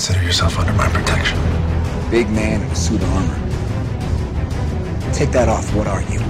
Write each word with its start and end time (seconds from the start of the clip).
Consider 0.00 0.24
yourself 0.24 0.58
under 0.58 0.72
my 0.72 0.88
protection. 0.88 1.38
Big 2.10 2.30
man 2.30 2.62
in 2.62 2.70
a 2.70 2.74
suit 2.74 3.02
of 3.02 3.12
armor. 3.12 3.36
Take 5.12 5.30
that 5.32 5.46
off. 5.50 5.74
What 5.74 5.86
are 5.88 6.00
you? 6.04 6.20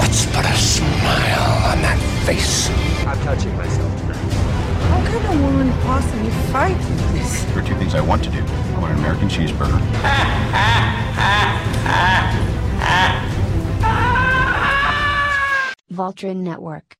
Let's 0.00 0.26
put 0.26 0.44
a 0.44 0.56
smile 0.56 1.70
on 1.70 1.80
that 1.80 1.96
face. 2.26 2.68
I'm 3.06 3.16
touching 3.20 3.56
myself 3.56 4.00
tonight. 4.00 4.16
How 4.16 5.06
can 5.06 5.24
a 5.38 5.42
woman 5.44 5.70
possibly 5.82 6.30
fight 6.50 6.76
this? 7.12 7.44
There 7.44 7.62
are 7.62 7.68
two 7.68 7.76
things 7.76 7.94
I 7.94 8.00
want 8.00 8.24
to 8.24 8.30
do. 8.30 8.40
I 8.40 8.80
want 8.80 8.94
an 8.94 8.98
American 8.98 9.28
cheeseburger. 9.28 9.78
Voltron 15.92 16.38
Network. 16.38 16.96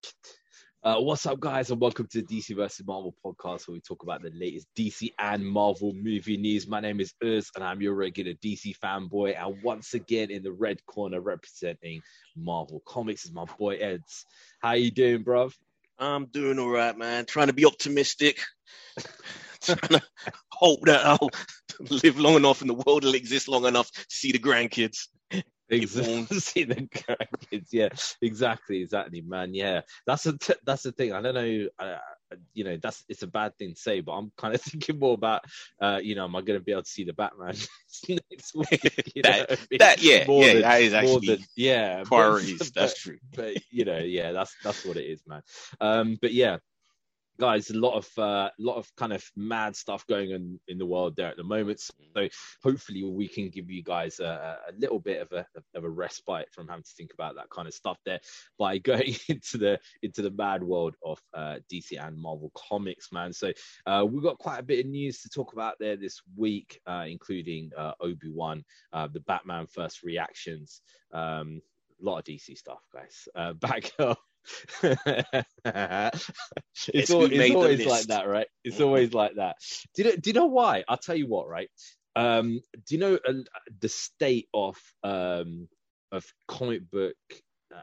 Uh, 0.82 0.96
what's 0.96 1.26
up, 1.26 1.38
guys, 1.38 1.70
and 1.70 1.78
welcome 1.78 2.06
to 2.06 2.22
the 2.22 2.26
DC 2.26 2.56
vs. 2.56 2.86
Marvel 2.86 3.14
podcast, 3.22 3.68
where 3.68 3.74
we 3.74 3.80
talk 3.82 4.02
about 4.02 4.22
the 4.22 4.30
latest 4.34 4.66
DC 4.74 5.12
and 5.18 5.46
Marvel 5.46 5.92
movie 5.92 6.38
news. 6.38 6.66
My 6.66 6.80
name 6.80 7.00
is 7.00 7.12
Uz, 7.22 7.50
and 7.54 7.62
I'm 7.62 7.82
your 7.82 7.92
regular 7.92 8.32
DC 8.32 8.78
fanboy. 8.82 9.38
And 9.38 9.62
once 9.62 9.92
again, 9.92 10.30
in 10.30 10.42
the 10.42 10.52
red 10.52 10.78
corner, 10.86 11.20
representing 11.20 12.00
Marvel 12.34 12.80
Comics, 12.86 13.26
is 13.26 13.32
my 13.32 13.44
boy 13.58 13.76
Eds. 13.76 14.24
How 14.62 14.72
you 14.72 14.90
doing, 14.90 15.22
bruv? 15.22 15.52
I'm 15.98 16.24
doing 16.24 16.58
all 16.58 16.70
right, 16.70 16.96
man. 16.96 17.26
Trying 17.26 17.48
to 17.48 17.52
be 17.52 17.66
optimistic. 17.66 18.40
Trying 19.60 19.76
to 19.80 20.02
hope 20.50 20.80
that 20.86 21.04
I'll 21.04 21.28
live 21.90 22.18
long 22.18 22.36
enough 22.36 22.62
and 22.62 22.70
the 22.70 22.82
world 22.86 23.04
will 23.04 23.14
exist 23.14 23.48
long 23.48 23.66
enough 23.66 23.90
to 23.92 24.06
see 24.08 24.32
the 24.32 24.38
grandkids. 24.38 25.08
Exactly. 25.76 26.64
The 26.64 27.46
kids. 27.50 27.72
Yeah, 27.72 27.88
exactly, 28.20 28.82
exactly, 28.82 29.20
man. 29.20 29.54
Yeah, 29.54 29.82
that's 30.06 30.24
the 30.24 30.36
t- 30.38 30.54
that's 30.64 30.82
the 30.82 30.92
thing. 30.92 31.12
I 31.12 31.22
don't 31.22 31.34
know. 31.34 31.68
Uh, 31.78 31.96
you 32.54 32.64
know, 32.64 32.76
that's 32.80 33.04
it's 33.08 33.22
a 33.22 33.26
bad 33.26 33.56
thing 33.58 33.74
to 33.74 33.80
say, 33.80 34.00
but 34.00 34.12
I'm 34.12 34.32
kind 34.36 34.54
of 34.54 34.60
thinking 34.62 34.98
more 34.98 35.14
about, 35.14 35.44
uh, 35.80 36.00
you 36.02 36.14
know, 36.14 36.24
am 36.24 36.36
I 36.36 36.40
going 36.42 36.58
to 36.58 36.64
be 36.64 36.72
able 36.72 36.82
to 36.82 36.88
see 36.88 37.04
the 37.04 37.12
Batman 37.12 37.54
next 38.08 38.54
week? 38.54 39.12
You 39.14 39.22
that, 39.22 39.50
know? 39.50 39.56
that, 39.78 40.02
yeah, 40.02 40.26
More 40.26 40.44
yeah, 40.44 40.52
than- 40.54 40.62
that 40.62 40.82
is 40.82 40.92
more 40.92 41.00
actually 41.00 41.26
than- 41.26 41.44
yeah, 41.56 42.02
priorities. 42.04 42.58
but- 42.58 42.74
That's 42.74 42.92
but- 42.94 42.98
true. 43.00 43.18
but 43.34 43.54
you 43.70 43.84
know, 43.84 43.98
yeah, 43.98 44.32
that's 44.32 44.54
that's 44.64 44.84
what 44.84 44.96
it 44.96 45.04
is, 45.06 45.22
man. 45.26 45.42
Um, 45.80 46.18
but 46.20 46.32
yeah, 46.32 46.58
guys, 47.40 47.70
a 47.70 47.78
lot 47.78 47.94
of 47.94 48.18
uh, 48.18 48.50
lot 48.58 48.76
of 48.76 48.94
kind 48.96 49.14
of 49.14 49.24
mad 49.34 49.74
stuff 49.74 50.06
going 50.06 50.32
on 50.34 50.60
in 50.68 50.76
the 50.76 50.84
world 50.84 51.16
there 51.16 51.28
at 51.28 51.38
the 51.38 51.42
moment. 51.42 51.80
So 51.80 52.28
hopefully 52.62 53.02
we 53.02 53.26
can 53.26 53.48
give 53.48 53.70
you 53.70 53.82
guys 53.82 54.20
a, 54.20 54.58
a 54.68 54.72
little 54.78 55.00
bit 55.00 55.22
of 55.22 55.32
a 55.32 55.46
of 55.74 55.84
a 55.84 55.88
respite 55.88 56.52
from 56.52 56.68
having 56.68 56.84
to 56.84 56.94
think 56.96 57.12
about 57.14 57.36
that 57.36 57.48
kind 57.50 57.66
of 57.66 57.72
stuff 57.72 57.98
there 58.04 58.20
by 58.58 58.76
going 58.92 59.14
into 59.28 59.56
the 59.56 59.80
into 60.02 60.20
the 60.20 60.30
mad 60.30 60.62
world 60.62 60.94
of 61.02 61.18
uh, 61.32 61.56
DC 61.72 61.98
and 61.98 62.16
Marvel 62.16 62.52
comics, 62.54 63.10
man. 63.10 63.32
So 63.32 63.52
uh, 63.86 64.06
we've 64.08 64.22
got 64.22 64.38
quite 64.38 64.58
a 64.58 64.64
bit 64.64 64.84
of 64.84 64.90
news 64.90 65.22
to 65.22 65.30
talk 65.30 65.54
about 65.54 65.76
there 65.80 65.96
this 65.96 66.20
week, 66.36 66.78
uh, 66.86 67.06
including 67.08 67.70
uh, 67.76 67.92
Obi 68.00 68.28
Wan, 68.28 68.62
uh, 68.92 69.08
the 69.10 69.20
Batman 69.20 69.66
first 69.66 70.02
reactions. 70.02 70.82
Um, 71.12 71.62
a 72.00 72.04
lot 72.04 72.18
of 72.18 72.24
DC 72.24 72.56
stuff, 72.56 72.80
guys. 72.92 73.28
Uh, 73.34 73.52
back 73.60 73.90
up. 73.98 74.18
It's, 74.82 75.44
It's 76.92 77.10
it's 77.10 77.10
always 77.54 77.86
like 77.86 78.06
that, 78.06 78.28
right? 78.28 78.46
It's 78.64 78.80
always 78.80 79.12
like 79.14 79.36
that. 79.36 79.56
Do 79.94 80.02
you 80.02 80.08
know? 80.10 80.16
Do 80.16 80.30
you 80.30 80.34
know 80.34 80.46
why? 80.46 80.84
I'll 80.88 80.96
tell 80.96 81.16
you 81.16 81.26
what, 81.26 81.48
right? 81.48 81.70
Um, 82.16 82.60
do 82.86 82.94
you 82.94 82.98
know 82.98 83.18
uh, 83.26 83.32
the 83.80 83.88
state 83.88 84.48
of 84.52 84.76
um, 85.02 85.68
of 86.12 86.24
comic 86.48 86.90
book 86.90 87.16
uh, 87.74 87.80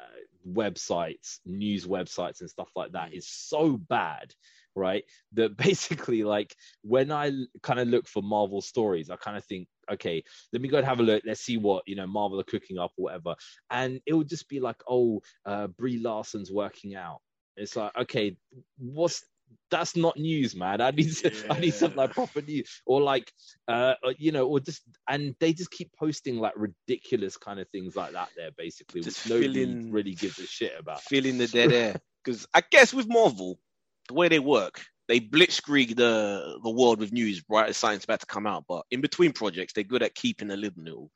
websites, 0.47 1.39
news 1.45 1.85
websites, 1.85 2.41
and 2.41 2.49
stuff 2.49 2.69
like 2.75 2.91
that 2.93 3.13
is 3.13 3.27
so 3.27 3.77
bad, 3.77 4.33
right? 4.77 5.03
That 5.33 5.57
basically, 5.57 6.23
like, 6.23 6.55
when 6.81 7.11
I 7.11 7.31
kind 7.63 7.79
of 7.79 7.87
look 7.87 8.07
for 8.07 8.21
Marvel 8.23 8.61
stories, 8.61 9.09
I 9.09 9.15
kind 9.17 9.37
of 9.37 9.45
think, 9.45 9.67
okay, 9.91 10.23
let 10.53 10.61
me 10.61 10.69
go 10.69 10.77
and 10.77 10.85
have 10.85 10.99
a 10.99 11.03
look. 11.03 11.23
Let's 11.25 11.41
see 11.41 11.57
what 11.57 11.83
you 11.87 11.95
know 11.95 12.07
Marvel 12.07 12.39
are 12.39 12.43
cooking 12.43 12.77
up 12.77 12.91
or 12.97 13.05
whatever, 13.05 13.35
and 13.69 13.99
it 14.05 14.13
would 14.13 14.29
just 14.29 14.47
be 14.47 14.59
like, 14.59 14.81
oh, 14.87 15.21
uh, 15.45 15.67
Brie 15.67 15.99
Larson's 15.99 16.51
working 16.51 16.95
out. 16.95 17.19
It's 17.55 17.75
like, 17.75 17.97
okay, 17.97 18.37
what's 18.77 19.23
that's 19.69 19.95
not 19.95 20.17
news, 20.17 20.55
man. 20.55 20.79
I 20.81 20.91
need 20.91 21.13
to, 21.17 21.31
I 21.49 21.59
need 21.59 21.73
something 21.73 21.97
like 21.97 22.11
proper 22.11 22.41
news, 22.41 22.81
or 22.85 23.01
like, 23.01 23.31
uh, 23.67 23.95
you 24.17 24.31
know, 24.31 24.47
or 24.47 24.59
just 24.59 24.83
and 25.09 25.35
they 25.39 25.53
just 25.53 25.71
keep 25.71 25.91
posting 25.97 26.39
like 26.39 26.53
ridiculous 26.55 27.37
kind 27.37 27.59
of 27.59 27.67
things 27.69 27.95
like 27.95 28.13
that. 28.13 28.29
There, 28.35 28.51
basically, 28.57 29.01
Just 29.01 29.25
which 29.25 29.33
nobody 29.33 29.89
really 29.89 30.13
gives 30.13 30.39
a 30.39 30.45
shit 30.45 30.73
about. 30.79 31.01
filling 31.01 31.37
the 31.37 31.47
dead 31.47 31.71
air. 31.73 31.95
Because 32.23 32.47
I 32.53 32.61
guess 32.69 32.93
with 32.93 33.07
Marvel, 33.07 33.59
the 34.07 34.13
way 34.13 34.27
they 34.27 34.39
work, 34.39 34.81
they 35.07 35.19
blitzkrieg 35.19 35.95
the 35.95 36.59
the 36.63 36.69
world 36.69 36.99
with 36.99 37.13
news 37.13 37.43
right 37.49 37.69
as 37.69 37.77
science 37.77 38.03
about 38.03 38.19
to 38.21 38.25
come 38.25 38.47
out. 38.47 38.65
But 38.67 38.85
in 38.91 39.01
between 39.01 39.31
projects, 39.33 39.73
they're 39.73 39.83
good 39.83 40.03
at 40.03 40.15
keeping 40.15 40.51
a 40.51 40.57
little 40.57 40.83
little. 40.83 41.11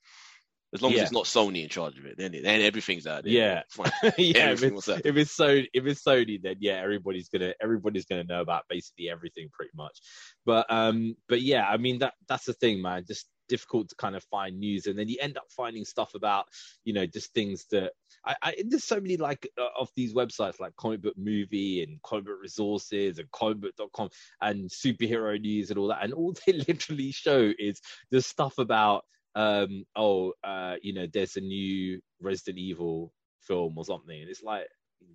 As 0.74 0.81
long 0.81 0.94
Yeah. 0.94 1.00
as 1.00 1.03
it's 1.03 1.12
not 1.12 1.25
Sony 1.25 1.63
in 1.63 1.69
charge 1.69 1.97
of 2.00 2.06
it, 2.06 2.18
then 2.18 2.31
then 2.31 2.62
everything's 2.62 3.06
out 3.06 3.24
there. 3.25 3.34
Yeah. 3.34 3.63
Yeah, 4.18 4.51
if 4.51 4.63
it's, 4.63 4.88
if 4.88 5.18
it's 5.18 5.38
Sony, 5.38 5.68
if 5.74 5.85
it's 5.85 6.01
Sony, 6.01 6.41
then 6.41 6.56
yeah, 6.62 6.75
everybody's 6.81 7.28
gonna 7.28 7.53
everybody's 7.62 8.06
gonna 8.06 8.24
know 8.24 8.40
about 8.40 8.63
basically 8.69 9.09
everything 9.09 9.50
pretty 9.51 9.72
much. 9.75 10.00
But 10.46 10.68
um, 10.69 11.16
but 11.28 11.41
yeah, 11.41 11.68
I 11.68 11.75
mean 11.75 12.00
that 12.00 12.13
that's 12.30 12.46
the 12.46 12.53
thing, 12.53 12.81
man. 12.81 13.03
Just 13.06 13.28
difficult 13.51 13.89
to 13.89 13.95
kind 13.95 14.16
of 14.16 14.23
find 14.23 14.57
news, 14.57 14.88
and 14.88 14.97
then 14.97 15.09
you 15.09 15.17
end 15.19 15.38
up 15.38 15.44
finding 15.50 15.84
stuff 15.84 16.16
about 16.16 16.47
you 16.85 16.94
know 16.94 17.06
just 17.06 17.34
things 17.34 17.66
that 17.72 17.91
I, 18.25 18.35
I 18.41 18.56
there's 18.66 18.85
so 18.85 19.01
many 19.01 19.17
like 19.17 19.47
uh, 19.59 19.67
of 19.78 19.89
these 19.95 20.13
websites 20.13 20.59
like 20.59 20.75
comic 20.78 21.01
book 21.01 21.16
movie 21.17 21.84
and 21.84 22.01
comic 22.01 22.25
book 22.25 22.39
resources 22.41 23.19
and 23.19 23.29
comicbook.com 23.31 24.09
and 24.39 24.69
superhero 24.69 25.39
news 25.39 25.69
and 25.69 25.78
all 25.78 25.89
that, 25.89 26.03
and 26.03 26.13
all 26.13 26.34
they 26.45 26.53
literally 26.53 27.12
show 27.12 27.51
is 27.59 27.81
the 28.09 28.22
stuff 28.22 28.57
about 28.57 29.03
um 29.35 29.85
oh 29.95 30.33
uh 30.44 30.75
you 30.81 30.94
know 30.94 31.07
there's 31.13 31.38
a 31.38 31.41
new 31.41 32.01
resident 32.22 32.57
evil 32.57 33.13
film 33.39 33.78
or 33.78 33.85
something 33.85 34.19
and 34.19 34.29
it's 34.29 34.44
like 34.44 34.68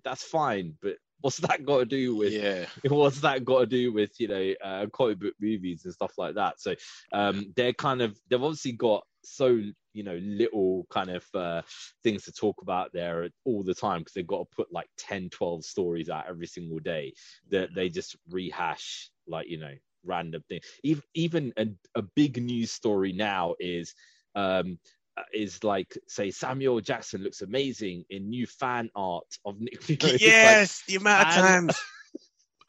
that's 0.03 0.23
fine 0.23 0.73
but 0.81 0.95
what's 1.21 1.37
that 1.37 1.65
got 1.65 1.79
to 1.79 1.85
do 1.85 2.15
with 2.15 2.33
Yeah. 2.33 2.65
what's 2.89 3.21
that 3.21 3.43
got 3.45 3.59
to 3.61 3.65
do 3.65 3.91
with 3.91 4.11
you 4.19 4.27
know 4.27 4.53
uh, 4.63 4.85
comic 4.93 5.19
book 5.19 5.33
movies 5.39 5.85
and 5.85 5.93
stuff 5.93 6.13
like 6.17 6.35
that 6.35 6.59
so 6.59 6.75
um 7.13 7.51
they're 7.55 7.73
kind 7.73 8.01
of 8.01 8.19
they've 8.29 8.41
obviously 8.43 8.73
got 8.73 9.03
so 9.23 9.59
you 9.93 10.03
know 10.03 10.17
little 10.21 10.85
kind 10.89 11.09
of 11.09 11.25
uh 11.33 11.61
things 12.03 12.23
to 12.23 12.31
talk 12.31 12.55
about 12.61 12.93
there 12.93 13.27
all 13.45 13.63
the 13.63 13.73
time 13.73 13.99
because 13.99 14.13
they've 14.13 14.27
got 14.27 14.39
to 14.39 14.55
put 14.55 14.71
like 14.71 14.87
10 14.97 15.29
12 15.29 15.65
stories 15.65 16.09
out 16.09 16.25
every 16.29 16.47
single 16.47 16.79
day 16.79 17.13
that 17.49 17.73
they 17.75 17.89
just 17.89 18.15
rehash 18.29 19.09
like 19.27 19.49
you 19.49 19.57
know 19.57 19.73
random 20.05 20.41
thing 20.47 20.59
even 20.83 21.03
even 21.15 21.53
a, 21.57 21.67
a 21.95 22.01
big 22.01 22.41
news 22.41 22.71
story 22.71 23.11
now 23.11 23.55
is 23.59 23.93
um 24.35 24.77
is 25.33 25.63
like 25.63 25.97
say 26.07 26.31
Samuel 26.31 26.81
Jackson 26.81 27.23
looks 27.23 27.41
amazing 27.41 28.05
in 28.09 28.29
new 28.29 28.45
fan 28.47 28.89
art 28.95 29.25
of 29.45 29.59
Nick 29.59 29.81
Fury. 29.83 29.97
It's 30.01 30.13
like, 30.13 30.21
Yes, 30.21 30.83
the 30.87 30.95
amount 30.95 31.27
of 31.27 31.33
times. 31.33 31.77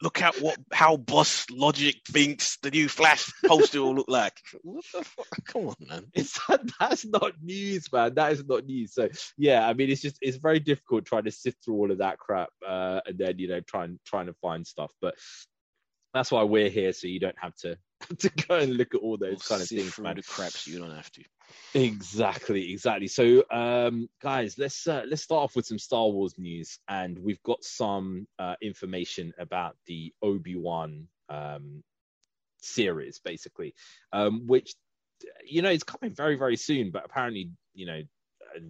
Look 0.01 0.21
at 0.21 0.35
what 0.39 0.57
how 0.71 0.95
Boss 0.95 1.45
Logic 1.51 1.93
thinks 2.07 2.57
the 2.63 2.71
new 2.71 2.87
Flash 2.87 3.33
poster 3.45 3.81
will 3.81 3.95
look 3.95 4.07
like. 4.07 4.39
What 4.63 4.85
the 4.93 5.03
fuck? 5.03 5.27
Come 5.43 5.67
on, 5.67 5.75
man. 5.81 6.05
it's 6.13 6.39
that's 6.79 7.05
not 7.05 7.33
news, 7.43 7.91
man. 7.91 8.15
That 8.15 8.31
is 8.31 8.45
not 8.45 8.65
news. 8.65 8.93
So 8.93 9.09
yeah, 9.37 9.67
I 9.67 9.73
mean, 9.73 9.89
it's 9.89 10.01
just 10.01 10.17
it's 10.21 10.37
very 10.37 10.61
difficult 10.61 11.03
trying 11.03 11.25
to 11.25 11.31
sift 11.31 11.65
through 11.65 11.75
all 11.75 11.91
of 11.91 11.97
that 11.97 12.17
crap, 12.17 12.47
uh, 12.65 13.01
and 13.05 13.17
then 13.17 13.39
you 13.39 13.49
know 13.49 13.59
trying 13.59 13.99
trying 14.05 14.27
to 14.27 14.33
find 14.35 14.65
stuff. 14.65 14.93
But 15.01 15.15
that's 16.13 16.31
why 16.31 16.43
we're 16.43 16.69
here, 16.69 16.93
so 16.93 17.07
you 17.07 17.19
don't 17.19 17.37
have 17.37 17.55
to 17.57 17.77
to 18.19 18.29
go 18.47 18.55
and 18.55 18.77
look 18.77 18.95
at 18.95 19.01
all 19.01 19.17
those 19.17 19.31
We'll 19.31 19.39
kind 19.39 19.61
of 19.61 19.67
things, 19.67 19.99
man. 19.99 20.15
the 20.15 20.23
crap 20.23 20.51
so 20.51 20.71
you 20.71 20.79
don't 20.79 20.95
have 20.95 21.11
to. 21.11 21.23
Exactly, 21.73 22.71
exactly. 22.71 23.07
So, 23.07 23.43
um, 23.51 24.09
guys, 24.21 24.57
let's 24.57 24.87
uh, 24.87 25.03
let's 25.07 25.21
start 25.21 25.43
off 25.43 25.55
with 25.55 25.65
some 25.67 25.77
Star 25.79 26.07
Wars 26.07 26.33
news, 26.37 26.79
and 26.87 27.17
we've 27.19 27.41
got 27.43 27.63
some 27.63 28.27
uh, 28.39 28.55
information 28.61 29.33
about 29.37 29.75
the 29.85 30.13
Obi 30.21 30.55
Wan 30.55 31.07
um, 31.29 31.83
series, 32.61 33.19
basically, 33.19 33.75
um, 34.13 34.47
which 34.47 34.73
you 35.45 35.61
know 35.61 35.71
is 35.71 35.83
coming 35.83 36.15
very 36.15 36.35
very 36.35 36.57
soon. 36.57 36.91
But 36.91 37.05
apparently, 37.05 37.51
you 37.73 37.85
know, 37.85 38.01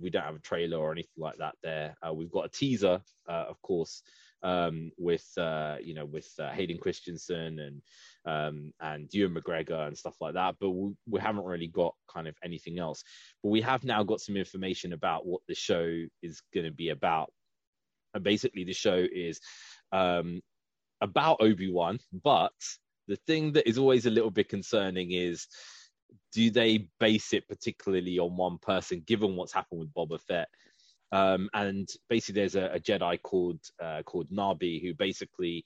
we 0.02 0.10
don't 0.10 0.24
have 0.24 0.36
a 0.36 0.40
trailer 0.40 0.78
or 0.78 0.92
anything 0.92 1.12
like 1.18 1.38
that. 1.38 1.56
There, 1.64 1.96
uh, 2.08 2.14
we've 2.14 2.32
got 2.32 2.46
a 2.46 2.50
teaser, 2.50 3.02
uh, 3.28 3.46
of 3.50 3.62
course, 3.62 4.04
um, 4.44 4.92
with 4.98 5.28
uh, 5.38 5.78
you 5.82 5.94
know 5.94 6.06
with 6.06 6.30
uh, 6.40 6.50
Hayden 6.52 6.78
Christensen 6.78 7.60
and 7.60 7.82
um, 8.30 8.72
and 8.80 9.12
Ewan 9.12 9.34
McGregor 9.34 9.88
and 9.88 9.98
stuff 9.98 10.16
like 10.22 10.36
that. 10.36 10.56
But 10.60 10.70
we, 10.70 10.94
we 11.08 11.20
haven't 11.20 11.46
really 11.46 11.68
got 11.68 11.96
kind 12.14 12.28
of 12.28 12.36
anything 12.44 12.80
else. 12.80 13.04
But 13.42 13.50
we 13.50 13.62
have 13.62 13.84
now 13.84 14.04
got 14.04 14.22
some 14.22 14.38
information 14.38 14.94
about 14.94 15.26
what 15.26 15.42
the 15.48 15.56
show 15.56 16.06
is 16.22 16.42
going 16.54 16.66
to 16.66 16.72
be 16.72 16.90
about. 16.90 17.32
And 18.14 18.24
basically, 18.24 18.64
the 18.64 18.74
show 18.74 19.06
is 19.12 19.40
um, 19.92 20.42
about 21.02 21.42
Obi 21.42 21.72
Wan, 21.72 22.00
but 22.24 22.54
the 23.08 23.18
thing 23.28 23.54
that 23.54 23.68
is 23.68 23.78
always 23.78 24.06
a 24.06 24.12
little 24.12 24.32
bit 24.32 24.50
concerning 24.50 25.12
is 25.12 25.48
do 26.32 26.52
they 26.52 26.88
base 27.00 27.34
it 27.34 27.48
particularly 27.48 28.20
on 28.20 28.38
one 28.38 28.60
person, 28.60 29.04
given 29.06 29.36
what's 29.36 29.54
happened 29.54 29.80
with 29.80 29.94
Boba 29.94 30.20
Fett? 30.22 30.48
Um, 31.12 31.50
and 31.56 31.90
basically, 32.08 32.42
there's 32.42 32.56
a, 32.56 32.76
a 32.76 32.80
Jedi 32.80 33.20
called 33.24 33.60
uh, 33.82 34.04
called 34.04 34.30
Nabi 34.30 34.80
who 34.82 34.94
basically 34.94 35.66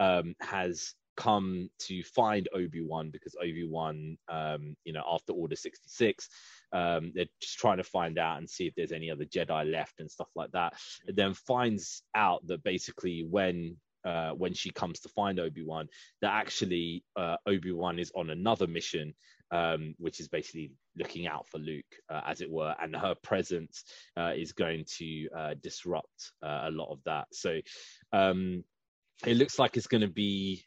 um, 0.00 0.34
has 0.40 0.94
come 1.16 1.70
to 1.80 2.02
find 2.02 2.48
Obi-Wan 2.54 3.10
because 3.10 3.36
Obi-Wan, 3.40 4.16
um, 4.28 4.76
you 4.84 4.92
know, 4.92 5.04
after 5.08 5.32
Order 5.32 5.56
66, 5.56 6.28
um, 6.72 7.12
they're 7.14 7.26
just 7.40 7.58
trying 7.58 7.78
to 7.78 7.84
find 7.84 8.18
out 8.18 8.38
and 8.38 8.48
see 8.48 8.66
if 8.66 8.74
there's 8.74 8.92
any 8.92 9.10
other 9.10 9.24
Jedi 9.24 9.70
left 9.70 10.00
and 10.00 10.10
stuff 10.10 10.28
like 10.34 10.52
that. 10.52 10.74
And 11.06 11.16
then 11.16 11.34
finds 11.34 12.02
out 12.14 12.46
that 12.46 12.62
basically 12.62 13.26
when 13.28 13.76
uh, 14.04 14.30
when 14.30 14.54
she 14.54 14.70
comes 14.70 15.00
to 15.00 15.08
find 15.10 15.38
Obi-Wan, 15.38 15.86
that 16.22 16.32
actually 16.32 17.04
uh, 17.16 17.36
Obi-Wan 17.46 17.98
is 17.98 18.10
on 18.14 18.30
another 18.30 18.66
mission, 18.66 19.14
um, 19.50 19.94
which 19.98 20.20
is 20.20 20.28
basically 20.28 20.72
looking 20.96 21.26
out 21.26 21.46
for 21.48 21.58
Luke, 21.58 21.84
uh, 22.08 22.22
as 22.26 22.40
it 22.40 22.50
were, 22.50 22.74
and 22.80 22.96
her 22.96 23.14
presence 23.22 23.84
uh, 24.16 24.32
is 24.34 24.52
going 24.52 24.84
to 24.98 25.28
uh, 25.36 25.54
disrupt 25.62 26.32
uh, 26.42 26.62
a 26.64 26.70
lot 26.70 26.90
of 26.90 27.00
that. 27.04 27.26
So 27.32 27.60
um, 28.12 28.64
it 29.26 29.36
looks 29.36 29.58
like 29.58 29.76
it's 29.76 29.86
going 29.86 30.00
to 30.00 30.08
be 30.08 30.64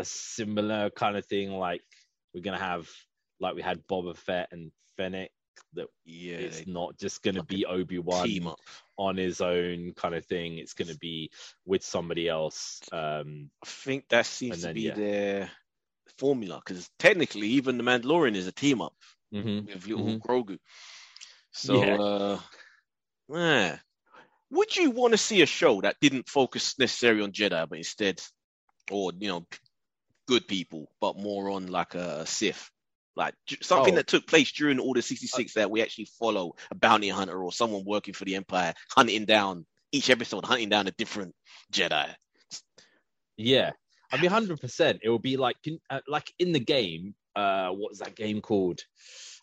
a 0.00 0.04
similar 0.04 0.90
kind 0.90 1.16
of 1.16 1.26
thing. 1.26 1.52
Like 1.52 1.82
we're 2.34 2.42
to 2.58 2.64
have, 2.64 2.88
like 3.38 3.54
we 3.54 3.62
had 3.62 3.86
Boba 3.86 4.16
Fett 4.16 4.48
and 4.52 4.72
Fennec. 4.96 5.30
That 5.74 5.88
Yeah, 6.04 6.38
it's 6.38 6.66
not 6.66 6.96
just 6.98 7.22
like 7.26 7.46
be 7.48 7.66
Obi 7.66 7.98
Wan 7.98 8.54
on 8.96 9.16
his 9.16 9.40
own 9.40 9.92
kind 9.94 10.14
of 10.14 10.24
thing. 10.26 10.58
It's 10.58 10.74
to 10.88 10.98
be 10.98 11.30
with 11.66 11.84
somebody 11.84 12.28
else. 12.28 12.80
Um, 12.92 13.50
I 13.62 13.66
think 13.66 14.08
that 14.08 14.26
seems 14.26 14.64
And 14.64 14.74
to 14.74 14.74
be 14.74 14.80
yeah. 14.82 14.94
their 14.94 15.50
formula 16.18 16.62
because 16.64 16.88
technically, 16.98 17.48
even 17.48 17.78
the 17.78 17.84
Mandalorian 17.84 18.36
is 18.36 18.46
a 18.46 18.52
team 18.52 18.80
up 18.80 18.94
mhm. 19.32 19.66
with 19.66 19.86
little 19.86 20.06
Mhm. 20.06 20.20
Grogu. 20.20 20.58
So, 21.52 21.74
Yeah. 21.74 21.96
uh, 23.34 23.76
would 24.50 24.76
you 24.76 24.90
want 24.90 25.12
to 25.12 25.18
see 25.18 25.42
a 25.42 25.46
show 25.46 25.80
that 25.82 26.00
didn't 26.00 26.28
focus 26.28 26.78
necessarily 26.78 27.22
on 27.22 27.32
Jedi, 27.32 27.68
but 27.68 27.78
instead, 27.78 28.20
or 28.90 29.12
you 29.18 29.28
know, 29.28 29.46
good 30.30 30.46
people, 30.46 30.90
but 31.00 31.18
more 31.18 31.50
on 31.50 31.66
like 31.66 31.94
a 31.96 32.24
Sith? 32.24 32.70
Like 33.16 33.34
something 33.60 33.94
Oh. 33.94 33.96
that 33.96 34.06
took 34.06 34.26
place 34.28 34.52
during 34.52 34.78
Order 34.78 35.02
66 35.02 35.54
that 35.54 35.70
we 35.70 35.82
actually 35.82 36.06
follow 36.18 36.54
a 36.70 36.74
bounty 36.76 37.08
hunter 37.08 37.42
or 37.42 37.52
someone 37.52 37.84
working 37.84 38.14
for 38.14 38.24
the 38.24 38.36
Empire 38.36 38.72
hunting 38.96 39.24
down 39.26 39.66
each 39.92 40.08
episode, 40.08 40.44
hunting 40.44 40.68
down 40.68 40.86
a 40.86 40.92
different 40.92 41.34
Jedi. 41.72 42.14
Yeah, 43.36 43.72
I 44.12 44.20
mean, 44.20 44.30
hundred 44.30 44.60
percent. 44.60 45.00
It 45.02 45.08
will 45.08 45.18
be 45.18 45.36
like 45.36 45.56
in- 45.64 45.80
uh, 45.90 46.00
like 46.06 46.32
in 46.38 46.52
the 46.52 46.60
game. 46.60 47.14
Uh, 47.34 47.70
what 47.70 47.90
was 47.90 47.98
that 47.98 48.14
game 48.14 48.40
called? 48.40 48.80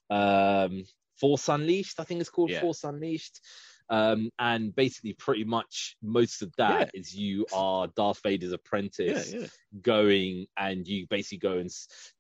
Um, 0.09 0.83
Force 1.19 1.49
Unleashed. 1.49 1.99
I 1.99 2.03
think 2.05 2.21
it's 2.21 2.29
called 2.29 2.51
Yeah. 2.51 2.61
Force 2.61 2.83
Unleashed. 2.83 3.41
Um, 3.89 4.31
and 4.39 4.75
basically, 4.75 5.13
pretty 5.13 5.43
much 5.43 5.95
most 6.01 6.41
of 6.41 6.51
that 6.57 6.91
is 6.93 7.15
you 7.15 7.45
are 7.53 7.87
Darth 7.95 8.21
Vader's 8.23 8.51
apprentice, 8.51 9.33
yeah. 9.33 9.41
yeah. 9.41 9.47
going 9.81 10.47
and 10.57 10.87
you 10.87 11.07
basically 11.07 11.37
go 11.37 11.57
and 11.57 11.69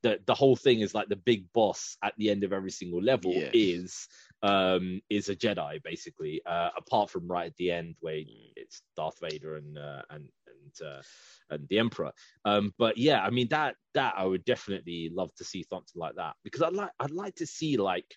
the 0.03 0.19
the 0.27 0.35
whole 0.35 0.55
thing 0.55 0.81
is 0.81 0.93
like 0.93 1.09
the 1.09 1.15
big 1.15 1.45
boss 1.53 1.97
at 2.03 2.13
the 2.17 2.29
end 2.29 2.43
of 2.43 2.53
every 2.53 2.71
single 2.71 3.01
level 3.01 3.33
is 3.53 4.07
um 4.43 5.01
is 5.09 5.29
a 5.29 5.35
Jedi 5.35 5.81
basically. 5.83 6.41
Uh, 6.45 6.69
apart 6.77 7.09
from 7.09 7.27
right 7.27 7.47
at 7.47 7.55
the 7.57 7.71
end 7.71 7.95
where 7.99 8.17
Mm. 8.27 8.51
it's 8.55 8.81
Darth 8.95 9.19
Vader 9.21 9.55
and 9.55 9.77
uh, 9.77 10.01
and 10.09 10.29
and 10.47 10.87
uh, 10.87 11.01
and 11.49 11.67
the 11.69 11.79
Emperor. 11.79 12.11
Um, 12.45 12.73
but 12.77 12.97
yeah, 12.97 13.21
I 13.21 13.29
mean 13.29 13.47
that 13.49 13.75
that 13.93 14.15
I 14.17 14.25
would 14.25 14.45
definitely 14.45 15.09
love 15.13 15.33
to 15.35 15.43
see 15.43 15.63
something 15.63 15.99
like 15.99 16.15
that 16.15 16.35
because 16.43 16.61
I'd 16.61 16.73
like 16.73 16.91
I'd 16.99 17.11
like 17.11 17.35
to 17.35 17.47
see 17.47 17.77
like 17.77 18.15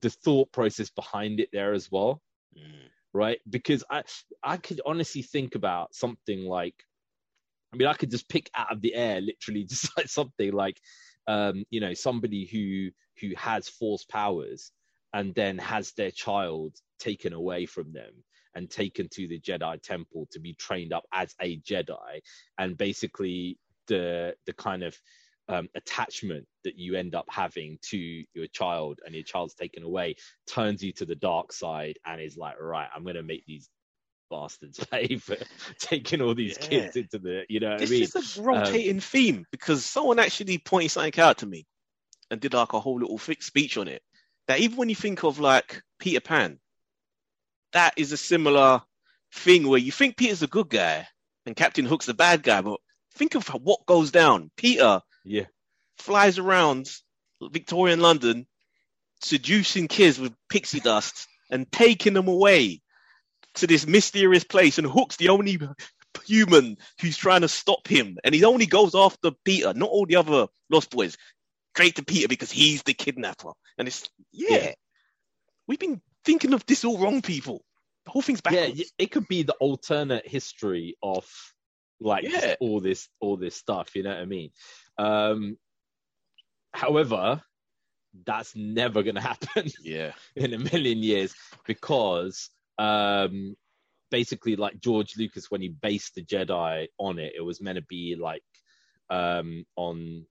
the 0.00 0.10
thought 0.10 0.50
process 0.52 0.90
behind 0.90 1.40
it 1.40 1.50
there 1.52 1.74
as 1.74 1.90
well 1.90 2.22
Mm. 2.56 2.88
right? 3.12 3.38
Because 3.48 3.84
I 3.90 4.02
I 4.42 4.56
could 4.56 4.80
honestly 4.84 5.22
think 5.22 5.54
about 5.54 5.94
something 5.94 6.44
like, 6.44 6.74
I 7.72 7.76
mean, 7.76 7.88
I 7.88 7.94
could 7.94 8.10
just 8.10 8.28
pick 8.28 8.50
out 8.54 8.72
of 8.72 8.80
the 8.80 8.94
air, 8.94 9.20
literally, 9.20 9.64
just 9.68 9.96
like 9.96 10.08
something 10.08 10.52
like, 10.52 10.80
um, 11.26 11.64
you 11.70 11.80
know, 11.80 11.94
somebody 11.94 12.46
who 12.46 12.90
who 13.20 13.34
has 13.36 13.68
force 13.68 14.04
powers 14.04 14.72
and 15.12 15.34
then 15.34 15.58
has 15.58 15.92
their 15.92 16.10
child 16.10 16.74
taken 16.98 17.32
away 17.32 17.66
from 17.66 17.92
them 17.92 18.12
and 18.54 18.70
taken 18.70 19.08
to 19.10 19.28
the 19.28 19.40
Jedi 19.40 19.80
temple 19.82 20.26
to 20.30 20.40
be 20.40 20.54
trained 20.54 20.92
up 20.92 21.04
as 21.12 21.34
a 21.40 21.58
Jedi, 21.60 22.20
and 22.58 22.76
basically 22.76 23.58
the 23.88 24.34
the 24.46 24.52
kind 24.54 24.82
of 24.82 24.96
um, 25.48 25.68
attachment 25.74 26.46
that 26.64 26.78
you 26.78 26.94
end 26.94 27.14
up 27.14 27.26
having 27.28 27.78
to 27.82 27.98
your 28.34 28.46
child 28.52 29.00
and 29.04 29.14
your 29.14 29.24
child's 29.24 29.54
taken 29.54 29.82
away 29.82 30.14
turns 30.46 30.82
you 30.82 30.92
to 30.92 31.04
the 31.04 31.14
dark 31.16 31.52
side 31.52 31.98
and 32.06 32.20
is 32.20 32.36
like, 32.36 32.60
right, 32.60 32.88
I'm 32.94 33.04
gonna 33.04 33.22
make 33.22 33.44
these 33.46 33.68
bastards 34.30 34.78
pay 34.90 35.16
for 35.16 35.36
taking 35.78 36.22
all 36.22 36.34
these 36.34 36.56
Yeah. 36.58 36.68
kids 36.68 36.96
into 36.96 37.18
the, 37.18 37.42
you 37.48 37.60
know 37.60 37.70
what 37.70 37.76
I 37.76 37.80
This 37.80 37.90
mean? 37.90 38.02
is 38.02 38.38
a 38.38 38.42
rotating 38.42 39.00
theme 39.00 39.46
because 39.50 39.84
someone 39.84 40.18
actually 40.18 40.58
pointed 40.58 40.90
something 40.90 41.20
out 41.20 41.38
to 41.38 41.46
me 41.46 41.66
and 42.30 42.40
did 42.40 42.54
like 42.54 42.72
a 42.72 42.80
whole 42.80 42.98
little 42.98 43.18
speech 43.18 43.76
on 43.76 43.88
it. 43.88 44.02
That 44.48 44.60
even 44.60 44.76
when 44.76 44.88
you 44.88 44.94
think 44.96 45.22
of 45.22 45.38
like 45.38 45.82
Peter 45.98 46.20
Pan, 46.20 46.58
that 47.72 47.94
is 47.96 48.12
a 48.12 48.16
similar 48.16 48.82
thing 49.34 49.68
where 49.68 49.78
you 49.78 49.92
think 49.92 50.16
Peter's 50.16 50.42
a 50.42 50.46
good 50.46 50.68
guy 50.68 51.06
and 51.46 51.56
Captain 51.56 51.84
Hook's 51.84 52.06
the 52.06 52.14
bad 52.14 52.42
guy, 52.42 52.60
but 52.60 52.80
think 53.14 53.34
of 53.34 53.46
what 53.48 53.86
goes 53.86 54.10
down. 54.10 54.50
Peter 54.56 55.00
Yeah, 55.24 55.46
flies 55.98 56.38
around 56.38 56.90
Victorian 57.40 58.00
London, 58.00 58.46
seducing 59.22 59.88
kids 59.88 60.18
with 60.18 60.34
pixie 60.48 60.80
dust 60.80 61.26
and 61.50 61.70
taking 61.70 62.14
them 62.14 62.28
away 62.28 62.80
to 63.54 63.66
this 63.66 63.86
mysterious 63.86 64.44
place. 64.44 64.78
And 64.78 64.86
Hook's 64.86 65.16
the 65.16 65.28
only 65.28 65.58
human 66.26 66.76
who's 67.00 67.16
trying 67.16 67.42
to 67.42 67.48
stop 67.48 67.86
him. 67.86 68.18
And 68.24 68.34
he 68.34 68.44
only 68.44 68.66
goes 68.66 68.94
after 68.94 69.30
Peter, 69.44 69.72
not 69.74 69.90
all 69.90 70.06
the 70.06 70.16
other 70.16 70.46
Lost 70.70 70.90
Boys. 70.90 71.16
Straight 71.74 71.96
to 71.96 72.04
Peter 72.04 72.28
because 72.28 72.50
he's 72.50 72.82
the 72.82 72.94
kidnapper. 72.94 73.50
And 73.78 73.88
it's, 73.88 74.08
yeah, 74.32 74.56
Yeah. 74.56 74.72
we've 75.66 75.78
been 75.78 76.02
thinking 76.24 76.52
of 76.52 76.64
this 76.66 76.84
all 76.84 76.98
wrong, 76.98 77.22
people. 77.22 77.64
The 78.04 78.10
whole 78.10 78.22
thing's 78.22 78.42
yeah, 78.44 78.50
backwards. 78.66 78.78
y- 78.80 78.84
it 78.98 79.10
could 79.10 79.26
be 79.28 79.42
the 79.42 79.54
alternate 79.54 80.26
history 80.26 80.96
of 81.02 81.26
like 82.00 82.24
Yeah. 82.24 82.56
all 82.60 82.80
this 82.80 83.08
all 83.20 83.36
this 83.36 83.54
stuff. 83.56 83.94
You 83.94 84.02
know 84.02 84.10
what 84.10 84.18
I 84.18 84.24
mean? 84.26 84.50
Um, 84.98 85.56
however, 86.72 87.42
that's 88.26 88.54
never 88.54 89.02
gonna 89.02 89.20
happen. 89.20 89.70
Yeah. 89.82 90.12
in 90.36 90.54
a 90.54 90.58
million 90.58 91.02
years 91.02 91.34
because 91.66 92.50
um 92.78 93.56
basically 94.10 94.56
like 94.56 94.80
George 94.80 95.16
Lucas 95.16 95.50
when 95.50 95.62
he 95.62 95.68
based 95.68 96.14
the 96.14 96.22
Jedi 96.22 96.88
on 96.98 97.18
it 97.18 97.32
it 97.36 97.40
was 97.40 97.60
meant 97.60 97.76
to 97.76 97.82
be 97.82 98.16
like 98.18 98.42
um 99.10 99.64
on 99.76 100.26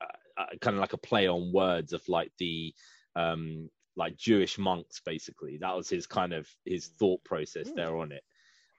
uh, 0.00 0.40
uh, 0.40 0.46
kind 0.60 0.76
of 0.76 0.80
like 0.80 0.92
a 0.92 0.98
play 0.98 1.26
on 1.26 1.52
words 1.52 1.92
of 1.92 2.02
like 2.08 2.30
the 2.38 2.74
um 3.16 3.70
like 3.96 4.16
Jewish 4.16 4.58
monks 4.58 5.00
basically 5.04 5.58
that 5.58 5.74
was 5.76 5.88
his 5.88 6.06
kind 6.06 6.32
of 6.32 6.46
his 6.64 6.88
thought 6.98 7.22
process 7.24 7.70
there 7.74 7.96
on 7.96 8.12
it 8.12 8.22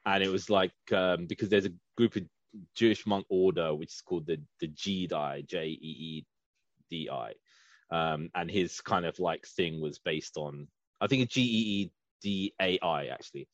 and 0.05 0.23
it 0.23 0.29
was 0.29 0.49
like 0.49 0.73
um 0.91 1.25
because 1.27 1.49
there's 1.49 1.65
a 1.65 1.73
group 1.97 2.15
of 2.15 2.23
Jewish 2.75 3.05
monk 3.05 3.25
order 3.29 3.73
which 3.73 3.93
is 3.93 4.01
called 4.01 4.27
the 4.27 4.39
the 4.59 4.67
Jedi 4.67 5.47
J 5.47 5.67
E 5.67 5.77
E 5.81 6.25
D 6.89 7.09
I. 7.09 7.33
Um, 7.91 8.29
and 8.33 8.49
his 8.49 8.81
kind 8.81 9.05
of 9.05 9.19
like 9.19 9.45
thing 9.45 9.81
was 9.81 9.99
based 9.99 10.37
on 10.37 10.67
I 11.01 11.07
think 11.07 11.23
it's 11.23 11.33
G 11.33 11.41
E 11.41 11.45
E 11.45 11.91
D 12.21 12.53
A 12.61 12.79
I 12.79 13.07
actually, 13.07 13.47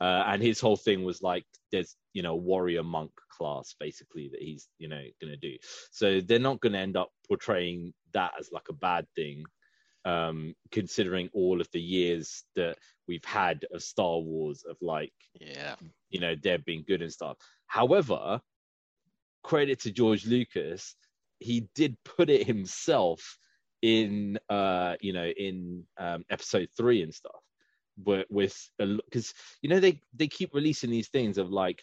uh, 0.00 0.22
and 0.26 0.40
his 0.42 0.60
whole 0.60 0.76
thing 0.76 1.04
was 1.04 1.22
like 1.22 1.44
there's 1.72 1.96
you 2.12 2.22
know 2.22 2.36
warrior 2.36 2.84
monk 2.84 3.10
class 3.36 3.74
basically 3.78 4.28
that 4.28 4.40
he's 4.40 4.68
you 4.78 4.88
know 4.88 5.02
gonna 5.20 5.36
do. 5.36 5.56
So 5.90 6.20
they're 6.20 6.38
not 6.38 6.60
gonna 6.60 6.78
end 6.78 6.96
up 6.96 7.10
portraying 7.26 7.92
that 8.14 8.32
as 8.38 8.50
like 8.52 8.68
a 8.70 8.74
bad 8.74 9.06
thing, 9.16 9.44
um, 10.04 10.54
considering 10.70 11.28
all 11.32 11.60
of 11.60 11.68
the 11.72 11.80
years 11.80 12.44
that 12.56 12.76
we've 13.08 13.24
had 13.24 13.64
of 13.72 13.82
Star 13.82 14.18
Wars 14.18 14.64
of 14.68 14.76
like 14.80 15.12
Yeah. 15.40 15.76
you 16.10 16.20
know 16.20 16.34
they're 16.42 16.58
being 16.58 16.84
good 16.86 17.02
and 17.02 17.12
stuff. 17.12 17.36
However, 17.66 18.40
credit 19.42 19.80
to 19.80 19.90
George 19.92 20.26
Lucas, 20.26 20.94
he 21.38 21.68
did 21.74 21.96
put 22.04 22.30
it 22.30 22.46
himself 22.46 23.38
in 23.82 24.38
uh 24.48 24.94
you 25.00 25.12
know 25.12 25.26
in 25.26 25.82
um 25.98 26.24
episode 26.30 26.68
three 26.76 27.02
and 27.02 27.12
stuff 27.12 27.40
but 27.98 28.26
with 28.30 28.56
because 28.78 29.34
you 29.60 29.68
know 29.68 29.80
they 29.80 30.00
they 30.14 30.28
keep 30.28 30.54
releasing 30.54 30.88
these 30.88 31.08
things 31.08 31.36
of 31.36 31.50
like 31.50 31.82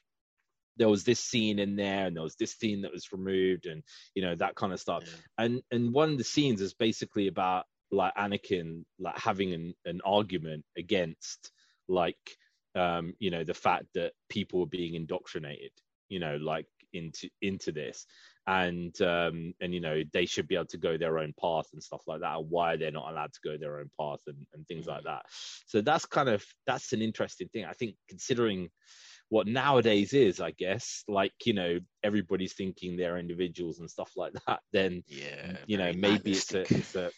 there 0.77 0.87
was 0.87 1.03
this 1.03 1.19
scene 1.19 1.59
in 1.59 1.75
there 1.75 2.05
and 2.07 2.15
there 2.15 2.23
was 2.23 2.37
this 2.37 2.53
scene 2.57 2.81
that 2.83 2.93
was 2.93 3.11
removed 3.11 3.65
and 3.65 3.83
you 4.15 4.21
know 4.21 4.33
that 4.33 4.55
kind 4.55 4.71
of 4.71 4.79
stuff 4.79 5.03
Yeah. 5.05 5.45
and 5.45 5.61
and 5.71 5.91
one 5.93 6.09
of 6.11 6.17
the 6.17 6.23
scenes 6.23 6.61
is 6.61 6.73
basically 6.73 7.27
about 7.27 7.65
like 7.91 8.13
Anakin 8.15 8.83
like 8.99 9.17
having 9.17 9.53
an, 9.53 9.73
an 9.85 10.01
argument 10.05 10.63
against 10.77 11.51
like 11.87 12.37
um 12.75 13.13
you 13.19 13.31
know 13.31 13.43
the 13.43 13.53
fact 13.53 13.85
that 13.95 14.13
people 14.29 14.59
were 14.59 14.67
being 14.67 14.93
indoctrinated 14.93 15.71
you 16.09 16.19
know 16.19 16.37
like 16.37 16.65
into 16.93 17.29
into 17.41 17.71
this. 17.71 18.05
And 18.47 18.99
um 19.01 19.53
and 19.61 19.73
you 19.73 19.79
know 19.79 20.01
they 20.11 20.25
should 20.25 20.47
be 20.47 20.55
able 20.55 20.65
to 20.67 20.77
go 20.77 20.97
their 20.97 21.19
own 21.19 21.33
path 21.39 21.67
and 21.73 21.83
stuff 21.83 22.01
like 22.07 22.21
that 22.21 22.37
and 22.37 22.49
why 22.49 22.77
they're 22.77 22.91
not 22.91 23.11
allowed 23.11 23.31
to 23.33 23.39
go 23.43 23.57
their 23.57 23.79
own 23.79 23.91
path 23.99 24.21
and, 24.25 24.37
and 24.53 24.67
things 24.67 24.87
like 24.87 25.03
that. 25.03 25.23
So 25.67 25.81
that's 25.81 26.05
kind 26.05 26.29
of 26.29 26.43
that's 26.65 26.91
an 26.93 27.01
interesting 27.01 27.47
thing. 27.49 27.65
I 27.65 27.73
think 27.73 27.95
considering 28.07 28.69
what 29.29 29.45
nowadays 29.45 30.13
is, 30.13 30.41
I 30.41 30.51
guess, 30.51 31.03
like 31.07 31.33
you 31.45 31.53
know 31.53 31.79
everybody's 32.03 32.53
thinking 32.53 32.97
they're 32.97 33.17
individuals 33.17 33.79
and 33.79 33.89
stuff 33.89 34.11
like 34.15 34.33
that. 34.47 34.61
Then 34.73 35.03
Yeah, 35.07 35.57
you 35.67 35.77
know 35.77 35.93
maybe 35.95 36.31
it's 36.31 36.53
a 36.55 36.61
it's 36.61 36.95
a 36.95 37.11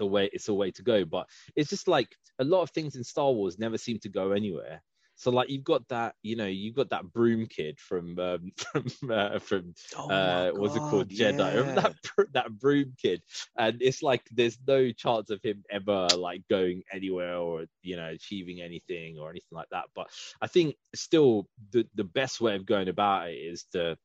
a 0.00 0.06
way 0.06 0.30
it's 0.32 0.48
a 0.48 0.54
way 0.54 0.70
to 0.72 0.82
go. 0.82 1.04
But 1.04 1.26
it's 1.56 1.70
just 1.70 1.88
like 1.88 2.08
a 2.38 2.44
lot 2.44 2.62
of 2.62 2.70
things 2.70 2.96
in 2.96 3.04
Star 3.04 3.32
Wars 3.32 3.58
never 3.58 3.78
seem 3.78 3.98
to 4.00 4.08
go 4.08 4.32
anywhere. 4.32 4.82
So 5.16 5.30
like 5.30 5.50
you've 5.50 5.64
got 5.64 5.86
that, 5.88 6.14
you 6.22 6.36
know, 6.36 6.46
you've 6.46 6.76
got 6.76 6.90
that 6.90 7.12
broom 7.12 7.46
kid 7.46 7.78
from 7.80 8.18
um, 8.18 8.52
from 8.72 9.10
uh, 9.10 9.38
from 9.38 9.74
Oh 9.96 10.10
uh, 10.10 10.50
what's 10.50 10.76
it 10.76 10.84
called, 10.84 11.08
Jedi? 11.08 11.64
Yeah. 11.74 11.74
that 11.74 11.94
that 12.32 12.58
broom 12.58 12.94
kid? 13.00 13.22
And 13.56 13.82
it's 13.82 14.02
like 14.02 14.22
there's 14.30 14.58
no 14.66 14.92
chance 14.92 15.30
of 15.30 15.42
him 15.42 15.64
ever 15.70 16.16
like 16.16 16.42
going 16.48 16.82
anywhere 16.92 17.36
or 17.36 17.66
you 17.82 17.96
know 17.96 18.08
achieving 18.08 18.60
anything 18.62 19.18
or 19.18 19.30
anything 19.30 19.56
like 19.56 19.68
that. 19.70 19.86
But 19.94 20.08
I 20.40 20.46
think 20.46 20.76
still 20.94 21.48
the 21.72 21.86
the 21.94 22.04
best 22.04 22.40
way 22.40 22.54
of 22.54 22.64
going 22.66 22.88
about 22.88 23.28
it 23.30 23.34
is 23.36 23.66
the 23.72 23.96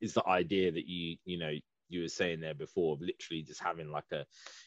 is 0.00 0.14
the 0.14 0.26
idea 0.26 0.72
that 0.72 0.86
you 0.86 1.16
you 1.24 1.38
know 1.38 1.52
you 1.90 2.02
were 2.02 2.08
saying 2.08 2.40
there 2.40 2.54
before 2.54 2.94
of 2.94 3.00
literally 3.00 3.42
just 3.42 3.60
having 3.60 3.90
like 3.90 4.10
a 4.12 4.24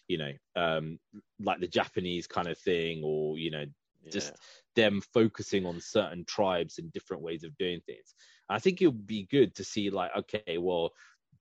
you 0.08 0.18
know 0.18 0.32
um 0.56 1.00
like 1.40 1.60
the 1.60 1.68
Japanese 1.68 2.28
kind 2.28 2.48
of 2.48 2.58
thing 2.58 3.02
or 3.04 3.38
you 3.38 3.52
know 3.52 3.66
just 4.12 4.34
them 4.76 5.02
focusing 5.14 5.66
on 5.66 5.80
certain 5.80 6.26
tribes 6.26 6.78
and 6.78 6.92
different 6.92 7.24
ways 7.24 7.44
of 7.44 7.58
doing 7.58 7.80
things. 7.86 8.14
I 8.50 8.60
think 8.60 8.82
it 8.82 8.88
would 8.88 9.08
be 9.08 9.28
good 9.30 9.56
to 9.56 9.64
see 9.64 9.90
like, 9.90 10.12
okay, 10.18 10.58
well, 10.58 10.92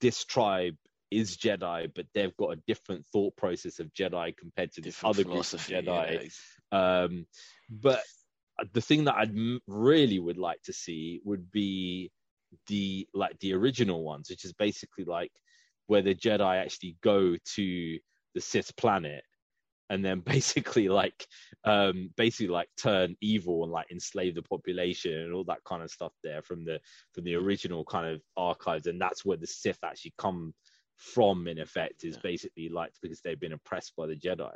this 0.00 0.24
tribe 0.24 0.76
is 1.10 1.36
Jedi, 1.36 1.90
but 1.94 2.06
they've 2.14 2.36
got 2.36 2.52
a 2.52 2.62
different 2.66 3.06
thought 3.06 3.36
process 3.36 3.80
of 3.80 3.92
Jedi 3.92 4.36
compared 4.36 4.72
to 4.72 4.80
this 4.80 4.94
Different 4.94 5.16
other 5.16 5.24
group 5.24 5.38
of 5.38 5.60
Jedi. 5.60 6.30
yeah. 6.72 7.02
Um, 7.02 7.26
but 7.68 8.02
the 8.72 8.80
thing 8.80 9.04
that 9.04 9.16
I'd 9.16 9.34
really 9.66 10.18
would 10.18 10.38
like 10.38 10.62
to 10.64 10.72
see 10.72 11.20
would 11.24 11.50
be 11.50 12.10
the 12.66 13.08
like 13.14 13.38
the 13.40 13.54
original 13.54 14.04
ones, 14.04 14.30
which 14.30 14.44
is 14.44 14.52
basically 14.52 15.04
like 15.04 15.32
where 15.86 16.02
the 16.02 16.14
Jedi 16.14 16.56
actually 16.62 16.96
go 17.02 17.36
to 17.54 17.98
the 18.34 18.40
Sith 18.40 18.74
planet 18.76 19.22
and 19.90 20.04
then 20.04 20.20
basically 20.24 20.88
like 20.88 21.26
um 21.64 22.10
basically 22.16 22.48
like 22.48 22.68
turn 22.80 23.14
evil 23.20 23.62
and 23.62 23.72
like 23.72 23.90
enslave 23.90 24.34
the 24.34 24.42
population 24.42 25.12
and 25.12 25.34
all 25.34 25.44
that 25.44 25.62
kind 25.64 25.82
of 25.82 25.90
stuff 25.90 26.12
there 26.24 26.42
from 26.42 26.64
the 26.64 26.80
from 27.12 27.24
the 27.24 27.34
original 27.34 27.84
kind 27.84 28.06
of 28.06 28.20
archives 28.36 28.86
and 28.86 29.00
that's 29.00 29.24
where 29.24 29.36
the 29.36 29.46
Sith 29.46 29.78
actually 29.84 30.14
come 30.18 30.54
from 30.96 31.48
in 31.48 31.58
effect 31.58 32.04
is 32.04 32.14
Yeah. 32.14 32.20
basically 32.22 32.68
like 32.68 32.92
because 33.02 33.20
they've 33.20 33.40
been 33.40 33.52
oppressed 33.54 33.94
by 33.96 34.06
the 34.06 34.16
Jedi. 34.16 34.52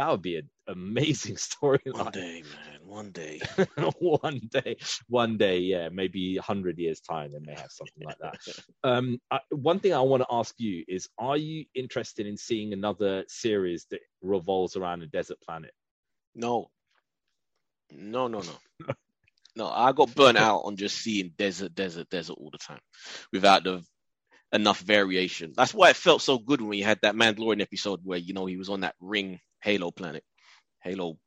That 0.00 0.12
would 0.12 0.22
be 0.22 0.36
an 0.36 0.48
amazing 0.66 1.36
story. 1.36 1.82
One 1.84 2.10
day, 2.10 2.42
man. 2.42 2.80
One 2.86 3.10
day. 3.10 3.38
one 3.98 4.40
day, 4.50 4.78
one 5.08 5.36
day, 5.36 5.58
yeah, 5.58 5.90
maybe 5.90 6.38
a 6.38 6.42
hundred 6.42 6.78
years 6.78 7.00
time, 7.00 7.32
they 7.32 7.38
may 7.40 7.52
have 7.52 7.70
something 7.70 8.04
like 8.04 8.16
that. 8.22 8.38
Um, 8.82 9.20
I, 9.30 9.40
one 9.50 9.78
thing 9.78 9.92
I 9.92 10.00
want 10.00 10.22
to 10.22 10.26
ask 10.30 10.54
you 10.56 10.84
is: 10.88 11.06
Are 11.18 11.36
you 11.36 11.66
interested 11.74 12.26
in 12.26 12.38
seeing 12.38 12.72
another 12.72 13.24
series 13.28 13.84
that 13.90 14.00
revolves 14.22 14.74
around 14.74 15.02
a 15.02 15.06
desert 15.06 15.36
planet? 15.42 15.72
No. 16.34 16.70
No, 17.90 18.26
no, 18.26 18.40
no. 18.40 18.94
No, 19.54 19.68
I 19.68 19.92
got 19.92 20.14
burnt 20.14 20.38
out 20.38 20.60
on 20.60 20.76
just 20.76 20.96
seeing 20.96 21.34
desert, 21.36 21.74
desert, 21.74 22.08
desert 22.08 22.38
all 22.40 22.48
the 22.50 22.56
time 22.56 22.80
without 23.34 23.64
the 23.64 23.84
enough 24.50 24.80
variation. 24.80 25.52
That's 25.54 25.74
why 25.74 25.90
it 25.90 25.96
felt 25.96 26.22
so 26.22 26.38
good 26.38 26.62
when 26.62 26.78
you 26.78 26.84
had 26.84 27.00
that 27.02 27.14
Mandalorian 27.14 27.60
episode 27.60 28.00
where, 28.02 28.18
you 28.18 28.32
know, 28.32 28.46
he 28.46 28.56
was 28.56 28.70
on 28.70 28.80
that 28.80 28.94
ring 28.98 29.40
Halo 29.62 29.90
planet, 29.90 30.24
Halo 30.82 31.18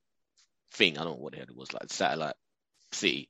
thing. 0.74 0.98
I 0.98 1.04
don't 1.04 1.14
know 1.14 1.20
what 1.24 1.34
the 1.34 1.40
hell 1.40 1.48
it 1.50 1.56
was, 1.56 1.74
like 1.74 1.92
satellite 1.92 2.36
city. 2.92 3.30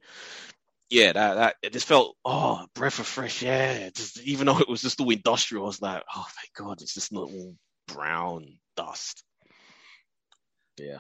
Yeah, 0.89 1.13
that, 1.13 1.33
that 1.36 1.55
it 1.63 1.74
just 1.74 1.88
felt, 1.88 2.15
oh, 2.24 2.65
breath 2.75 3.00
of 3.00 3.07
fresh 3.07 3.41
air. 3.43 3.89
Just 3.95 4.22
even 4.22 4.45
though 4.45 4.60
it 4.60 4.69
was 4.69 4.81
just 4.81 5.01
all 5.01 5.10
industrial, 5.10 5.63
I 5.63 5.67
was 5.67 5.81
like, 5.81 6.03
oh, 6.15 6.25
my 6.25 6.65
God, 6.65 6.81
it's 6.81 6.93
just 6.93 7.12
not 7.12 7.24
all 7.24 7.55
brown 7.88 8.60
dust. 8.75 9.24
Yeah. 10.77 11.00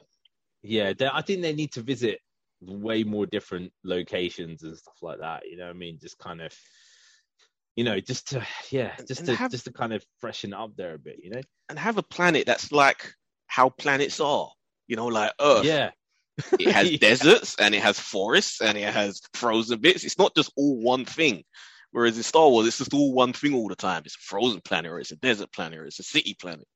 Yeah, 0.63 0.93
I 1.11 1.21
think 1.21 1.41
they 1.41 1.53
need 1.53 1.73
to 1.73 1.81
visit 1.81 2.19
way 2.61 3.03
more 3.03 3.25
different 3.25 3.71
locations 3.83 4.63
and 4.63 4.77
stuff 4.77 4.95
like 5.01 5.19
that. 5.19 5.43
You 5.45 5.57
know, 5.57 5.65
what 5.65 5.75
I 5.75 5.77
mean, 5.77 5.99
just 6.01 6.17
kind 6.17 6.41
of, 6.41 6.53
you 7.75 7.83
know, 7.83 7.99
just 7.99 8.29
to 8.29 8.45
yeah, 8.71 8.95
just 9.07 9.25
to 9.25 9.35
have- 9.35 9.51
just 9.51 9.65
to 9.65 9.73
kind 9.73 9.93
of 9.93 10.05
freshen 10.19 10.53
up 10.53 10.75
there 10.75 10.93
a 10.93 10.99
bit. 10.99 11.19
You 11.21 11.31
know, 11.31 11.41
and 11.69 11.77
have 11.77 11.97
a 11.97 12.03
planet 12.03 12.45
that's 12.45 12.71
like 12.71 13.13
how 13.53 13.69
planets 13.69 14.19
are. 14.19 14.49
You 14.87 14.95
know, 14.95 15.07
like 15.07 15.31
Earth. 15.39 15.65
yeah, 15.65 15.91
It 16.59 16.71
has 16.71 16.89
Yeah. 16.91 16.97
deserts 16.97 17.55
and 17.59 17.73
it 17.75 17.81
has 17.81 17.99
forests 17.99 18.61
and 18.61 18.77
it 18.77 18.91
has 18.93 19.21
frozen 19.33 19.79
bits. 19.79 20.03
It's 20.03 20.17
not 20.17 20.35
just 20.35 20.51
all 20.57 20.77
one 20.81 21.05
thing. 21.05 21.43
Whereas 21.91 22.17
in 22.17 22.23
Star 22.23 22.49
Wars, 22.49 22.65
it's 22.67 22.79
just 22.79 22.93
all 22.93 23.13
one 23.13 23.33
thing 23.33 23.53
all 23.53 23.67
the 23.67 23.75
time. 23.75 24.01
It's 24.05 24.15
a 24.15 24.19
frozen 24.19 24.61
planet 24.61 24.91
or 24.91 24.99
it's 24.99 25.11
a 25.11 25.15
desert 25.17 25.51
planet 25.51 25.77
or 25.79 25.85
it's 25.85 25.99
a 25.99 26.03
city 26.03 26.35
planet. 26.41 26.67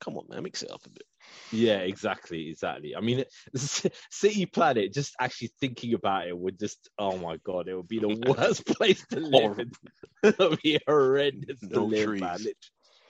Come 0.00 0.16
on, 0.16 0.26
man, 0.28 0.44
mix 0.44 0.62
it 0.62 0.70
up 0.70 0.80
a 0.86 0.90
bit. 0.90 1.02
Yeah, 1.50 1.78
exactly, 1.78 2.48
exactly. 2.48 2.94
I 2.94 3.00
mean, 3.00 3.24
City 3.56 4.46
Planet. 4.46 4.92
Just 4.94 5.14
actually 5.20 5.50
thinking 5.60 5.94
about 5.94 6.28
it 6.28 6.38
would 6.38 6.58
just, 6.58 6.88
oh 6.98 7.18
my 7.18 7.36
god, 7.44 7.68
it 7.68 7.74
would 7.74 7.88
be 7.88 7.98
the 7.98 8.08
worst 8.28 8.64
place 8.66 9.04
to 9.10 9.18
live. 9.18 9.58
It 10.22 10.38
would 10.38 10.62
be 10.62 10.78
horrendous 10.86 11.60
to 11.60 11.80
live, 11.80 12.04
trees. 12.06 12.20
man. 12.20 12.46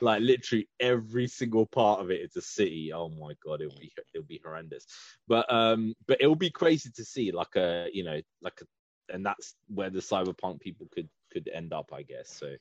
Like 0.03 0.21
literally 0.21 0.69
every 0.81 1.29
single 1.29 1.65
part 1.65 2.01
of 2.01 2.11
it 2.11 2.21
is 2.21 2.37
a 2.37 2.43
city. 2.43 2.93
Oh 2.93 3.09
my 3.09 3.35
god, 3.45 3.63
it'll 3.63 3.79
be 3.79 3.93
it 4.13 4.19
would 4.19 4.29
be 4.29 4.41
horrendous. 4.45 4.85
But 5.29 5.51
um, 5.53 5.95
but 6.07 6.21
it'll 6.21 6.35
be 6.35 6.51
crazy 6.51 6.91
to 6.97 7.05
see 7.05 7.31
like 7.31 7.55
a 7.57 7.89
you 7.93 8.03
know 8.05 8.21
like 8.43 8.61
a, 8.61 9.15
and 9.15 9.25
that's 9.25 9.55
where 9.69 9.91
the 9.91 10.01
cyberpunk 10.01 10.61
people 10.61 10.89
could 10.93 11.09
could 11.33 11.49
end 11.53 11.73
up, 11.73 11.93
I 11.93 12.03
guess. 12.03 12.31
So, 12.31 12.55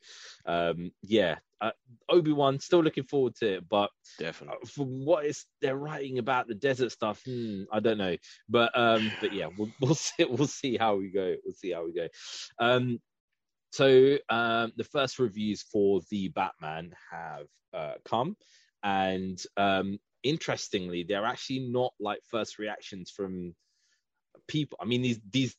um, 0.46 0.92
yeah, 1.02 1.36
uh, 1.60 1.72
Obi 2.10 2.32
Wan 2.32 2.60
still 2.60 2.82
looking 2.82 3.04
forward 3.04 3.36
to 3.38 3.56
it, 3.56 3.70
but 3.70 3.90
Definitely. 4.18 4.58
uh, 4.64 4.68
from 4.68 5.06
what 5.06 5.26
is 5.26 5.46
they're 5.62 5.76
writing 5.76 6.20
about 6.20 6.48
the 6.48 6.56
desert 6.56 6.92
stuff, 6.92 7.22
hmm, 7.26 7.64
I 7.72 7.80
don't 7.80 7.98
know. 7.98 8.16
But 8.50 8.78
um, 8.78 9.16
but 9.20 9.32
yeah, 9.32 9.48
we'll 9.56 9.74
we'll 9.82 9.96
see 9.96 10.26
we'll 10.26 10.48
see 10.48 10.78
how 10.78 10.96
we 10.96 11.10
go. 11.10 11.36
We'll 11.44 11.56
see 11.56 11.72
how 11.72 11.86
we 11.86 11.94
go. 11.94 12.08
Um, 12.60 13.00
so 13.72 14.18
um, 14.30 14.74
the 14.76 14.84
first 14.84 15.20
reviews 15.20 15.64
for 15.64 16.02
the 16.10 16.28
Batman 16.30 16.94
have 17.10 17.48
uh, 17.74 17.94
come, 18.06 18.36
and 18.84 19.42
um, 19.58 19.98
interestingly, 20.24 21.04
they're 21.04 21.26
actually 21.26 21.72
not 21.72 21.94
like 22.00 22.20
first 22.30 22.60
reactions 22.60 23.12
from 23.12 23.56
people. 24.48 24.78
I 24.82 24.86
mean, 24.86 25.02
these 25.02 25.20
these 25.32 25.56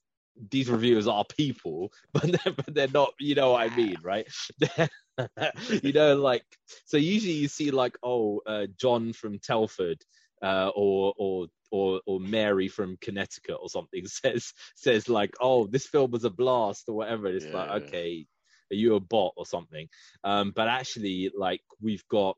these 0.51 0.69
reviewers 0.69 1.07
are 1.07 1.25
people, 1.25 1.93
but 2.13 2.23
they're, 2.25 2.53
but 2.53 2.75
they're 2.75 2.89
not. 2.89 3.15
You 3.19 3.35
know 3.35 3.53
what 3.53 3.71
I 3.71 3.77
mean, 3.77 3.97
right? 4.03 4.27
you 5.83 5.93
know, 5.93 6.17
like 6.17 6.45
so. 6.85 6.97
Usually, 6.99 7.35
you 7.35 7.49
see 7.49 7.71
like, 7.71 7.97
oh, 8.03 8.41
uh, 8.47 8.67
John 8.79 9.13
from 9.13 9.39
Telford, 9.39 9.99
uh, 10.43 10.71
or 10.75 11.15
or 11.17 11.47
or 11.73 12.01
or 12.07 12.21
Mary 12.21 12.69
from 12.69 12.97
Connecticut 13.01 13.57
or 13.61 13.69
something 13.69 14.07
says 14.07 14.53
says 14.77 15.09
like, 15.09 15.35
oh, 15.41 15.67
this 15.67 15.87
film 15.87 16.13
was 16.13 16.25
a 16.25 16.31
blast 16.31 16.85
or 16.89 16.95
whatever. 16.95 17.27
It's 17.27 17.47
Yeah. 17.47 17.65
like, 17.65 17.83
okay, 17.83 18.27
are 18.71 18.77
you 18.77 18.95
a 18.95 19.01
bot 19.01 19.33
or 19.37 19.47
something? 19.47 19.89
Um, 20.23 20.53
but 20.55 20.69
actually, 20.69 21.33
like 21.37 21.63
we've 21.81 22.07
got 22.09 22.37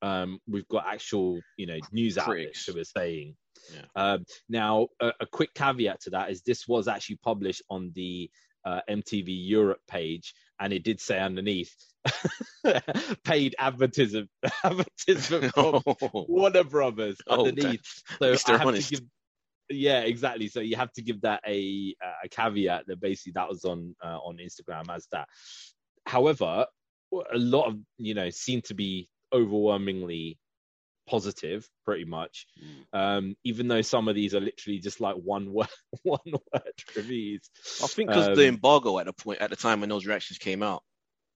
um 0.00 0.38
we've 0.46 0.68
got 0.68 0.86
actual 0.86 1.40
you 1.56 1.66
know 1.66 1.78
news 1.90 2.18
outlets 2.18 2.66
who 2.66 2.78
are 2.78 2.84
saying 2.84 3.34
Yeah. 3.74 3.86
um 3.96 4.24
now 4.48 4.86
a, 5.00 5.12
a 5.20 5.26
quick 5.26 5.52
caveat 5.54 6.00
to 6.02 6.10
that 6.10 6.30
is 6.30 6.42
this 6.42 6.68
was 6.68 6.86
actually 6.86 7.16
published 7.16 7.62
on 7.68 7.90
the 7.96 8.30
uh, 8.64 8.80
mtv 8.88 9.24
europe 9.26 9.80
page 9.88 10.34
and 10.60 10.72
it 10.72 10.82
did 10.82 11.00
say 11.00 11.18
underneath 11.18 11.74
paid 13.24 13.54
advertisement 13.58 14.28
advertisement 14.64 15.52
from 15.54 15.82
warner 16.28 16.64
brothers 16.64 17.18
Oh, 17.28 17.46
underneath. 17.46 17.80
So 18.20 18.30
least 18.30 18.48
I 18.48 18.58
have 18.58 18.68
honest. 18.68 18.88
to 18.88 18.96
give 18.96 19.04
yeah 19.70 20.00
exactly. 20.00 20.48
So 20.48 20.60
you 20.60 20.76
have 20.76 20.92
to 20.94 21.02
give 21.02 21.20
that 21.22 21.42
a 21.46 21.94
a 22.24 22.28
caveat 22.28 22.86
that 22.86 23.00
basically 23.00 23.32
that 23.32 23.48
was 23.48 23.64
on 23.64 23.94
uh, 24.02 24.18
on 24.18 24.38
instagram 24.38 24.94
as 24.94 25.06
that. 25.12 25.28
However 26.06 26.66
a 27.12 27.38
lot 27.38 27.66
of 27.68 27.78
you 27.98 28.14
know 28.14 28.30
seem 28.30 28.62
to 28.62 28.74
be 28.74 29.08
overwhelmingly 29.32 30.38
positive 31.08 31.68
pretty 31.84 32.04
much 32.04 32.46
Mm. 32.62 32.86
um 32.92 33.36
even 33.44 33.68
though 33.68 33.82
some 33.82 34.08
of 34.08 34.14
these 34.16 34.34
are 34.34 34.40
literally 34.40 34.78
just 34.80 35.00
like 35.00 35.16
one 35.16 35.52
word 35.54 35.68
one 36.04 36.20
word 36.26 36.74
reviews 36.96 37.50
I 37.82 37.88
think 37.88 38.12
because 38.12 38.30
the 38.30 38.46
Um, 38.46 38.48
embargo 38.48 38.98
at 38.98 39.06
the 39.06 39.12
point 39.12 39.40
at 39.40 39.50
the 39.50 39.56
time 39.56 39.80
when 39.80 39.90
those 39.90 40.06
reactions 40.06 40.38
came 40.38 40.62
out, 40.62 40.82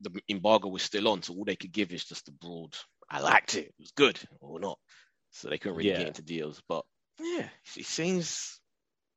the 0.00 0.10
embargo 0.28 0.68
was 0.68 0.82
still 0.82 1.08
on, 1.08 1.22
so 1.22 1.34
all 1.34 1.44
they 1.44 1.56
could 1.56 1.72
give 1.72 1.92
is 1.92 2.04
just 2.04 2.26
the 2.26 2.32
broad. 2.32 2.74
I 3.10 3.20
liked 3.20 3.56
it. 3.56 3.66
It 3.66 3.74
was 3.78 3.92
good 3.92 4.18
or 4.40 4.60
not. 4.60 4.78
So 5.30 5.48
they 5.48 5.58
couldn't 5.58 5.76
really 5.78 5.90
Yeah. 5.90 5.92
get 5.92 6.08
into 6.08 6.22
deals. 6.22 6.62
But 6.68 6.84
yeah, 7.20 7.48
it 7.76 7.86
seems 7.86 8.60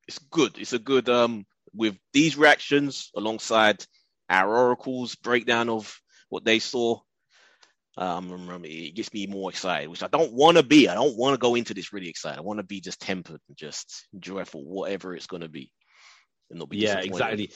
it's 0.08 0.18
good. 0.18 0.58
It's 0.58 0.72
a 0.74 0.78
good 0.78 1.08
um 1.08 1.46
with 1.74 1.98
these 2.12 2.36
reactions 2.38 3.10
alongside 3.16 3.84
our 4.30 4.56
oracles 4.56 5.16
breakdown 5.16 5.68
of 5.70 6.00
what 6.30 6.44
they 6.44 6.58
saw. 6.60 7.00
Um, 7.98 8.62
it 8.64 8.94
gets 8.94 9.12
me 9.14 9.26
more 9.26 9.48
excited, 9.50 9.88
which 9.88 10.02
I 10.02 10.08
don't 10.08 10.32
want 10.32 10.58
to 10.58 10.62
be. 10.62 10.88
I 10.88 10.94
don't 10.94 11.16
want 11.16 11.32
to 11.34 11.38
go 11.38 11.54
into 11.54 11.72
this 11.72 11.94
really 11.94 12.10
excited. 12.10 12.38
I 12.38 12.42
want 12.42 12.58
to 12.58 12.62
be 12.64 12.80
just 12.80 13.00
tempered 13.00 13.40
and 13.48 13.56
just 13.56 14.06
joyful, 14.18 14.64
whatever 14.64 15.14
it's 15.14 15.26
going 15.26 15.42
to 15.42 15.48
be. 15.48 15.72
and 16.50 16.58
not 16.58 16.68
be 16.68 16.78
yeah 16.78 16.98
exactly. 16.98 17.50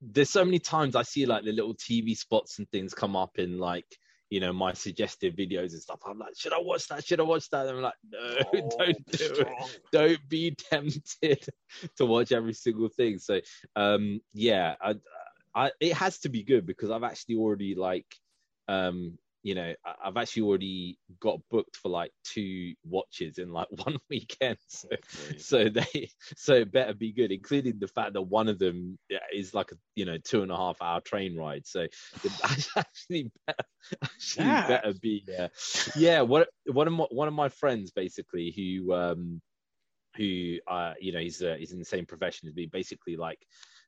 There's 0.00 0.30
so 0.30 0.44
many 0.44 0.58
times 0.58 0.96
i 0.96 1.02
see 1.02 1.26
like 1.26 1.44
the 1.44 1.52
little 1.52 1.76
tv 1.76 2.16
spots 2.16 2.58
and 2.58 2.68
things 2.70 2.92
come 2.92 3.14
up 3.14 3.38
in 3.38 3.58
like 3.58 3.86
you 4.30 4.40
know 4.40 4.52
my 4.52 4.72
suggested 4.72 5.36
videos 5.36 5.72
and 5.72 5.80
stuff. 5.82 6.00
I'm 6.06 6.18
like 6.18 6.32
should 6.36 6.52
i 6.54 6.58
watch 6.58 6.88
that? 6.88 7.04
Should 7.04 7.20
i 7.20 7.22
watch 7.22 7.48
that? 7.50 7.66
And 7.66 7.76
i'm 7.76 7.82
like 7.82 7.94
no 8.10 8.18
Oh, 8.54 8.78
don't 8.78 9.06
do 9.06 9.34
it. 9.46 9.80
don't 9.92 10.28
be 10.28 10.56
tempted 10.56 11.46
to 11.98 12.06
watch 12.06 12.32
every 12.32 12.54
single 12.54 12.88
thing. 12.88 13.18
So 13.18 13.40
um 13.76 14.20
yeah 14.32 14.74
I, 14.80 14.94
I 15.54 15.70
it 15.80 15.92
has 15.92 16.18
to 16.20 16.30
be 16.30 16.42
good 16.42 16.64
because 16.66 16.90
i've 16.90 17.04
actually 17.04 17.36
already 17.36 17.74
like 17.74 18.06
um 18.68 19.18
you 19.42 19.54
know 19.54 19.74
i've 20.04 20.16
actually 20.16 20.42
already 20.42 20.98
got 21.20 21.40
booked 21.50 21.76
for 21.76 21.88
like 21.88 22.12
two 22.24 22.74
watches 22.84 23.38
in 23.38 23.52
like 23.52 23.68
one 23.84 23.98
weekend. 24.10 24.58
So 24.68 24.88
so 25.36 25.68
they 25.68 26.10
so 26.36 26.54
it 26.54 26.72
better 26.72 26.94
be 26.94 27.12
good 27.12 27.32
including 27.32 27.78
the 27.78 27.88
fact 27.88 28.14
that 28.14 28.22
one 28.22 28.48
of 28.48 28.58
them 28.58 28.98
is 29.32 29.54
like 29.54 29.72
a 29.72 29.76
you 29.96 30.04
know 30.04 30.18
two 30.18 30.42
and 30.42 30.50
a 30.52 30.56
half 30.56 30.80
hour 30.80 31.00
train 31.00 31.36
ride. 31.36 31.66
So 31.66 31.86
actually 32.76 33.30
better, 33.46 33.64
actually 34.04 34.54
Yeah. 34.54 34.66
better 34.66 34.92
be 34.94 35.24
yeah. 35.26 35.48
Yeah 35.94 36.20
what 36.22 36.48
one 36.66 36.86
of 36.86 36.92
my 36.92 37.04
one 37.10 37.28
of 37.28 37.34
my 37.34 37.48
friends 37.48 37.90
basically 37.90 38.52
who 38.56 38.92
um 38.94 39.40
who 40.16 40.58
uh 40.68 40.94
you 41.00 41.12
know 41.12 41.20
he's 41.20 41.42
uh, 41.42 41.56
he's 41.58 41.72
in 41.72 41.78
the 41.78 41.84
same 41.84 42.06
profession 42.06 42.48
as 42.48 42.54
me. 42.54 42.66
Basically 42.66 43.16
like 43.16 43.38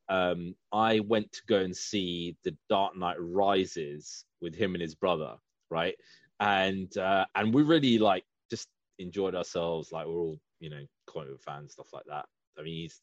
um 0.08 0.54
i 0.72 1.00
went 1.00 1.30
to 1.32 1.42
go 1.46 1.58
and 1.60 1.74
see 1.74 2.36
the 2.44 2.54
dark 2.68 2.96
knight 2.96 3.16
rises 3.18 4.24
with 4.40 4.54
him 4.54 4.74
and 4.74 4.82
his 4.82 4.94
brother 4.94 5.36
right 5.70 5.96
and 6.40 6.96
uh 6.98 7.24
and 7.34 7.52
we 7.54 7.62
really 7.62 7.98
like 7.98 8.24
just 8.50 8.68
enjoyed 8.98 9.34
ourselves 9.34 9.92
like 9.92 10.06
we're 10.06 10.12
all 10.20 10.38
you 10.60 10.70
know 10.70 10.84
comic 11.06 11.30
book 11.30 11.42
fans 11.42 11.72
stuff 11.72 11.92
like 11.92 12.04
that 12.06 12.26
i 12.58 12.62
mean 12.62 12.74
he's 12.82 13.00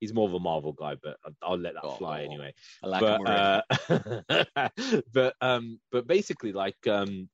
he's 0.00 0.14
more 0.14 0.28
of 0.28 0.34
a 0.34 0.40
marvel 0.40 0.72
guy 0.72 0.94
but 1.02 1.16
i'll, 1.24 1.52
I'll 1.52 1.58
let 1.58 1.74
that 1.74 1.84
Oh, 1.84 1.96
fly 1.96 2.22
oh, 2.22 2.24
anyway 2.24 2.54
I 2.82 2.86
like 2.88 3.02
him 3.02 3.20
already. 3.20 3.62
but 4.28 4.68
uh, 4.68 5.02
but 5.12 5.34
um 5.40 5.80
but 5.90 6.06
basically 6.06 6.52
like 6.52 6.86
um 6.86 7.28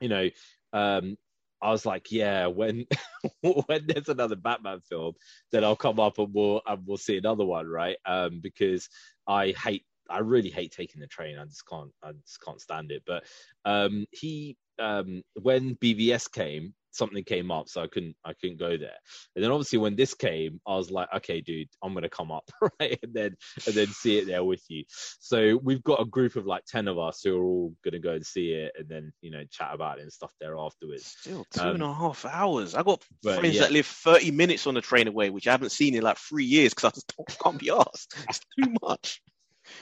you 0.00 0.08
know 0.08 0.30
um 0.72 1.16
I 1.62 1.70
was 1.70 1.86
like, 1.86 2.12
yeah, 2.12 2.46
when 2.48 2.86
when 3.42 3.86
there's 3.86 4.10
another 4.10 4.36
Batman 4.36 4.80
film, 4.82 5.14
then 5.50 5.64
I'll 5.64 5.74
come 5.74 5.98
up 5.98 6.18
and 6.18 6.32
we'll 6.32 6.60
and 6.66 6.86
we'll 6.86 6.98
see 6.98 7.16
another 7.16 7.46
one, 7.46 7.66
right? 7.66 7.96
Um, 8.04 8.40
because 8.42 8.88
I 9.26 9.52
hate, 9.52 9.84
I 10.10 10.18
really 10.18 10.50
hate 10.50 10.72
taking 10.72 11.00
the 11.00 11.06
train. 11.06 11.38
I 11.38 11.44
just 11.44 11.66
can't, 11.68 11.90
I 12.02 12.12
just 12.24 12.42
can't 12.44 12.60
stand 12.60 12.92
it. 12.92 13.02
But 13.06 13.24
um, 13.64 14.06
he, 14.10 14.56
um, 14.78 15.22
when 15.40 15.76
BVS 15.76 16.30
came, 16.30 16.74
something 16.96 17.22
came 17.24 17.50
up, 17.50 17.68
so 17.68 17.82
I 17.82 17.88
couldn't, 17.88 18.16
I 18.24 18.32
couldn't 18.32 18.58
go 18.58 18.76
there. 18.76 18.96
And 19.34 19.44
then 19.44 19.50
obviously 19.50 19.78
when 19.78 19.96
this 19.96 20.14
came, 20.14 20.60
I 20.66 20.76
was 20.76 20.90
like, 20.90 21.08
okay, 21.16 21.40
dude, 21.40 21.68
I'm 21.82 21.94
gonna 21.94 22.08
come 22.08 22.32
up, 22.32 22.48
right? 22.80 22.98
And 23.02 23.12
then 23.12 23.36
and 23.66 23.74
then 23.74 23.88
see 23.88 24.18
it 24.18 24.26
there 24.26 24.44
with 24.44 24.62
you. 24.68 24.84
So 25.20 25.60
we've 25.62 25.82
got 25.84 26.00
a 26.00 26.04
group 26.04 26.36
of 26.36 26.46
like 26.46 26.64
ten 26.66 26.88
of 26.88 26.98
us 26.98 27.20
who 27.22 27.38
are 27.38 27.44
all 27.44 27.74
gonna 27.84 27.98
go 27.98 28.12
and 28.12 28.24
see 28.26 28.52
it, 28.52 28.72
and 28.78 28.88
then 28.88 29.12
you 29.20 29.30
know 29.30 29.44
chat 29.50 29.70
about 29.74 29.98
it 29.98 30.02
and 30.02 30.12
stuff 30.12 30.32
there 30.40 30.56
afterwards. 30.58 31.14
Still 31.20 31.44
two 31.52 31.60
Um, 31.60 31.74
and 31.74 31.82
a 31.82 31.92
half 31.92 32.24
hours. 32.24 32.74
I 32.74 32.82
got 32.82 33.02
but 33.22 33.38
friends 33.40 33.56
yeah. 33.56 33.62
that 33.62 33.72
live 33.72 33.86
30 33.86 34.30
minutes 34.30 34.66
on 34.66 34.74
the 34.74 34.80
train 34.80 35.06
away, 35.06 35.30
which 35.30 35.46
I 35.46 35.52
haven't 35.52 35.72
seen 35.72 35.94
in 35.94 36.02
like 36.02 36.18
three 36.18 36.44
years 36.44 36.72
because 36.74 36.92
I 36.92 36.94
just 36.94 37.38
can't 37.42 37.58
be 37.58 37.70
asked. 37.70 38.16
It's 38.28 38.40
too 38.58 38.74
much. 38.82 39.20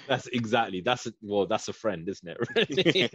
That's 0.09 0.27
exactly 0.29 0.81
that's 0.81 1.07
a, 1.07 1.13
well, 1.23 1.47
that's 1.47 1.69
a 1.69 1.73
friend, 1.73 2.09
isn't 2.09 2.29
it? 2.29 2.39
Really? 2.57 3.09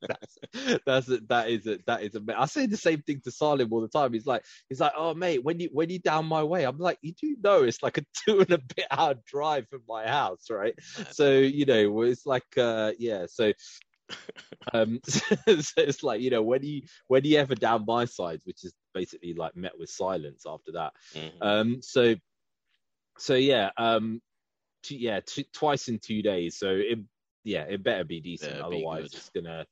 that's 0.08 0.38
that's 0.86 1.08
a, 1.08 1.18
that 1.28 1.50
is 1.50 1.66
a, 1.66 1.78
that 1.86 2.02
is 2.02 2.14
a. 2.14 2.20
I 2.36 2.46
say 2.46 2.66
the 2.66 2.76
same 2.76 3.02
thing 3.02 3.20
to 3.24 3.30
Salim 3.30 3.72
all 3.72 3.80
the 3.80 3.88
time. 3.88 4.12
He's 4.12 4.26
like 4.26 4.44
he's 4.68 4.80
like, 4.80 4.92
oh 4.96 5.14
mate, 5.14 5.44
when 5.44 5.60
you 5.60 5.68
when 5.72 5.90
you 5.90 5.98
down 5.98 6.26
my 6.26 6.42
way, 6.42 6.64
I'm 6.64 6.78
like, 6.78 6.98
you 7.02 7.12
do 7.12 7.36
know 7.42 7.62
it's 7.62 7.82
like 7.82 7.98
a 7.98 8.02
two 8.24 8.40
and 8.40 8.50
a 8.50 8.58
bit 8.58 8.86
hour 8.90 9.14
drive 9.26 9.68
from 9.68 9.82
my 9.88 10.06
house, 10.06 10.46
right? 10.50 10.74
So 11.10 11.38
you 11.38 11.66
know, 11.66 12.02
it's 12.02 12.26
like 12.26 12.44
uh 12.56 12.92
yeah, 12.98 13.26
so. 13.28 13.52
um 14.74 15.00
so 15.06 15.20
it's 15.46 16.02
like 16.02 16.20
you 16.20 16.30
know 16.30 16.42
when 16.42 16.62
you 16.62 16.82
when 17.08 17.24
you 17.24 17.38
ever 17.38 17.54
down 17.54 17.84
my 17.86 18.04
side 18.04 18.40
which 18.44 18.64
is 18.64 18.74
basically 18.92 19.32
like 19.34 19.56
met 19.56 19.72
with 19.78 19.88
silence 19.88 20.44
after 20.46 20.72
that 20.72 20.92
Mhm. 21.14 21.40
um 21.40 21.82
so 21.82 22.14
so 23.18 23.34
yeah 23.34 23.70
um 23.76 24.20
two, 24.82 24.96
yeah 24.96 25.20
two, 25.24 25.44
twice 25.52 25.88
in 25.88 25.98
two 25.98 26.22
days. 26.22 26.58
So 26.58 26.68
it 26.70 26.98
yeah 27.44 27.62
it 27.62 27.82
better 27.82 28.04
be 28.04 28.20
decent. 28.20 28.52
Better 28.52 28.64
otherwise 28.64 29.10
good. 29.10 29.14
it's 29.14 29.30
gonna 29.30 29.66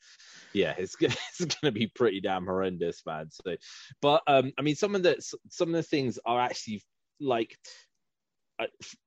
yeah 0.52 0.74
it's 0.78 0.96
gonna 0.96 1.14
it's 1.40 1.56
gonna 1.56 1.72
be 1.72 1.86
pretty 1.86 2.20
damn 2.20 2.46
horrendous 2.46 3.02
man. 3.06 3.28
So 3.30 3.56
but 4.00 4.22
um 4.26 4.52
i 4.58 4.62
mean 4.62 4.76
some 4.76 4.94
of 4.94 5.02
the 5.02 5.20
some 5.48 5.68
of 5.68 5.74
the 5.74 5.82
things 5.82 6.18
are 6.24 6.40
actually 6.40 6.82
like 7.20 7.56
uh, 8.60 8.66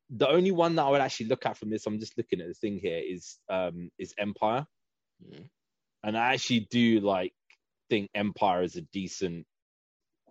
the 0.09 0.29
only 0.29 0.51
one 0.51 0.75
that 0.75 0.83
i 0.83 0.89
would 0.89 1.01
actually 1.01 1.27
look 1.27 1.45
at 1.45 1.57
from 1.57 1.69
this 1.69 1.85
i'm 1.85 1.99
just 1.99 2.17
looking 2.17 2.39
at 2.39 2.47
the 2.47 2.53
thing 2.53 2.77
here 2.77 3.01
is 3.03 3.37
um 3.49 3.89
is 3.97 4.13
empire. 4.17 4.65
Mhm. 5.25 5.49
and 6.03 6.17
i 6.17 6.33
actually 6.33 6.67
do 6.71 6.99
like 7.01 7.33
think 7.89 8.09
empire 8.15 8.63
is 8.63 8.75
a 8.77 8.81
decent 8.93 9.45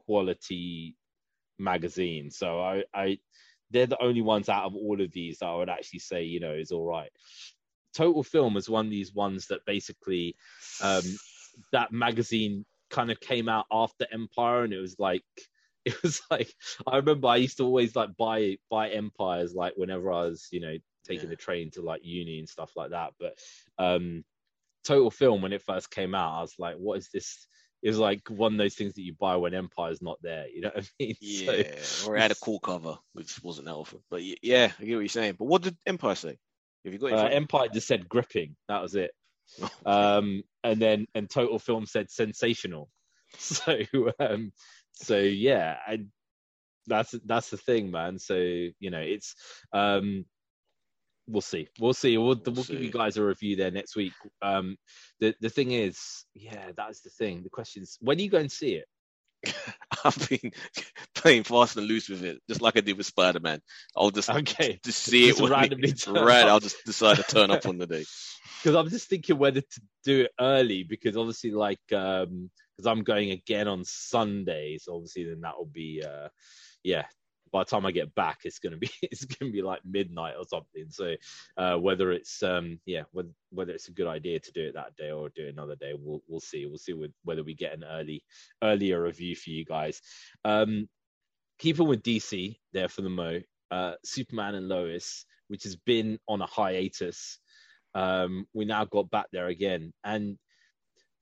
quality 0.06 0.96
magazine. 1.58 2.30
So 2.30 2.60
i 2.60 2.84
i 2.94 3.18
they're 3.70 3.86
the 3.86 4.02
only 4.02 4.22
ones 4.22 4.48
out 4.48 4.64
of 4.64 4.74
all 4.74 5.00
of 5.00 5.12
these 5.12 5.38
that 5.38 5.46
I 5.46 5.56
would 5.56 5.68
actually 5.68 6.00
say, 6.00 6.24
you 6.24 6.40
know, 6.40 6.52
is 6.52 6.72
all 6.72 6.84
right. 6.84 7.10
Total 7.94 8.22
Film 8.22 8.56
is 8.56 8.68
one 8.68 8.86
of 8.86 8.90
these 8.90 9.12
ones 9.14 9.46
that 9.48 9.64
basically 9.66 10.36
um, 10.82 11.02
that 11.72 11.92
magazine 11.92 12.64
kind 12.90 13.10
of 13.10 13.20
came 13.20 13.48
out 13.48 13.66
after 13.70 14.06
Empire, 14.12 14.64
and 14.64 14.72
it 14.72 14.80
was 14.80 14.98
like 14.98 15.24
it 15.84 16.00
was 16.02 16.20
like 16.30 16.52
I 16.86 16.96
remember 16.96 17.28
I 17.28 17.36
used 17.36 17.56
to 17.56 17.64
always 17.64 17.96
like 17.96 18.16
buy 18.16 18.58
buy 18.70 18.90
Empires 18.90 19.54
like 19.54 19.74
whenever 19.76 20.12
I 20.12 20.22
was, 20.22 20.48
you 20.52 20.60
know, 20.60 20.76
taking 21.04 21.24
Yeah. 21.24 21.30
the 21.30 21.36
train 21.36 21.70
to 21.72 21.82
like 21.82 22.04
uni 22.04 22.38
and 22.38 22.48
stuff 22.48 22.72
like 22.76 22.90
that. 22.90 23.14
But 23.18 23.38
um, 23.78 24.24
Total 24.84 25.10
Film 25.10 25.42
when 25.42 25.52
it 25.52 25.62
first 25.62 25.90
came 25.90 26.14
out, 26.14 26.38
I 26.38 26.40
was 26.42 26.54
like, 26.58 26.76
what 26.76 26.98
is 26.98 27.08
this? 27.12 27.46
It 27.82 27.88
was 27.88 27.98
like 27.98 28.28
one 28.28 28.52
of 28.52 28.58
those 28.58 28.74
things 28.74 28.94
that 28.94 29.02
you 29.02 29.14
buy 29.14 29.36
when 29.36 29.54
Empire's 29.54 30.02
not 30.02 30.18
there. 30.22 30.46
You 30.48 30.60
know 30.62 30.70
what 30.74 30.84
I 30.84 30.88
mean? 31.04 31.14
So- 31.14 31.52
Yeah, 31.52 32.08
or 32.08 32.16
it 32.16 32.20
had 32.20 32.30
a 32.30 32.34
cool 32.36 32.60
cover, 32.60 32.98
which 33.14 33.42
wasn't 33.42 33.66
that 33.66 33.74
often. 33.74 34.00
But 34.10 34.22
yeah, 34.42 34.72
I 34.78 34.84
get 34.84 34.94
what 34.94 35.00
you're 35.00 35.08
saying. 35.08 35.36
But 35.38 35.46
what 35.46 35.62
did 35.62 35.76
Empire 35.86 36.14
say? 36.14 36.38
Have 36.84 36.92
you 36.92 36.98
got? 36.98 37.12
Uh, 37.12 37.24
Empire 37.28 37.68
just 37.72 37.86
said 37.88 38.08
gripping. 38.08 38.56
That 38.68 38.82
was 38.82 38.94
it. 38.94 39.10
Um, 39.86 40.42
and 40.62 40.80
then 40.80 41.06
and 41.14 41.28
Total 41.28 41.58
Film 41.58 41.86
said 41.86 42.10
sensational. 42.10 42.88
So 43.38 43.76
um, 44.18 44.52
so 44.92 45.16
yeah, 45.18 45.76
and 45.88 46.08
that's 46.86 47.14
that's 47.24 47.50
the 47.50 47.56
thing, 47.56 47.90
man. 47.90 48.18
So 48.18 48.34
you 48.36 48.90
know, 48.90 48.98
it's 49.00 49.34
um, 49.72 50.24
we'll 51.30 51.40
see, 51.40 51.68
we'll 51.78 51.92
see. 51.94 52.16
We'll, 52.18 52.28
we'll, 52.28 52.54
We'll 52.54 52.64
give 52.64 52.82
you 52.82 52.90
guys 52.90 53.16
a 53.16 53.24
review 53.24 53.56
there 53.56 53.70
next 53.70 53.96
week. 53.96 54.12
Um, 54.42 54.76
the 55.20 55.34
the 55.40 55.50
thing 55.50 55.72
is, 55.72 56.24
yeah, 56.34 56.72
that's 56.76 57.00
the 57.00 57.10
thing. 57.10 57.42
The 57.42 57.50
question 57.50 57.82
is, 57.82 57.96
when 58.00 58.18
are 58.18 58.22
you 58.22 58.30
going 58.30 58.48
to 58.48 58.54
see 58.54 58.74
it? 58.74 58.86
I've 60.04 60.28
been 60.28 60.52
playing 61.14 61.44
fast 61.44 61.76
and 61.76 61.86
loose 61.86 62.08
with 62.08 62.24
it, 62.24 62.40
just 62.48 62.60
like 62.60 62.76
I 62.76 62.80
did 62.80 62.96
with 62.96 63.06
Spider 63.06 63.40
Man. 63.40 63.60
I'll 63.96 64.10
just 64.10 64.28
Okay. 64.30 64.78
just 64.84 65.02
see 65.02 65.28
Just 65.28 65.38
it 65.38 65.42
when 65.42 65.52
randomly 65.52 65.94
right. 66.08 66.42
up. 66.42 66.48
I'll 66.48 66.60
just 66.60 66.84
decide 66.84 67.16
to 67.16 67.22
turn 67.22 67.50
up 67.50 67.66
on 67.66 67.78
the 67.78 67.86
day. 67.86 68.04
because 68.62 68.76
I'm 68.76 68.88
just 68.90 69.08
thinking 69.08 69.38
whether 69.38 69.60
to 69.60 69.80
do 70.04 70.20
it 70.22 70.32
early 70.38 70.82
because 70.82 71.16
obviously 71.16 71.52
like 71.52 71.80
um 71.92 72.50
because 72.76 72.86
I'm 72.86 73.02
going 73.02 73.30
again 73.30 73.68
on 73.68 73.84
Sunday, 73.84 74.78
so 74.78 74.94
obviously 74.94 75.24
then 75.24 75.40
that 75.42 75.56
will 75.56 75.66
be 75.72 76.02
uh 76.06 76.28
yeah. 76.82 77.04
By 77.52 77.60
the 77.62 77.64
time 77.66 77.86
I 77.86 77.92
get 77.92 78.14
back, 78.14 78.40
it's 78.44 78.58
gonna 78.58 78.76
be 78.76 78.90
it's 79.02 79.24
gonna 79.24 79.52
be 79.52 79.62
like 79.62 79.80
midnight 79.84 80.34
or 80.38 80.44
something. 80.44 80.86
So 80.90 81.14
uh, 81.56 81.76
whether 81.76 82.12
it's 82.12 82.42
um 82.42 82.80
yeah 82.86 83.02
whether, 83.12 83.30
whether 83.50 83.72
it's 83.72 83.88
a 83.88 83.92
good 83.92 84.06
idea 84.06 84.40
to 84.40 84.52
do 84.52 84.68
it 84.68 84.74
that 84.74 84.96
day 84.96 85.10
or 85.10 85.28
do 85.30 85.46
it 85.46 85.54
another 85.54 85.76
day, 85.76 85.94
we'll 85.98 86.22
we'll 86.28 86.40
see. 86.40 86.66
We'll 86.66 86.78
see 86.78 86.92
with, 86.92 87.12
whether 87.24 87.44
we 87.44 87.54
get 87.54 87.74
an 87.74 87.84
early 87.84 88.22
earlier 88.62 89.02
review 89.02 89.36
for 89.36 89.50
you 89.50 89.64
guys. 89.64 90.00
Um, 90.44 90.88
keeping 91.58 91.88
with 91.88 92.02
DC 92.02 92.56
there 92.72 92.88
for 92.88 93.02
the 93.02 93.10
mo, 93.10 93.40
uh, 93.70 93.94
Superman 94.04 94.54
and 94.54 94.68
Lois, 94.68 95.26
which 95.48 95.64
has 95.64 95.76
been 95.76 96.18
on 96.26 96.40
a 96.40 96.46
hiatus 96.46 97.38
um, 97.94 98.46
we 98.54 98.64
now 98.64 98.84
got 98.84 99.10
back 99.10 99.26
there 99.32 99.48
again. 99.48 99.92
And 100.04 100.38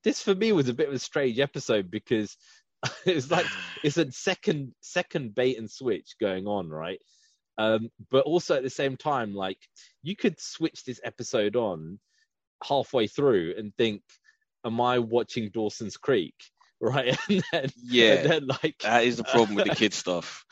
this 0.04 0.22
for 0.22 0.34
me 0.34 0.52
was 0.52 0.68
a 0.68 0.74
bit 0.74 0.88
of 0.88 0.94
a 0.94 0.98
strange 0.98 1.38
episode 1.38 1.90
because 1.90 2.36
it's 3.06 3.30
like 3.30 3.46
it's 3.82 3.96
a 3.96 4.10
second 4.12 4.72
second 4.80 5.34
bait 5.34 5.58
and 5.58 5.70
switch 5.70 6.16
going 6.20 6.46
on, 6.46 6.68
right? 6.68 7.00
Um, 7.58 7.90
but 8.10 8.24
also 8.24 8.54
at 8.56 8.62
the 8.62 8.70
same 8.70 8.96
time, 8.96 9.34
like 9.34 9.58
you 10.02 10.14
could 10.14 10.40
switch 10.40 10.84
this 10.84 11.00
episode 11.02 11.56
on 11.56 11.98
halfway 12.62 13.08
through 13.08 13.54
and 13.58 13.74
think, 13.76 14.02
"Am 14.64 14.80
I 14.80 15.00
watching 15.00 15.50
Dawson's 15.50 15.96
Creek?" 15.96 16.34
Right? 16.80 17.18
And 17.28 17.42
then, 17.50 17.68
Yeah. 17.74 18.12
and 18.12 18.30
then 18.30 18.46
like 18.46 18.76
That 18.82 19.02
is 19.02 19.16
the 19.16 19.24
problem 19.24 19.56
with 19.56 19.64
the 19.64 19.74
kid 19.74 19.92
stuff. 20.04 20.46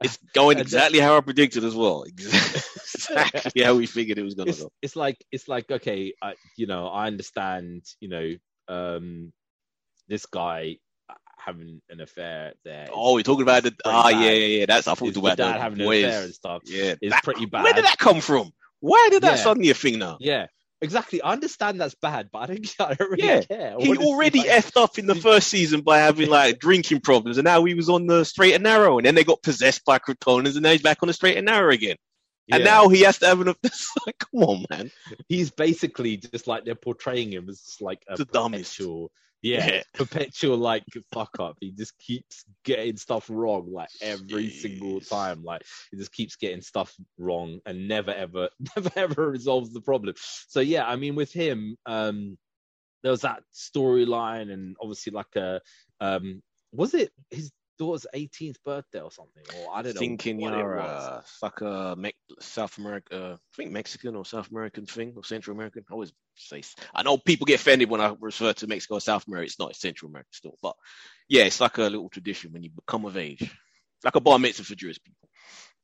It's 0.00 0.16
going 0.32 0.60
exactly 0.60 1.00
how 1.00 1.16
I 1.16 1.20
predicted 1.22 1.64
as 1.64 1.74
well. 1.74 2.04
Exactly 2.04 3.64
how 3.64 3.74
we 3.74 3.86
figured 3.86 4.16
it 4.18 4.22
was 4.22 4.34
gonna 4.34 4.50
it's, 4.50 4.62
go. 4.62 4.70
it's 4.80 4.94
like 4.94 5.16
it's 5.32 5.48
like 5.48 5.68
okay 5.70 6.14
I, 6.22 6.34
you 6.56 6.66
know 6.66 6.86
i 6.86 7.06
understand 7.06 7.84
you 8.00 8.08
know 8.08 8.30
um 8.68 9.32
this 10.08 10.26
guy 10.26 10.76
having 11.38 11.80
an 11.90 12.00
affair 12.00 12.52
there. 12.64 12.88
Oh, 12.92 13.14
we're 13.14 13.22
talking 13.22 13.42
about 13.42 13.62
the. 13.62 13.74
Ah, 13.84 14.08
yeah, 14.08 14.30
yeah, 14.30 14.58
yeah. 14.60 14.66
That's 14.66 14.86
I 14.86 14.92
thought 14.94 15.00
we 15.02 15.08
were 15.08 15.14
talking 15.14 15.36
dad 15.36 15.48
about 15.50 15.60
having 15.60 15.78
the 15.78 15.88
an 15.88 16.04
affair 16.04 16.22
and 16.24 16.34
stuff. 16.34 16.62
Yeah, 16.66 16.94
that- 17.02 17.22
pretty 17.24 17.46
bad. 17.46 17.64
Where 17.64 17.72
did 17.72 17.84
that 17.84 17.98
come 17.98 18.20
from? 18.20 18.50
Why 18.80 19.08
did 19.10 19.22
that 19.22 19.36
Yeah. 19.38 19.42
suddenly 19.42 19.70
a 19.70 19.74
thing 19.74 19.98
now? 19.98 20.18
Yeah, 20.20 20.46
exactly. 20.80 21.20
I 21.22 21.32
understand 21.32 21.80
that's 21.80 21.94
bad, 21.96 22.28
but 22.32 22.38
I 22.38 22.46
don't, 22.46 22.74
I 22.80 22.94
don't 22.94 23.10
really 23.10 23.24
Yeah. 23.26 23.40
care. 23.42 23.74
He 23.78 23.96
already 23.96 24.40
like, 24.40 24.48
effed 24.50 24.80
up 24.80 24.98
in 24.98 25.06
the 25.06 25.14
first 25.16 25.48
season 25.48 25.80
by 25.80 25.98
having 25.98 26.28
like 26.28 26.58
drinking 26.60 27.00
problems, 27.00 27.38
and 27.38 27.44
now 27.44 27.64
he 27.64 27.74
was 27.74 27.88
on 27.88 28.06
the 28.06 28.24
straight 28.24 28.54
and 28.54 28.62
narrow, 28.62 28.98
and 28.98 29.06
then 29.06 29.14
they 29.14 29.24
got 29.24 29.42
possessed 29.42 29.84
by 29.84 29.98
Kryptonians, 29.98 30.54
and 30.54 30.62
now 30.62 30.72
he's 30.72 30.82
back 30.82 30.98
on 31.02 31.06
the 31.08 31.12
straight 31.12 31.36
and 31.36 31.46
narrow 31.46 31.70
again. 31.72 31.96
And 32.50 32.64
yeah. 32.64 32.70
now 32.70 32.88
he 32.88 33.02
has 33.02 33.18
to 33.18 33.26
have 33.26 33.40
an. 33.40 33.54
It's 33.62 33.92
like, 34.06 34.18
come 34.18 34.42
on, 34.42 34.64
man. 34.70 34.90
he's 35.28 35.50
basically 35.50 36.16
just 36.16 36.46
like 36.46 36.64
they're 36.64 36.74
portraying 36.74 37.32
him 37.32 37.48
as 37.48 37.60
just 37.60 37.82
like 37.82 38.02
a 38.08 38.16
The 38.16 38.24
dumbest. 38.24 38.74
Yeah, 39.42 39.82
perpetual 39.94 40.56
like 40.56 40.84
fuck 41.12 41.30
up. 41.38 41.56
He 41.60 41.70
just 41.72 41.96
keeps 41.98 42.44
getting 42.64 42.96
stuff 42.96 43.26
wrong 43.30 43.72
like 43.72 43.90
every 44.00 44.50
single 44.50 45.00
time. 45.00 45.44
Like 45.44 45.62
he 45.90 45.96
just 45.96 46.12
keeps 46.12 46.36
getting 46.36 46.60
stuff 46.60 46.94
wrong 47.18 47.60
and 47.66 47.88
never 47.88 48.10
ever, 48.10 48.48
never 48.76 48.90
ever 48.96 49.30
resolves 49.30 49.72
the 49.72 49.80
problem. 49.80 50.14
So 50.48 50.60
yeah, 50.60 50.86
I 50.86 50.96
mean 50.96 51.14
with 51.14 51.32
him, 51.32 51.76
um, 51.86 52.36
there 53.02 53.12
was 53.12 53.22
that 53.22 53.42
storyline 53.54 54.52
and 54.52 54.76
obviously 54.80 55.12
like 55.12 55.36
a, 55.36 55.60
um, 56.00 56.42
was 56.72 56.94
it 56.94 57.12
his 57.30 57.52
daughter's 57.78 58.06
18th 58.14 58.56
birthday 58.64 59.00
or 59.00 59.10
something? 59.10 59.42
Or 59.56 59.74
I 59.74 59.82
don't 59.82 59.94
know. 59.94 60.00
Thinking 60.00 60.40
what 60.40 60.54
it 60.54 60.58
you're 60.58 60.76
was. 60.76 61.04
uh, 61.04 61.20
it's 61.22 61.42
like 61.42 61.60
a 61.60 61.94
Me- 61.96 62.12
South 62.40 62.76
America, 62.78 63.16
uh, 63.16 63.34
I 63.34 63.56
think 63.56 63.70
Mexican 63.70 64.16
or 64.16 64.24
South 64.24 64.50
American 64.50 64.86
thing 64.86 65.12
or 65.16 65.24
Central 65.24 65.56
American. 65.56 65.84
I 65.88 65.92
always 65.92 66.12
say. 66.36 66.62
I 66.94 67.02
know 67.02 67.18
people 67.18 67.46
get 67.46 67.60
offended 67.60 67.90
when 67.90 68.00
I 68.00 68.14
refer 68.20 68.52
to 68.52 68.66
Mexico 68.66 68.94
or 68.94 69.00
South 69.00 69.26
America. 69.26 69.46
It's 69.46 69.58
not. 69.58 69.70
It's 69.70 69.80
Central 69.80 70.10
America 70.10 70.30
still, 70.32 70.56
but 70.62 70.74
yeah, 71.28 71.44
it's 71.44 71.60
like 71.60 71.78
a 71.78 71.82
little 71.82 72.08
tradition 72.08 72.52
when 72.52 72.62
you 72.62 72.70
become 72.70 73.04
of 73.04 73.16
age, 73.16 73.50
like 74.04 74.16
a 74.16 74.20
bar 74.20 74.38
mitzvah 74.38 74.64
for 74.64 74.74
Jewish 74.74 74.98
people. 75.02 75.28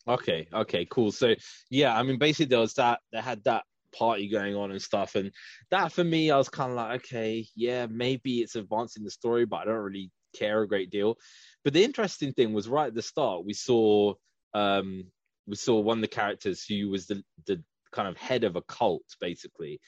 Okay, 0.06 0.48
okay, 0.52 0.86
cool. 0.90 1.12
So 1.12 1.34
yeah, 1.70 1.96
I 1.96 2.02
mean 2.02 2.18
basically 2.18 2.46
there 2.46 2.60
was 2.60 2.74
that 2.74 3.00
they 3.12 3.20
had 3.20 3.42
that 3.44 3.64
party 3.96 4.28
going 4.28 4.54
on 4.54 4.70
and 4.70 4.82
stuff, 4.82 5.14
and 5.14 5.30
that 5.70 5.92
for 5.92 6.04
me 6.04 6.30
I 6.30 6.36
was 6.36 6.48
kind 6.48 6.70
of 6.70 6.76
like, 6.76 7.00
okay, 7.04 7.46
yeah, 7.56 7.86
maybe 7.86 8.40
it's 8.40 8.56
advancing 8.56 9.04
the 9.04 9.10
story, 9.10 9.46
but 9.46 9.56
I 9.56 9.64
don't 9.64 9.76
really 9.76 10.10
care 10.34 10.62
a 10.62 10.68
great 10.68 10.90
deal. 10.90 11.16
But 11.64 11.72
the 11.72 11.84
interesting 11.84 12.32
thing 12.32 12.52
was 12.52 12.68
right 12.68 12.88
at 12.88 12.94
the 12.94 13.02
start 13.02 13.44
we 13.44 13.54
saw 13.54 14.14
um 14.52 15.04
we 15.46 15.56
saw 15.56 15.80
one 15.80 15.98
of 15.98 16.02
the 16.02 16.08
characters 16.08 16.64
who 16.64 16.88
was 16.90 17.06
the 17.06 17.22
the 17.46 17.62
kind 17.92 18.08
of 18.08 18.16
head 18.16 18.44
of 18.44 18.56
a 18.56 18.62
cult 18.62 19.04
basically. 19.20 19.80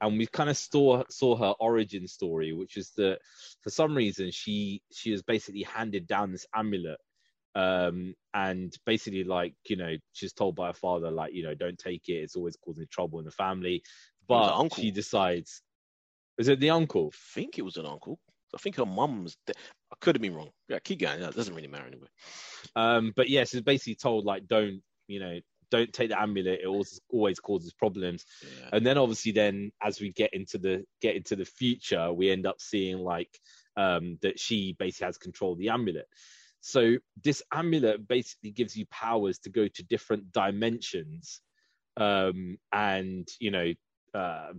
And 0.00 0.18
we 0.18 0.26
kind 0.26 0.50
of 0.50 0.56
saw 0.56 1.04
saw 1.08 1.36
her 1.36 1.54
origin 1.60 2.06
story, 2.08 2.52
which 2.52 2.76
is 2.76 2.90
that 2.96 3.18
for 3.62 3.70
some 3.70 3.94
reason 3.96 4.30
she 4.30 4.82
she 4.92 5.12
was 5.12 5.22
basically 5.22 5.62
handed 5.62 6.06
down 6.06 6.32
this 6.32 6.46
amulet 6.54 6.98
um 7.56 8.14
and 8.32 8.76
basically 8.84 9.22
like 9.22 9.54
you 9.68 9.76
know 9.76 9.94
she's 10.12 10.32
told 10.32 10.56
by 10.56 10.66
her 10.66 10.72
father 10.72 11.10
like 11.10 11.32
you 11.32 11.44
know 11.44 11.54
don't 11.54 11.78
take 11.78 12.08
it 12.08 12.14
it's 12.14 12.34
always 12.34 12.56
causing 12.56 12.84
trouble 12.90 13.20
in 13.20 13.24
the 13.24 13.30
family 13.30 13.80
but 14.26 14.68
she 14.74 14.90
decides 14.90 15.62
is 16.36 16.48
it 16.48 16.58
the 16.58 16.70
uncle 16.70 17.12
I 17.14 17.18
think 17.34 17.58
it 17.58 17.64
was 17.64 17.76
an 17.76 17.86
uncle. 17.86 18.18
I 18.54 18.58
think 18.58 18.76
her 18.76 18.86
mum's. 18.86 19.36
De- 19.46 19.52
I 19.92 19.96
could 20.00 20.14
have 20.16 20.22
been 20.22 20.34
wrong. 20.34 20.50
Yeah, 20.68 20.78
keep 20.78 21.00
going. 21.00 21.20
That 21.20 21.34
doesn't 21.34 21.54
really 21.54 21.68
matter 21.68 21.86
anyway. 21.86 22.08
um 22.76 23.12
but 23.14 23.28
yes 23.28 23.52
it's 23.54 23.62
basically 23.62 23.94
told 23.94 24.24
like 24.24 24.46
don't 24.48 24.80
you 25.06 25.20
know 25.20 25.38
don't 25.70 25.92
take 25.92 26.08
the 26.10 26.20
amulet 26.20 26.60
it 26.62 26.66
always 26.66 27.00
always 27.10 27.40
causes 27.40 27.72
problems 27.72 28.24
Yeah. 28.42 28.70
and 28.72 28.86
then 28.86 28.96
obviously 28.98 29.32
then 29.32 29.72
as 29.82 30.00
we 30.00 30.12
get 30.12 30.32
into 30.32 30.58
the 30.58 30.84
get 31.00 31.16
into 31.16 31.36
the 31.36 31.44
future 31.44 32.12
we 32.12 32.30
end 32.30 32.46
up 32.46 32.60
seeing 32.60 32.98
like 32.98 33.30
um 33.76 34.18
that 34.22 34.38
she 34.38 34.74
basically 34.78 35.06
has 35.06 35.18
control 35.18 35.52
of 35.52 35.58
the 35.58 35.70
amulet 35.70 36.06
so 36.60 36.96
this 37.22 37.42
amulet 37.52 38.06
basically 38.08 38.50
gives 38.50 38.76
you 38.76 38.86
powers 38.86 39.38
to 39.40 39.50
go 39.50 39.68
to 39.68 39.82
different 39.84 40.32
dimensions 40.32 41.40
um 41.96 42.56
and 42.72 43.28
you 43.40 43.50
know 43.50 43.72
uh 44.14 44.52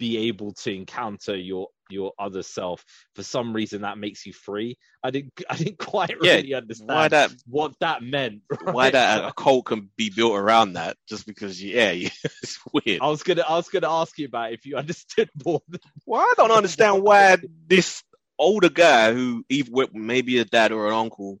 be 0.00 0.16
able 0.28 0.52
to 0.54 0.74
encounter 0.74 1.36
your 1.36 1.68
your 1.90 2.12
other 2.18 2.42
self 2.42 2.84
for 3.14 3.22
some 3.22 3.52
reason 3.52 3.82
that 3.82 3.98
makes 3.98 4.24
you 4.24 4.32
free 4.32 4.76
i 5.04 5.10
didn't 5.10 5.32
i 5.50 5.56
didn't 5.56 5.78
quite 5.78 6.10
Yeah, 6.22 6.36
really 6.36 6.54
understand 6.54 6.88
Why 6.88 7.08
that? 7.08 7.30
what 7.46 7.72
that 7.80 8.02
meant 8.02 8.40
Why 8.64 8.90
that 8.90 9.24
a 9.24 9.32
cult 9.32 9.66
can 9.66 9.90
be 9.96 10.10
built 10.10 10.36
around 10.36 10.72
that? 10.74 10.96
Just 11.08 11.26
because? 11.26 11.62
Yeah, 11.62 11.90
yeah 11.92 12.08
it's 12.42 12.58
weird. 12.72 13.00
I 13.02 13.08
was 13.08 13.22
gonna 13.22 13.42
I 13.42 13.56
was 13.56 13.68
gonna 13.68 13.90
ask 13.90 14.18
you 14.18 14.26
about 14.26 14.52
if 14.52 14.64
you 14.64 14.76
understood 14.76 15.28
more 15.44 15.60
than 15.68 15.80
Well, 16.06 16.20
I 16.20 16.32
don't 16.36 16.50
understand 16.50 17.02
why 17.02 17.36
this 17.66 18.02
older 18.38 18.70
guy 18.70 19.12
who 19.12 19.44
either 19.50 19.88
maybe 19.92 20.38
a 20.38 20.44
dad 20.44 20.72
or 20.72 20.86
an 20.88 20.94
uncle 20.94 21.38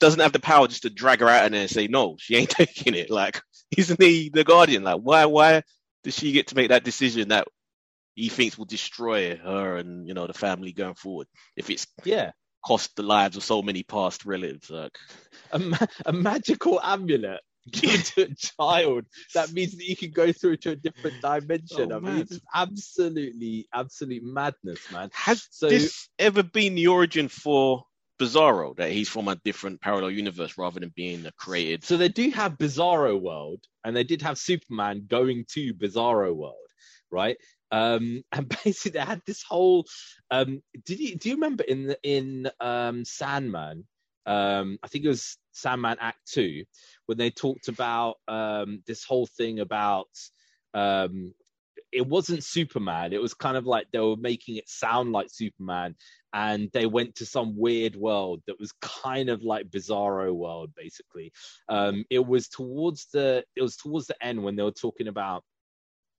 doesn't 0.00 0.20
have 0.20 0.32
the 0.32 0.40
power 0.40 0.66
just 0.66 0.82
to 0.82 0.90
drag 0.90 1.20
her 1.20 1.28
out 1.28 1.46
in 1.46 1.52
there 1.52 1.60
and 1.62 1.70
say 1.70 1.86
no, 1.86 2.16
she 2.18 2.34
ain't 2.36 2.50
taking 2.50 2.94
it. 2.94 3.08
Like, 3.08 3.40
isn't 3.76 4.02
he 4.02 4.30
the 4.30 4.42
guardian? 4.42 4.82
Like, 4.82 5.00
why 5.00 5.26
why 5.26 5.62
does 6.04 6.16
she 6.16 6.32
get 6.32 6.48
to 6.48 6.56
make 6.56 6.68
that 6.68 6.84
decision 6.84 7.28
that 7.28 7.46
he 8.14 8.28
thinks 8.28 8.58
will 8.58 8.66
destroy 8.66 9.36
her 9.36 9.76
and 9.76 10.06
you 10.06 10.14
know 10.14 10.26
the 10.26 10.34
family 10.34 10.72
going 10.72 10.94
forward 10.94 11.26
if 11.56 11.70
it's 11.70 11.86
yeah 12.04 12.32
cost 12.64 12.94
the 12.96 13.02
lives 13.02 13.36
of 13.36 13.44
so 13.44 13.62
many 13.62 13.82
past 13.82 14.24
relatives? 14.24 14.70
Like, 14.70 14.96
a, 15.50 15.58
ma- 15.58 15.76
a 16.06 16.12
magical 16.12 16.80
amulet 16.80 17.40
given 17.70 18.00
to 18.00 18.22
a 18.22 18.34
child 18.34 19.04
that 19.34 19.52
means 19.52 19.76
that 19.76 19.84
you 19.84 19.96
can 19.96 20.10
go 20.10 20.32
through 20.32 20.56
to 20.58 20.70
a 20.70 20.76
different 20.76 21.20
dimension. 21.20 21.92
Oh, 21.92 21.96
I 21.96 22.00
mean, 22.00 22.18
it's 22.18 22.40
absolutely 22.54 23.68
absolute 23.72 24.22
madness, 24.24 24.90
man. 24.90 25.10
has 25.12 25.46
So 25.50 25.68
this 25.68 26.08
ever 26.18 26.42
been 26.42 26.74
the 26.74 26.88
origin 26.88 27.28
for 27.28 27.84
Bizarro 28.22 28.76
that 28.76 28.92
he's 28.92 29.08
from 29.08 29.26
a 29.26 29.34
different 29.36 29.80
parallel 29.80 30.12
universe 30.12 30.56
rather 30.56 30.78
than 30.78 30.92
being 30.94 31.26
a 31.26 31.32
created? 31.32 31.84
so 31.84 31.96
they 31.96 32.08
do 32.08 32.30
have 32.30 32.56
Bizarro 32.56 33.20
World, 33.20 33.64
and 33.84 33.96
they 33.96 34.04
did 34.04 34.22
have 34.22 34.38
Superman 34.38 35.06
going 35.08 35.44
to 35.54 35.74
Bizarro 35.74 36.32
World, 36.34 36.54
right? 37.10 37.36
Um, 37.72 38.22
and 38.32 38.48
basically 38.48 38.92
they 38.92 39.04
had 39.04 39.22
this 39.26 39.42
whole. 39.42 39.86
Um, 40.30 40.62
did 40.84 41.00
you 41.00 41.16
do 41.16 41.30
you 41.30 41.34
remember 41.34 41.64
in 41.64 41.88
the, 41.88 41.98
in 42.04 42.48
um, 42.60 43.04
Sandman? 43.04 43.86
Um, 44.24 44.78
I 44.84 44.86
think 44.86 45.04
it 45.04 45.08
was 45.08 45.36
Sandman 45.50 45.96
Act 46.00 46.20
Two 46.26 46.64
when 47.06 47.18
they 47.18 47.30
talked 47.30 47.66
about 47.66 48.18
um, 48.28 48.82
this 48.86 49.04
whole 49.04 49.26
thing 49.26 49.58
about. 49.58 50.08
Um, 50.74 51.34
it 51.90 52.06
wasn't 52.06 52.42
Superman. 52.42 53.12
It 53.12 53.20
was 53.20 53.34
kind 53.34 53.54
of 53.54 53.66
like 53.66 53.86
they 53.92 53.98
were 53.98 54.16
making 54.16 54.56
it 54.56 54.66
sound 54.66 55.12
like 55.12 55.28
Superman, 55.30 55.94
and 56.32 56.70
they 56.72 56.86
went 56.86 57.16
to 57.16 57.26
some 57.26 57.56
weird 57.58 57.96
world 57.96 58.42
that 58.46 58.58
was 58.58 58.72
kind 58.80 59.28
of 59.28 59.42
like 59.42 59.70
Bizarro 59.70 60.34
world, 60.34 60.70
basically. 60.76 61.32
Um, 61.68 62.04
it 62.10 62.26
was 62.26 62.48
towards 62.48 63.06
the 63.12 63.44
it 63.56 63.62
was 63.62 63.76
towards 63.76 64.06
the 64.06 64.24
end 64.24 64.42
when 64.42 64.56
they 64.56 64.62
were 64.62 64.70
talking 64.72 65.08
about 65.08 65.44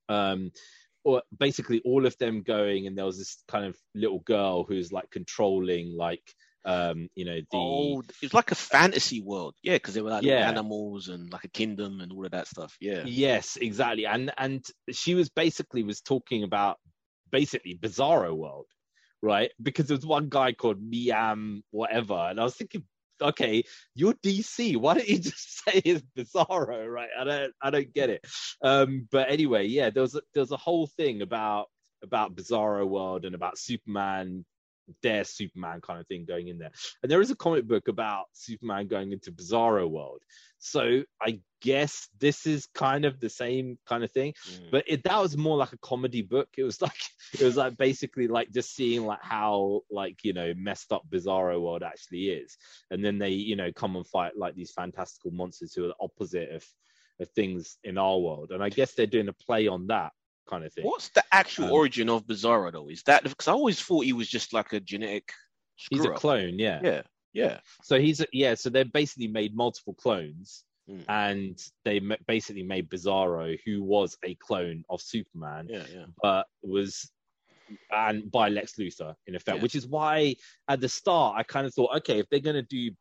um 0.09 0.51
or 1.05 1.21
basically 1.37 1.81
all 1.85 2.05
of 2.05 2.17
them 2.17 2.41
going 2.43 2.87
and 2.87 2.97
there 2.97 3.05
was 3.05 3.17
this 3.17 3.43
kind 3.47 3.65
of 3.65 3.77
little 3.95 4.19
girl 4.19 4.63
who's 4.63 4.91
like 4.91 5.09
controlling 5.11 5.95
like 5.97 6.33
um 6.65 7.07
you 7.15 7.25
know 7.25 7.39
the 7.51 7.97
Oh, 7.97 8.01
it's 8.21 8.33
like 8.33 8.51
a 8.51 8.55
fantasy 8.55 9.21
world, 9.21 9.55
yeah, 9.61 9.75
because 9.75 9.93
there 9.93 10.03
were 10.03 10.09
like 10.09 10.25
Yeah. 10.25 10.41
animals 10.41 11.07
and 11.07 11.31
like 11.31 11.43
a 11.43 11.49
kingdom 11.49 11.99
and 12.01 12.11
all 12.11 12.25
of 12.25 12.31
that 12.31 12.47
stuff. 12.47 12.75
Yeah, 12.79 13.07
yes 13.07 13.57
exactly 13.57 14.05
and 14.05 14.31
and 14.37 14.63
she 14.91 15.15
was 15.15 15.29
basically 15.29 15.83
was 15.83 16.01
talking 16.01 16.43
about 16.43 16.77
basically 17.31 17.77
bizarro 17.81 18.35
world 18.35 18.67
right? 19.23 19.51
Because 19.61 19.87
there 19.87 19.97
was 19.97 20.05
one 20.05 20.27
guy 20.29 20.51
called 20.51 20.77
miam 20.81 21.63
whatever 21.71 22.27
and 22.29 22.39
i 22.39 22.43
was 22.43 22.55
thinking 22.55 22.83
okay 23.21 23.63
you're 23.95 24.13
dc 24.15 24.77
why 24.77 24.95
don't 24.95 25.07
you 25.07 25.17
just 25.31 25.63
say 25.63 25.81
it's 25.85 26.03
bizarro 26.15 26.85
right? 26.87 27.09
I 27.17 27.23
don't 27.23 27.53
i 27.61 27.69
don't 27.71 27.93
get 27.93 28.09
it. 28.09 28.25
Um 28.61 29.07
but 29.11 29.31
anyway 29.31 29.65
yeah 29.65 29.89
there 29.89 30.01
was 30.01 30.15
a, 30.15 30.21
there 30.33 30.41
was 30.41 30.51
a 30.51 30.57
whole 30.57 30.87
thing 30.87 31.21
about 31.21 31.67
about 32.03 32.35
bizarro 32.35 32.85
world 32.85 33.23
and 33.25 33.33
about 33.33 33.57
superman 33.57 34.45
their 35.01 35.23
superman 35.23 35.79
kind 35.79 36.01
of 36.01 36.07
thing 36.07 36.25
going 36.25 36.49
in 36.49 36.57
there. 36.57 36.71
And 37.01 37.09
there 37.09 37.21
is 37.21 37.31
a 37.31 37.37
comic 37.37 37.65
book 37.65 37.87
about 37.87 38.25
superman 38.33 38.87
going 38.87 39.13
into 39.13 39.31
bizarro 39.31 39.89
world. 39.89 40.21
So 40.59 41.03
i 41.21 41.39
guess 41.63 42.09
this 42.19 42.45
is 42.45 42.67
kind 42.75 43.05
of 43.05 43.19
the 43.19 43.29
same 43.29 43.77
kind 43.87 44.03
of 44.03 44.11
thing 44.11 44.33
Mm. 44.51 44.71
but 44.71 44.83
it, 44.87 45.03
that 45.05 45.19
was 45.19 45.35
more 45.37 45.57
like 45.57 45.73
a 45.73 45.77
comedy 45.79 46.21
book 46.21 46.49
it 46.57 46.63
was 46.63 46.81
like 46.87 47.01
it 47.33 47.41
was 47.41 47.55
like 47.57 47.75
basically 47.77 48.27
like 48.27 48.51
just 48.51 48.75
seeing 48.75 49.05
like 49.05 49.23
how 49.23 49.81
like 49.89 50.23
you 50.23 50.33
know 50.33 50.53
messed 50.55 50.91
up 50.91 51.03
bizarro 51.09 51.59
world 51.61 51.81
actually 51.83 52.25
is 52.29 52.57
and 52.91 53.03
then 53.03 53.17
they 53.17 53.29
you 53.49 53.55
know 53.55 53.71
come 53.71 53.95
and 53.95 54.05
fight 54.07 54.37
like 54.37 54.53
these 54.55 54.71
fantastical 54.71 55.31
monsters 55.31 55.73
who 55.73 55.85
are 55.85 55.87
the 55.93 55.95
opposite 56.07 56.49
of 56.51 56.63
of 57.19 57.29
things 57.29 57.77
in 57.83 57.97
our 57.97 58.17
world 58.19 58.51
and 58.51 58.61
i 58.63 58.69
guess 58.69 58.93
they're 58.93 59.05
doing 59.15 59.29
a 59.29 59.33
play 59.33 59.67
on 59.67 59.87
that 59.87 60.11
kind 60.49 60.65
of 60.65 60.73
thing 60.73 60.83
What's 60.85 61.09
the 61.09 61.23
actual 61.31 61.65
Um, 61.65 61.71
origin 61.71 62.09
of 62.09 62.25
Bizarro 62.27 62.69
though? 62.71 62.89
Is 62.89 63.01
that 63.03 63.23
because 63.23 63.47
I 63.47 63.53
always 63.53 63.79
thought 63.81 64.03
he 64.03 64.11
was 64.11 64.27
just 64.27 64.51
like 64.51 64.73
a 64.73 64.81
genetic? 64.81 65.31
he's 65.89 66.03
a 66.03 66.11
clone 66.11 66.59
yeah 66.59 66.79
Yeah, 66.83 67.01
yeah. 67.31 67.59
so 67.81 67.97
he's 67.97 68.19
a, 68.19 68.27
yeah 68.33 68.53
so 68.55 68.69
they've 68.69 68.91
basically 68.91 69.29
made 69.29 69.55
multiple 69.55 69.93
clones 69.93 70.65
Mm. 70.89 71.05
and 71.07 71.57
they 71.85 72.01
basically 72.27 72.63
made 72.63 72.89
bizarro 72.89 73.57
who 73.65 73.81
was 73.81 74.17
a 74.25 74.35
clone 74.35 74.83
of 74.89 75.01
superman 75.01 75.67
Yeah, 75.69 75.85
yeah. 75.93 76.05
but 76.21 76.45
was 76.61 77.09
and 77.89 78.29
by 78.29 78.49
Lex 78.49 78.73
Luthor 78.73 79.15
in 79.27 79.35
effect, 79.35 79.57
Yeah. 79.57 79.63
which 79.63 79.75
is 79.75 79.87
why 79.87 80.35
at 80.67 80.81
the 80.81 80.89
start 80.89 81.37
I 81.37 81.43
kind 81.43 81.65
of 81.65 81.73
thought, 81.73 81.95
okay, 81.97 82.19
if 82.19 82.27
they're 82.29 82.41
gonna 82.41 82.63
do 82.63 82.91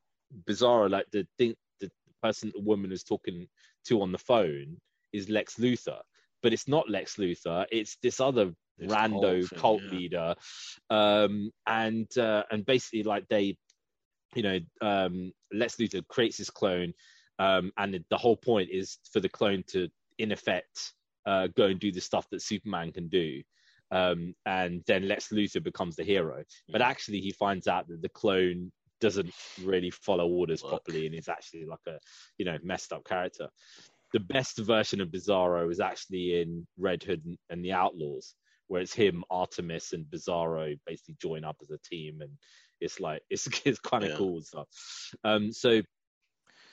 Bizarro, 0.48 0.88
like 0.90 1.06
the 1.10 1.26
thing, 1.38 1.56
the 1.80 1.90
person 2.22 2.52
the 2.54 2.60
woman 2.62 2.92
is 2.92 3.02
talking 3.02 3.48
to 3.86 4.00
on 4.00 4.12
the 4.12 4.18
phone 4.18 4.76
is 5.12 5.28
Lex 5.28 5.56
Luthor, 5.56 6.00
but 6.42 6.52
it's 6.52 6.68
not 6.68 6.88
Lex 6.88 7.16
Luthor. 7.16 7.66
It's 7.72 7.96
this 8.02 8.20
other 8.20 8.54
This 8.78 8.92
rando 8.92 9.40
cult 9.40 9.48
thing, 9.50 9.58
cult 9.58 9.82
yeah. 9.82 9.90
leader, 9.90 10.34
um, 10.88 11.50
and 11.66 12.06
uh, 12.16 12.44
and 12.52 12.64
basically 12.64 13.02
like 13.02 13.26
they, 13.28 13.56
you 14.34 14.42
know, 14.42 14.58
um, 14.80 15.32
Lex 15.52 15.76
Luthor 15.76 16.06
creates 16.08 16.38
his 16.38 16.48
clone, 16.48 16.94
um, 17.38 17.72
and 17.76 18.04
the, 18.10 18.18
whole 18.18 18.36
point 18.36 18.70
is 18.70 18.98
for 19.12 19.20
the 19.20 19.28
clone 19.28 19.64
to, 19.68 19.88
in 20.18 20.32
effect, 20.32 20.92
uh, 21.26 21.48
go 21.56 21.66
and 21.66 21.80
do 21.80 21.92
the 21.92 22.00
stuff 22.00 22.28
that 22.30 22.42
Superman 22.42 22.92
can 22.92 23.08
do. 23.08 23.42
Um, 23.90 24.34
and 24.46 24.82
then 24.86 25.08
Lex 25.08 25.28
Luthor 25.28 25.62
becomes 25.62 25.96
the 25.96 26.04
hero. 26.04 26.44
But 26.70 26.80
Mm. 26.80 26.86
actually, 26.86 27.20
he 27.20 27.32
finds 27.32 27.68
out 27.68 27.88
that 27.88 28.00
the 28.00 28.08
clone 28.08 28.72
doesn't 29.00 29.34
really 29.58 29.90
follow 29.90 30.26
orders 30.28 30.62
Work. 30.62 30.70
properly 30.70 31.06
and 31.06 31.14
is 31.14 31.28
actually 31.28 31.66
like 31.66 31.84
a, 31.86 31.98
you 32.38 32.44
know, 32.44 32.56
messed 32.62 32.92
up 32.92 33.04
character. 33.04 33.48
The 34.12 34.20
best 34.20 34.58
version 34.58 35.00
of 35.00 35.08
Bizarro 35.08 35.70
is 35.70 35.80
actually 35.80 36.40
in 36.40 36.66
Red 36.78 37.02
Hood 37.02 37.22
and, 37.24 37.36
and 37.50 37.64
the 37.64 37.72
Outlaws, 37.72 38.34
where 38.68 38.80
it's 38.80 38.94
him, 38.94 39.24
Artemis, 39.30 39.92
and 39.92 40.06
Bizarro 40.06 40.78
basically 40.86 41.16
join 41.20 41.44
up 41.44 41.56
as 41.60 41.70
a 41.70 41.78
team, 41.78 42.20
and 42.20 42.30
it's 42.80 43.00
like 43.00 43.22
it's 43.28 43.46
it's 43.66 43.80
kind 43.80 44.04
of 44.04 44.10
Yeah. 44.10 44.16
cool 44.16 44.40
stuff. 44.42 44.68
Um, 45.24 45.52
so 45.52 45.82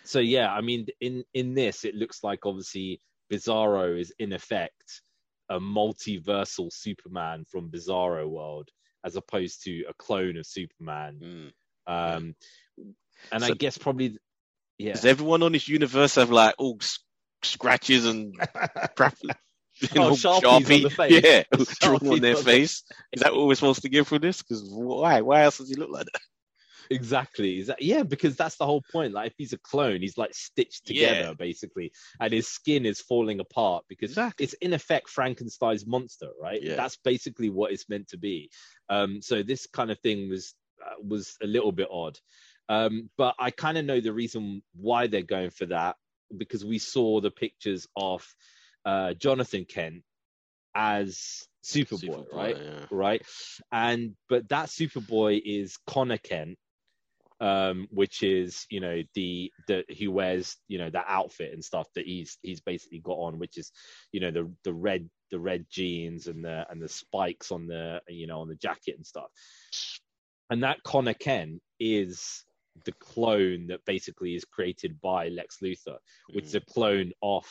so 0.04 0.20
yeah, 0.20 0.52
I 0.52 0.62
mean, 0.62 0.88
in 1.02 1.24
in 1.34 1.54
this, 1.54 1.86
it 1.86 1.96
looks 1.96 2.24
like 2.24 2.46
obviously 2.46 3.02
Bizarro 3.32 4.00
is 4.00 4.14
in 4.20 4.34
effect 4.34 5.02
a 5.50 5.60
multiversal 5.60 6.72
Superman 6.72 7.46
from 7.50 7.70
Bizarro 7.70 8.28
world, 8.28 8.70
as 9.04 9.16
opposed 9.16 9.64
to 9.64 9.84
a 9.90 9.94
clone 9.96 10.38
of 10.38 10.46
Superman. 10.46 11.52
Mm. 11.88 12.12
Um, 12.18 12.36
and 13.32 13.44
I 13.44 13.52
guess 13.52 13.78
probably, 13.78 14.18
yeah, 14.78 14.94
Does 14.94 15.06
everyone 15.06 15.44
on 15.44 15.52
this 15.52 15.68
universe 15.68 16.16
have 16.16 16.30
like 16.32 16.56
all 16.58 16.78
s- 16.82 17.00
scratches 17.44 18.06
and 18.06 18.36
crap? 18.96 19.18
You 19.24 19.30
Oh, 19.96 19.96
know, 19.96 20.12
Sharpies 20.12 20.46
on 20.46 20.62
Sharpie, 20.64 20.84
the 20.84 20.90
face. 20.90 21.22
yeah, 21.24 21.44
drawn 21.82 22.08
on 22.08 22.20
their 22.20 22.38
on 22.38 22.44
the- 22.44 22.52
face. 22.52 22.84
Is 23.12 23.22
that 23.22 23.34
what 23.34 23.48
we're 23.48 23.56
supposed 23.56 23.82
to 23.82 23.90
get 23.90 24.06
from 24.08 24.20
this? 24.20 24.42
Because 24.42 24.64
why? 24.70 25.22
Why 25.22 25.42
else 25.44 25.58
does 25.58 25.70
he 25.70 25.76
look 25.76 25.90
like 25.90 26.06
that? 26.06 26.22
Exactly. 26.90 27.60
Is 27.60 27.68
that, 27.68 27.82
yeah, 27.82 28.04
because 28.04 28.36
that's 28.36 28.58
the 28.58 28.66
whole 28.66 28.84
point. 28.92 29.14
Like, 29.14 29.28
if 29.28 29.34
he's 29.38 29.54
a 29.54 29.58
clone, 29.60 30.02
he's 30.02 30.18
like 30.18 30.34
stitched 30.34 30.88
together 30.88 31.20
Yeah. 31.30 31.34
basically, 31.34 31.92
and 32.20 32.34
his 32.34 32.48
skin 32.48 32.86
is 32.86 33.00
falling 33.00 33.40
apart 33.40 33.86
because 33.88 34.12
Exactly. 34.12 34.44
it's 34.44 34.54
in 34.56 34.74
effect 34.74 35.10
Frankenstein's 35.10 35.86
monster, 35.86 36.30
right? 36.42 36.62
Yeah. 36.62 36.76
That's 36.76 36.98
basically 36.98 37.50
what 37.50 37.72
it's 37.72 37.88
meant 37.90 38.08
to 38.10 38.18
be. 38.18 38.50
Um, 38.90 39.22
so 39.22 39.44
this 39.44 39.68
kind 39.68 39.92
of 39.92 40.00
thing 40.00 40.30
was 40.30 40.56
uh, 40.84 40.96
was 41.08 41.36
a 41.44 41.48
little 41.48 41.72
bit 41.72 41.90
odd, 41.92 42.18
um, 42.70 43.10
but 43.18 43.36
I 43.38 43.52
kind 43.52 43.78
of 43.78 43.86
know 43.86 44.00
the 44.00 44.14
reason 44.14 44.64
why 44.74 45.08
they're 45.08 45.22
going 45.22 45.52
for 45.52 45.68
that 45.68 45.96
because 46.36 46.64
we 46.64 46.80
saw 46.80 47.20
the 47.22 47.32
pictures 47.32 47.88
of 47.96 48.26
uh, 48.86 49.14
Jonathan 49.14 49.66
Kent 49.66 50.04
as 50.74 51.48
Superboy, 51.64 52.26
Superboy, 52.30 52.34
right? 52.34 52.58
yeah. 52.58 52.86
right? 52.90 53.22
And 53.72 54.16
but 54.30 54.48
that 54.50 54.70
Superboy 54.70 55.42
is 55.44 55.78
Connor 55.86 56.18
Kent, 56.18 56.58
um, 57.40 57.88
which 57.92 58.24
is 58.24 58.66
you 58.70 58.80
know 58.80 59.02
the 59.16 59.52
the 59.68 59.84
who 59.98 60.12
wears 60.12 60.58
you 60.68 60.78
know 60.78 60.90
that 60.90 61.06
outfit 61.08 61.54
and 61.54 61.64
stuff 61.64 61.88
that 61.96 62.06
he's 62.06 62.38
he's 62.42 62.62
basically 62.62 63.00
got 63.00 63.14
on, 63.14 63.40
which 63.40 63.58
is 63.58 63.72
you 64.12 64.20
know 64.20 64.32
the 64.32 64.52
the 64.64 64.74
red 64.74 65.10
the 65.32 65.40
red 65.40 65.66
jeans 65.70 66.28
and 66.28 66.44
the 66.44 66.66
and 66.70 66.82
the 66.82 66.90
spikes 66.90 67.52
on 67.52 67.68
the 67.68 68.02
you 68.08 68.28
know 68.28 68.42
on 68.42 68.48
the 68.48 68.56
jacket 68.56 68.96
and 68.96 69.06
stuff. 69.06 69.30
And 70.50 70.64
that 70.64 70.82
Connor 70.84 71.14
Kent 71.14 71.62
is 71.80 72.44
the 72.86 72.92
clone 72.94 73.68
that 73.68 73.86
basically 73.86 74.36
is 74.36 74.46
created 74.46 75.00
by 75.02 75.28
Lex 75.30 75.58
Luthor, 75.64 75.98
which 76.34 76.46
is 76.46 76.56
a 76.56 76.62
clone 76.62 77.12
of 77.22 77.46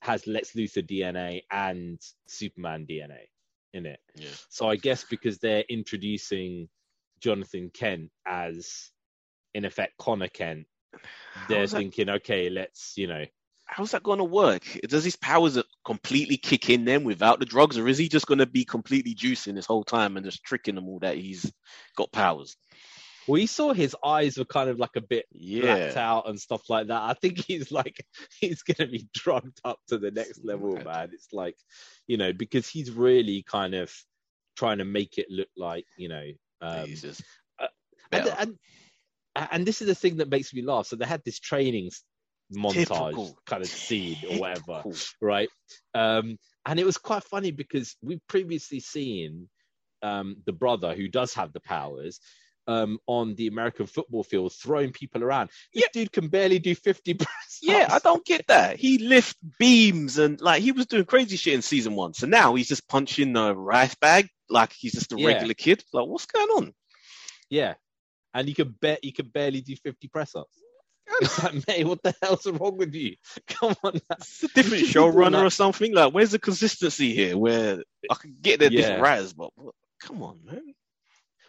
has 0.00 0.26
Lex 0.26 0.52
Luthor 0.52 0.84
DNA 0.84 1.42
and 1.52 2.00
Superman 2.26 2.86
DNA 2.88 3.26
in 3.72 3.86
it. 3.86 4.00
Yeah. 4.16 4.28
So 4.48 4.68
I 4.68 4.76
guess 4.76 5.04
because 5.08 5.38
they're 5.38 5.64
introducing 5.68 6.68
Jonathan 7.20 7.70
Kent 7.72 8.10
as, 8.26 8.90
in 9.54 9.64
effect, 9.64 9.94
Connor 9.98 10.28
Kent, 10.28 10.66
they're 11.48 11.60
How's 11.60 11.70
that- 11.72 11.78
thinking, 11.78 12.08
okay, 12.10 12.50
let's, 12.50 12.94
you 12.96 13.06
know, 13.06 13.24
How's 13.64 13.92
that 13.92 14.02
going 14.02 14.18
to 14.18 14.24
work? 14.24 14.64
Does 14.86 15.02
his 15.02 15.16
powers 15.16 15.56
completely 15.82 16.36
kick 16.36 16.68
in 16.68 16.84
then 16.84 17.04
without 17.04 17.38
the 17.40 17.46
drugs, 17.46 17.78
or 17.78 17.88
is 17.88 17.96
he 17.96 18.06
just 18.06 18.26
going 18.26 18.40
to 18.40 18.46
be 18.46 18.66
completely 18.66 19.14
juicing 19.14 19.54
this 19.54 19.64
whole 19.64 19.82
time 19.84 20.18
and 20.18 20.26
just 20.26 20.44
tricking 20.44 20.74
them 20.74 20.88
all 20.88 20.98
that 20.98 21.16
he's 21.16 21.50
got 21.96 22.12
powers? 22.12 22.54
we 23.28 23.46
saw 23.46 23.72
his 23.72 23.96
eyes 24.04 24.36
were 24.36 24.44
kind 24.44 24.68
of 24.68 24.78
like 24.78 24.96
a 24.96 25.00
bit 25.00 25.26
blacked 25.32 25.94
Yeah, 25.94 26.10
out 26.10 26.28
and 26.28 26.38
stuff 26.40 26.68
like 26.68 26.88
that. 26.88 27.00
I 27.02 27.14
think 27.14 27.38
he's 27.38 27.70
like 27.70 28.04
he's 28.40 28.62
gonna 28.62 28.90
be 28.90 29.08
drugged 29.14 29.60
up 29.64 29.78
to 29.88 29.96
the 29.96 30.10
next 30.10 30.44
level, 30.44 30.74
man. 30.74 31.10
It's 31.12 31.28
like, 31.32 31.56
you 32.06 32.16
know, 32.16 32.32
because 32.32 32.68
he's 32.68 32.90
really 32.90 33.42
kind 33.48 33.74
of 33.74 33.90
trying 34.56 34.78
to 34.78 34.84
make 34.84 35.18
it 35.18 35.26
look 35.30 35.48
like, 35.56 35.86
you 35.96 36.08
know, 36.08 36.26
um, 36.60 36.88
just 36.88 37.22
and, 38.10 38.26
and 38.38 38.58
and 39.34 39.66
this 39.66 39.80
is 39.80 39.88
the 39.88 39.94
thing 39.94 40.16
that 40.18 40.30
makes 40.30 40.52
me 40.52 40.62
laugh. 40.62 40.86
So 40.86 40.96
they 40.96 41.06
had 41.06 41.22
this 41.24 41.38
training 41.38 41.90
montage 42.54 42.74
Typical. 42.74 43.38
kind 43.46 43.62
of 43.62 43.70
scene 43.70 44.22
or 44.28 44.38
whatever, 44.40 44.60
Typical. 44.66 44.94
right? 45.20 45.48
Um, 45.94 46.38
and 46.66 46.78
it 46.78 46.86
was 46.86 46.98
quite 46.98 47.24
funny 47.24 47.50
because 47.50 47.96
we've 48.02 48.26
previously 48.28 48.80
seen 48.80 49.48
um, 50.02 50.36
the 50.46 50.52
brother 50.52 50.94
who 50.94 51.08
does 51.08 51.34
have 51.34 51.52
the 51.52 51.60
powers 51.60 52.20
um, 52.66 52.98
on 53.06 53.34
the 53.34 53.48
American 53.48 53.86
football 53.86 54.22
field 54.22 54.52
throwing 54.52 54.92
people 54.92 55.22
around. 55.24 55.50
This 55.74 55.88
dude 55.92 56.12
can 56.12 56.28
barely 56.28 56.58
do 56.58 56.74
50 56.74 57.14
press 57.14 57.58
Yeah, 57.62 57.88
I 57.90 57.98
don't 57.98 58.24
get 58.24 58.46
that. 58.48 58.76
He 58.78 58.98
lift 58.98 59.36
beams 59.58 60.18
and 60.18 60.40
like 60.40 60.62
he 60.62 60.72
was 60.72 60.86
doing 60.86 61.04
crazy 61.04 61.36
shit 61.36 61.54
in 61.54 61.62
season 61.62 61.94
one. 61.94 62.14
So 62.14 62.26
now 62.26 62.54
he's 62.54 62.68
just 62.68 62.86
punching 62.88 63.36
a 63.36 63.54
rice 63.54 63.94
bag 63.96 64.28
like 64.48 64.72
he's 64.72 64.92
just 64.92 65.12
a 65.12 65.16
Yeah. 65.16 65.26
regular 65.26 65.54
kid. 65.54 65.82
Like, 65.92 66.06
what's 66.06 66.26
going 66.26 66.48
on? 66.50 66.74
Yeah. 67.50 67.74
And 68.34 68.48
you 68.48 68.54
can 68.54 68.74
bet 68.80 69.04
you 69.04 69.12
can 69.12 69.28
barely 69.28 69.60
do 69.60 69.76
50 69.76 70.08
press 70.08 70.34
ups. 70.34 70.56
It's 71.20 71.42
like, 71.42 71.66
mate, 71.68 71.84
what 71.86 72.02
the 72.02 72.14
hell's 72.22 72.46
wrong 72.46 72.76
with 72.78 72.94
you? 72.94 73.16
Come 73.48 73.74
on. 73.84 74.00
It's 74.12 74.44
a 74.44 74.48
different 74.48 74.84
showrunner 74.86 75.44
or 75.44 75.50
something. 75.50 75.92
Like, 75.94 76.14
where's 76.14 76.30
the 76.30 76.38
consistency 76.38 77.14
here? 77.14 77.36
Where 77.36 77.82
I 78.10 78.14
can 78.14 78.36
get 78.40 78.60
the 78.60 78.72
Yeah. 78.72 78.80
different 78.80 79.02
writers, 79.02 79.32
but 79.34 79.50
come 80.02 80.22
on, 80.22 80.38
man. 80.44 80.62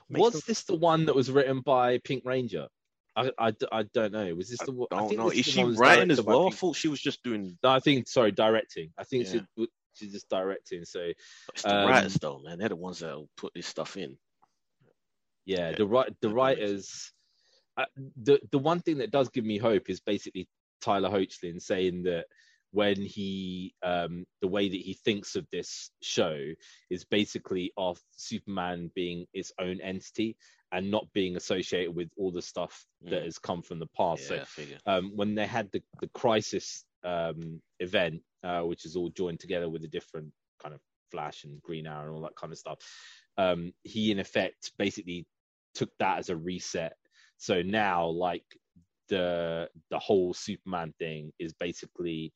Make 0.10 0.22
Was 0.22 0.34
them- 0.34 0.41
this 0.48 0.63
the 0.63 0.76
one 0.76 1.06
that 1.06 1.15
was 1.15 1.32
written 1.32 1.62
by 1.62 2.00
Pink 2.00 2.24
Ranger? 2.26 2.67
I, 3.15 3.32
I, 3.38 3.54
I 3.72 3.84
don't 3.93 4.12
know. 4.12 4.34
Was 4.36 4.50
this 4.50 4.60
the 4.60 4.72
one? 4.72 4.88
I 4.91 4.96
I 4.96 5.00
don't 5.00 5.10
think 5.10 5.22
know. 5.22 5.30
Is 5.30 5.46
she 5.46 5.63
that 5.63 5.78
writing 5.78 6.12
as 6.12 6.22
well? 6.22 6.48
I 6.48 6.52
thought 6.52 6.76
she 6.76 6.88
was 6.88 7.00
just 7.00 7.22
doing. 7.24 7.58
No, 7.63 7.69
I 7.69 7.80
think 7.80 8.08
sorry, 8.08 8.32
directing. 8.32 8.91
I 8.98 9.04
think 9.04 9.26
Yeah. 9.32 9.41
she, 9.58 9.67
she's 9.93 10.12
just 10.13 10.28
directing. 10.30 10.84
So 10.84 11.12
It's 11.54 11.62
the 11.62 11.76
Um, 11.76 11.89
writers 11.89 12.15
though, 12.15 12.39
man. 12.43 12.58
They're 12.58 12.69
the 12.69 12.76
ones 12.76 13.00
that 13.00 13.15
will 13.15 13.30
put 13.38 13.54
this 13.54 13.67
stuff 13.67 13.98
in. 13.98 14.17
Yeah, 15.45 15.69
Yeah, 15.69 15.75
the 15.77 15.86
right 15.86 16.13
the 16.21 16.29
writers. 16.29 17.12
Uh, 17.75 17.86
the 18.21 18.39
the 18.51 18.60
one 18.60 18.79
thing 18.79 18.99
that 18.99 19.12
does 19.12 19.29
give 19.29 19.45
me 19.45 19.58
hope 19.58 19.89
is 19.89 19.99
basically 19.99 20.47
Tyler 20.82 21.10
Hoechlin 21.10 21.60
saying 21.62 22.03
that 22.03 22.25
when 22.71 22.95
he 23.01 23.73
um 23.84 24.25
the 24.41 24.47
way 24.47 24.69
that 24.69 24.79
he 24.82 24.93
thinks 24.93 25.36
of 25.36 25.47
this 25.51 25.91
show 26.01 26.38
is 26.89 27.03
basically 27.06 27.71
of 27.77 27.99
Superman 28.12 28.91
being 28.95 29.25
its 29.34 29.51
own 29.60 29.79
entity 29.82 30.36
and 30.71 30.89
not 30.89 31.12
being 31.13 31.36
associated 31.36 31.95
with 31.95 32.10
all 32.17 32.32
the 32.32 32.41
stuff 32.41 32.86
that 33.03 33.21
Mm. 33.21 33.25
has 33.25 33.38
come 33.38 33.62
from 33.62 33.79
the 33.79 33.88
past. 33.97 34.29
yeah, 34.29 34.43
So 34.45 34.63
um, 34.88 35.12
when 35.15 35.36
they 35.36 35.45
had 35.45 35.71
the, 35.71 35.84
the 36.01 36.08
crisis 36.10 36.84
um, 37.03 37.62
event, 37.79 38.21
uh, 38.43 38.62
which 38.62 38.86
is 38.86 38.95
all 38.95 39.10
joined 39.10 39.39
together 39.39 39.69
with 39.69 39.84
a 39.84 39.88
different 39.88 40.32
kind 40.60 40.73
of 40.73 40.82
Flash 41.12 41.43
and 41.43 41.62
Green 41.62 41.86
Arrow 41.86 42.06
and 42.08 42.15
all 42.15 42.21
that 42.21 42.36
kind 42.36 42.51
of 42.51 42.58
stuff, 42.58 42.79
um, 43.38 43.71
he 43.84 44.12
in 44.12 44.19
effect 44.19 44.71
basically 44.79 45.27
took 45.73 45.89
that 45.99 46.19
as 46.19 46.29
a 46.29 46.36
reset. 46.38 46.93
So 47.38 47.62
now, 47.62 48.07
like 48.07 48.45
the 49.09 49.69
the 49.89 49.99
whole 49.99 50.33
Superman 50.33 50.93
thing 50.99 51.33
is 51.39 51.53
basically 51.53 52.33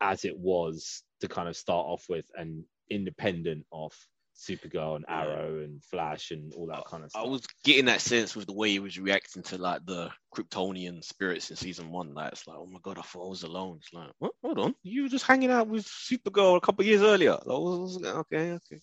as 0.00 0.24
it 0.24 0.36
was 0.38 1.02
to 1.20 1.28
kind 1.28 1.48
of 1.48 1.56
start 1.56 1.86
off 1.86 2.04
with, 2.08 2.26
and 2.36 2.64
independent 2.90 3.64
of 3.72 3.92
Supergirl 4.36 4.96
and 4.96 5.04
Yeah. 5.08 5.22
Arrow 5.22 5.60
and 5.62 5.82
Flash 5.84 6.30
and 6.32 6.52
all 6.54 6.66
that 6.66 6.84
kind 6.86 7.04
of 7.04 7.10
stuff. 7.10 7.24
I 7.24 7.28
was 7.28 7.46
getting 7.62 7.84
that 7.86 8.00
sense 8.00 8.34
with 8.34 8.46
the 8.46 8.52
way 8.52 8.70
he 8.70 8.80
was 8.80 8.98
reacting 8.98 9.42
to 9.44 9.58
like 9.58 9.86
the 9.86 10.10
Kryptonian 10.34 11.04
spirits 11.04 11.50
in 11.50 11.56
season 11.56 11.90
one. 11.90 12.14
Like 12.14 12.32
it's 12.32 12.46
like, 12.46 12.56
oh 12.58 12.66
my 12.66 12.80
god, 12.82 12.98
I 12.98 13.02
thought 13.02 13.26
I 13.26 13.30
was 13.30 13.44
alone. 13.44 13.78
It's 13.80 13.92
like, 13.92 14.10
what? 14.18 14.32
Hold 14.42 14.58
on, 14.58 14.74
you 14.82 15.04
were 15.04 15.08
just 15.08 15.26
hanging 15.26 15.50
out 15.50 15.68
with 15.68 15.86
Supergirl 15.86 16.56
a 16.56 16.60
couple 16.60 16.82
of 16.82 16.88
years 16.88 17.02
earlier. 17.02 17.38
Like, 17.44 18.04
okay, 18.04 18.52
okay, 18.52 18.80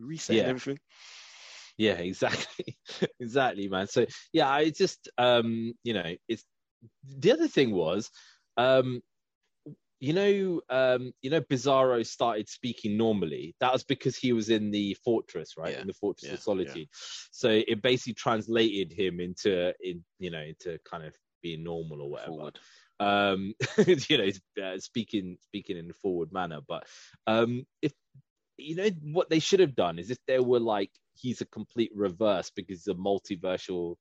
resetting 0.00 0.42
Yeah. 0.44 0.48
everything. 0.48 0.78
Yeah 1.78 1.92
exactly 1.94 2.76
exactly 3.20 3.68
man 3.68 3.86
so 3.86 4.06
yeah 4.32 4.48
i 4.48 4.70
just 4.70 5.08
um 5.18 5.72
you 5.82 5.92
know 5.92 6.14
it's 6.28 6.44
the 7.18 7.32
other 7.32 7.48
thing 7.48 7.72
was 7.72 8.10
um 8.56 9.02
you 9.98 10.12
know, 10.12 10.60
um, 10.68 11.12
you 11.22 11.30
know, 11.30 11.40
Bizarro 11.40 12.04
started 12.04 12.48
speaking 12.48 12.96
normally. 12.96 13.54
That 13.60 13.72
was 13.72 13.82
because 13.82 14.16
he 14.16 14.32
was 14.32 14.50
in 14.50 14.70
the 14.70 14.94
fortress, 15.04 15.54
right? 15.56 15.72
Yeah, 15.72 15.80
In 15.80 15.86
the 15.86 15.94
fortress 15.94 16.28
yeah, 16.28 16.34
of 16.34 16.40
solitude. 16.40 16.88
So 17.30 17.48
it 17.48 17.82
basically 17.82 18.14
translated 18.14 18.92
him 18.92 19.20
into, 19.20 19.72
in 19.80 20.04
you 20.18 20.30
know, 20.30 20.40
into 20.40 20.78
kind 20.88 21.04
of 21.04 21.14
being 21.42 21.64
normal 21.64 22.02
or 22.02 22.10
whatever. 22.10 22.28
Forward. 22.28 22.58
Um, 23.00 23.54
you 23.86 24.18
know, 24.18 24.62
uh, 24.62 24.78
speaking 24.78 25.38
speaking 25.40 25.78
in 25.78 25.90
a 25.90 25.94
forward 25.94 26.32
manner. 26.32 26.60
But 26.66 26.86
um, 27.26 27.66
if 27.80 27.92
you 28.58 28.76
know 28.76 28.90
what 29.12 29.30
they 29.30 29.38
should 29.38 29.60
have 29.60 29.76
done 29.76 29.98
is 29.98 30.10
if 30.10 30.18
there 30.26 30.42
were 30.42 30.60
like 30.60 30.90
he's 31.18 31.40
a 31.40 31.46
complete 31.46 31.90
reverse 31.94 32.50
because 32.54 32.84
he's 32.84 32.94
a 32.94 32.98
multiversal 32.98 33.96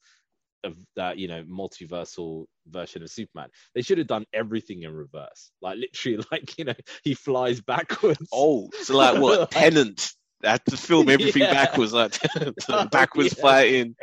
of 0.64 0.78
that 0.96 1.18
you 1.18 1.28
know 1.28 1.44
multiversal 1.44 2.46
version 2.68 3.04
of 3.04 3.10
superman 3.10 3.50
they 3.76 3.82
should 3.82 3.98
have 3.98 4.08
done 4.08 4.26
everything 4.34 4.84
in 4.84 4.94
reverse 4.94 5.52
like 5.62 5.78
literally 5.78 6.24
like 6.32 6.58
you 6.58 6.66
know 6.66 6.74
he 7.04 7.14
flies 7.14 7.62
backwards 7.62 8.28
Oh, 8.34 8.70
so 8.82 8.98
like 8.98 9.22
what? 9.22 9.52
Tenet. 9.52 10.12
They 10.46 10.52
had 10.52 10.66
to 10.68 10.78
film 10.78 11.10
everything 11.10 11.42
Yeah. 11.42 11.54
backwards, 11.54 11.92
like 11.92 12.20
Oh, 12.70 12.86
backwards 12.92 13.34
yeah. 13.36 13.42
fighting. 13.42 13.96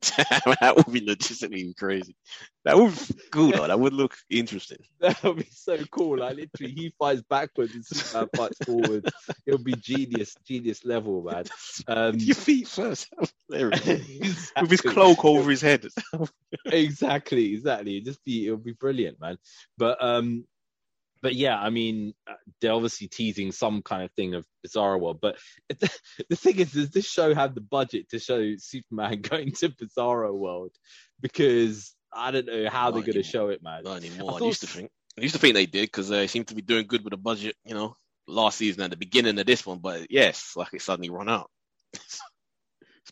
Damn, 0.00 0.54
that 0.62 0.76
would 0.76 0.90
be 0.90 1.04
legitimately 1.04 1.74
crazy. 1.78 2.16
That 2.64 2.78
would 2.78 2.92
be 2.96 3.14
cool 3.30 3.50
though. 3.52 3.66
That 3.66 3.78
would 3.78 3.92
look 3.92 4.16
interesting. 4.30 4.78
that 5.00 5.22
would 5.22 5.36
be 5.36 5.48
so 5.52 5.76
cool 5.90 6.18
like 6.20 6.36
literally 6.36 6.72
he 6.72 6.94
fights 6.98 7.22
backwards 7.28 7.74
and 7.74 7.84
superman 7.84 8.28
fights 8.34 8.58
forward 8.64 9.04
It 9.46 9.52
would 9.52 9.64
be 9.64 9.74
genius 9.76 10.34
genius 10.46 10.84
level 10.86 11.22
man 11.22 11.44
um 11.86 12.16
Your 12.18 12.34
feet 12.34 12.66
first. 12.66 13.08
Was. 13.18 13.32
With 13.50 14.70
his 14.70 14.80
cloak 14.80 15.22
over 15.24 15.50
his 15.50 15.60
head. 15.60 15.86
exactly, 16.66 17.52
exactly. 17.52 17.96
It'd 17.96 18.06
just 18.06 18.24
be 18.24 18.46
it'll 18.46 18.56
be 18.58 18.72
brilliant, 18.72 19.20
man. 19.20 19.36
But 19.76 20.02
um, 20.02 20.44
but 21.22 21.34
yeah, 21.34 21.58
I 21.58 21.70
mean, 21.70 22.14
uh, 22.28 22.34
they're 22.60 22.72
obviously 22.72 23.08
teasing 23.08 23.52
some 23.52 23.82
kind 23.82 24.02
of 24.02 24.12
thing 24.12 24.34
of 24.34 24.46
Bizarro 24.66 25.00
World. 25.00 25.18
But 25.20 25.38
the 25.68 26.36
thing 26.36 26.58
is, 26.58 26.72
does 26.72 26.90
this 26.90 27.06
show 27.06 27.34
have 27.34 27.54
the 27.54 27.60
budget 27.60 28.10
to 28.10 28.18
show 28.18 28.54
Superman 28.58 29.20
going 29.22 29.52
to 29.52 29.68
Bizarro 29.70 30.34
World? 30.34 30.72
Because 31.20 31.94
I 32.12 32.30
don't 32.30 32.46
know 32.46 32.68
how 32.70 32.86
Not 32.86 32.94
they're 32.94 33.12
going 33.12 33.22
to 33.22 33.22
show 33.22 33.48
it, 33.48 33.62
man. 33.62 33.84
Not 33.84 34.04
anymore. 34.04 34.38
I 34.40 34.44
I, 34.44 34.46
used 34.46 34.60
to 34.60 34.66
think. 34.66 34.90
I 35.18 35.22
used 35.22 35.34
to 35.34 35.40
think 35.40 35.54
they 35.54 35.66
did 35.66 35.86
because 35.86 36.08
they 36.08 36.26
seem 36.26 36.44
to 36.44 36.54
be 36.54 36.62
doing 36.62 36.86
good 36.86 37.04
with 37.04 37.12
the 37.12 37.18
budget. 37.18 37.56
You 37.64 37.74
know, 37.74 37.96
last 38.28 38.58
season 38.58 38.82
and 38.82 38.92
the 38.92 38.96
beginning 38.96 39.38
of 39.38 39.46
this 39.46 39.66
one. 39.66 39.78
But 39.78 40.10
yes, 40.10 40.52
like 40.56 40.74
it 40.74 40.82
suddenly 40.82 41.10
run 41.10 41.28
out. 41.28 41.50
it's 41.94 42.20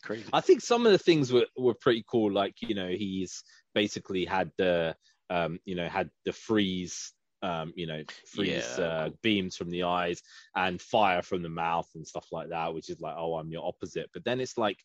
crazy. 0.02 0.28
I 0.32 0.40
think 0.40 0.60
some 0.60 0.86
of 0.86 0.92
the 0.92 0.98
things 0.98 1.32
were, 1.32 1.46
were 1.56 1.74
pretty 1.74 2.04
cool. 2.08 2.32
Like, 2.32 2.54
you 2.60 2.74
know, 2.74 2.88
he's 2.88 3.42
basically 3.74 4.24
had 4.24 4.50
the, 4.58 4.94
um, 5.30 5.58
you 5.64 5.74
know, 5.74 5.88
had 5.88 6.10
the 6.24 6.32
freeze, 6.32 7.12
um, 7.46 7.72
you 7.76 7.87
know, 7.87 8.02
freeze 8.26 8.78
Yeah. 8.78 8.85
uh, 8.85 9.11
beams 9.22 9.56
from 9.56 9.70
the 9.70 9.85
eyes 9.85 10.22
and 10.56 10.80
fire 10.80 11.22
from 11.22 11.42
the 11.42 11.48
mouth 11.48 11.88
and 11.94 12.06
stuff 12.06 12.26
like 12.32 12.48
that, 12.50 12.74
which 12.74 12.90
is 12.90 13.00
like, 13.00 13.14
oh, 13.16 13.35
I'm 13.37 13.50
your 13.50 13.66
opposite. 13.66 14.11
But 14.12 14.24
then 14.24 14.40
it's 14.40 14.59
like, 14.59 14.78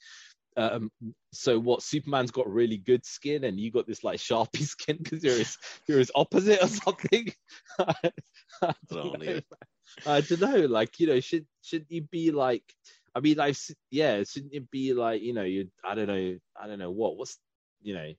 um, 0.58 0.92
so 1.34 1.60
what? 1.60 1.82
Superman's 1.84 2.32
got 2.32 2.52
really 2.52 2.78
good 2.78 3.06
skin, 3.06 3.44
and 3.46 3.60
you 3.60 3.72
got 3.72 3.88
this 3.88 4.04
like 4.04 4.20
sharpie 4.20 4.64
skin 4.76 4.98
because 5.02 5.24
you're 5.24 5.38
his 5.38 5.58
you're 5.88 6.00
his 6.00 6.12
opposite 6.16 6.62
or 6.64 6.68
something. 6.68 7.34
I, 7.80 7.94
I 8.62 8.74
don't 8.90 9.20
know. 9.20 9.42
I 10.06 10.22
don't 10.22 10.40
know. 10.42 10.66
Like, 10.68 11.00
you 11.00 11.08
know, 11.08 11.20
should 11.20 11.46
should 11.62 11.86
you 11.90 12.04
be 12.04 12.32
like? 12.32 12.64
I 13.16 13.20
mean, 13.20 13.40
s- 13.40 13.76
yeah, 13.90 14.24
shouldn't 14.24 14.54
it 14.54 14.70
be 14.72 14.94
like, 14.94 15.22
you 15.22 15.34
know, 15.34 15.44
you, 15.44 15.70
I 15.84 15.96
don't 15.96 16.08
know, 16.08 16.38
I 16.60 16.68
don't 16.68 16.80
know 16.80 16.92
what, 16.92 17.18
what's, 17.18 17.38
you 17.82 17.94
know, 17.94 18.14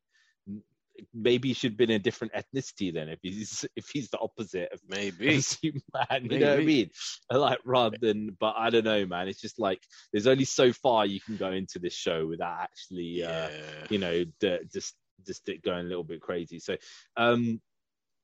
maybe 1.14 1.48
he 1.48 1.54
should 1.54 1.72
have 1.72 1.78
been 1.78 1.90
a 1.90 1.98
different 1.98 2.32
ethnicity 2.34 2.92
then 2.92 3.08
if 3.08 3.18
he's 3.22 3.64
if 3.76 3.88
he's 3.88 4.10
the 4.10 4.18
opposite 4.18 4.72
of, 4.72 4.80
Maybe. 4.88 5.36
of. 5.36 5.58
You 5.62 5.72
know 5.92 6.50
what 6.50 6.60
I 6.60 6.64
mean? 6.64 6.90
Like, 7.30 7.58
rather 7.64 7.96
than, 8.00 8.36
but 8.38 8.54
I 8.56 8.70
don't 8.70 8.84
know, 8.84 9.06
man. 9.06 9.28
It's 9.28 9.40
just 9.40 9.58
like 9.58 9.80
there's 10.12 10.26
only 10.26 10.44
so 10.44 10.72
far 10.72 11.06
you 11.06 11.20
can 11.20 11.36
go 11.36 11.52
into 11.52 11.78
this 11.78 11.94
show 11.94 12.26
without 12.26 12.60
actually, 12.60 13.24
uh, 13.24 13.48
you 13.88 13.98
know, 13.98 14.24
the, 14.40 14.60
just 14.72 14.94
just 15.26 15.48
it 15.48 15.62
going 15.62 15.86
a 15.86 15.88
little 15.88 16.04
bit 16.04 16.20
crazy. 16.20 16.58
So, 16.58 16.76
um, 17.16 17.60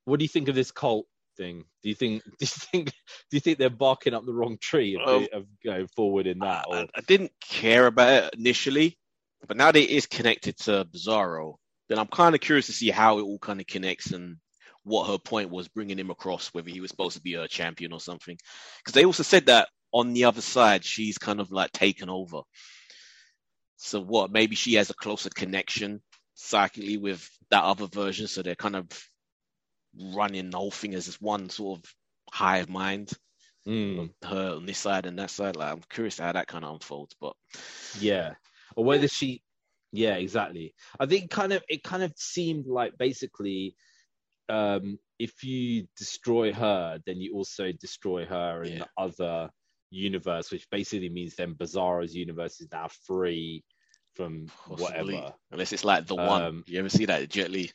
what 0.05 0.19
do 0.19 0.25
you 0.25 0.29
think 0.29 0.49
of 0.49 0.55
this 0.55 0.71
cult 0.71 1.07
thing? 1.37 1.65
Do 1.83 1.89
you 1.89 1.95
think 1.95 2.23
do 2.25 2.31
you 2.41 2.47
think 2.47 2.87
do 2.91 3.37
you 3.37 3.41
think 3.41 3.59
they're 3.59 3.71
barking 3.71 4.15
up 4.15 4.27
the 4.27 4.35
wrong 4.35 4.59
tree 4.61 4.97
of, 4.97 5.23
Um, 5.23 5.29
of 5.33 5.47
going 5.65 5.87
forward 5.89 6.27
in 6.27 6.41
that? 6.41 6.67
I, 6.71 6.89
I 6.95 7.01
didn't 7.07 7.33
care 7.41 7.87
about 7.87 8.25
it 8.25 8.39
initially, 8.39 8.99
but 9.47 9.57
now 9.57 9.73
that 9.73 9.81
it 9.81 9.91
is 9.91 10.07
connected 10.07 10.59
to 10.59 10.87
Bizarro, 10.93 11.57
then 11.89 11.99
I'm 11.99 12.07
kind 12.07 12.35
of 12.35 12.41
curious 12.41 12.67
to 12.67 12.73
see 12.73 12.91
how 12.91 13.19
it 13.19 13.23
all 13.23 13.39
kind 13.39 13.61
of 13.61 13.67
connects 13.67 14.13
and 14.13 14.37
what 14.85 15.09
her 15.09 15.19
point 15.19 15.51
was 15.51 15.69
bringing 15.69 15.99
him 15.99 16.11
across, 16.11 16.49
whether 16.49 16.71
he 16.71 16.81
was 16.81 16.91
supposed 16.91 17.17
to 17.17 17.23
be 17.23 17.35
a 17.35 17.49
champion 17.49 17.93
or 17.93 18.01
something. 18.01 18.37
Because 18.79 18.95
they 18.95 19.05
also 19.05 19.23
said 19.23 19.47
that 19.47 19.69
on 19.93 20.13
the 20.13 20.25
other 20.25 20.41
side, 20.41 20.85
she's 20.85 21.19
kind 21.19 21.41
of 21.41 21.51
like 21.51 21.73
taken 21.73 22.09
over. 22.09 22.41
So 23.77 24.01
what? 24.01 24.31
Maybe 24.31 24.57
she 24.57 24.75
has 24.75 24.91
a 24.91 24.95
closer 24.95 25.31
connection 25.31 26.01
psychically 26.35 26.97
with 26.97 27.29
that 27.51 27.65
other 27.65 27.87
version, 27.87 28.27
so 28.27 28.43
they're 28.43 28.55
kind 28.55 28.77
of 28.77 28.87
running 30.15 30.51
the 30.51 30.59
whole 30.59 30.71
thing 30.71 30.95
as 30.95 31.07
this 31.07 31.21
one 31.21 31.49
sort 31.49 31.79
of 31.79 31.95
hive 32.33 32.69
mind 32.69 33.13
Mm, 33.69 34.11
her 34.25 34.55
on 34.57 34.65
this 34.65 34.79
side 34.79 35.05
and 35.05 35.19
that 35.19 35.31
side. 35.31 35.55
Like 35.55 35.73
I'm 35.73 35.83
curious 35.91 36.19
how 36.19 36.33
that 36.33 36.47
kind 36.47 36.65
of 36.65 36.73
unfolds, 36.73 37.15
but 37.21 37.35
yeah, 38.01 38.35
or 38.77 38.85
whether 38.85 39.09
she, 39.09 39.43
yeah, 39.93 40.15
exactly. 40.15 40.75
I 41.01 41.07
think 41.07 41.31
kind 41.31 41.53
of 41.53 41.63
it 41.69 41.83
kind 41.83 42.03
of 42.03 42.13
seemed 42.17 42.67
like 42.67 42.97
basically, 42.99 43.75
um, 44.49 44.99
if 45.19 45.43
you 45.43 45.87
destroy 45.97 46.53
her, 46.53 46.99
then 47.07 47.21
you 47.21 47.35
also 47.35 47.73
destroy 47.73 48.25
her 48.25 48.63
in 48.65 48.73
Yeah. 48.73 48.79
the 48.79 48.89
other 48.97 49.51
universe, 49.91 50.51
which 50.51 50.69
basically 50.71 51.09
means 51.09 51.35
then 51.37 51.55
Bizarro's 51.55 52.15
universe 52.15 52.61
is 52.61 52.69
now 52.71 52.89
free 53.07 53.65
from 54.15 54.47
possibly 54.67 55.15
whatever. 55.15 55.35
unless 55.53 55.73
it's 55.73 55.85
like 55.85 56.07
the 56.07 56.15
one. 56.15 56.43
Um, 56.43 56.65
You 56.67 56.79
ever 56.79 56.89
see 56.89 57.07
that 57.07 57.29
Jet 57.31 57.51
Li? 57.51 57.71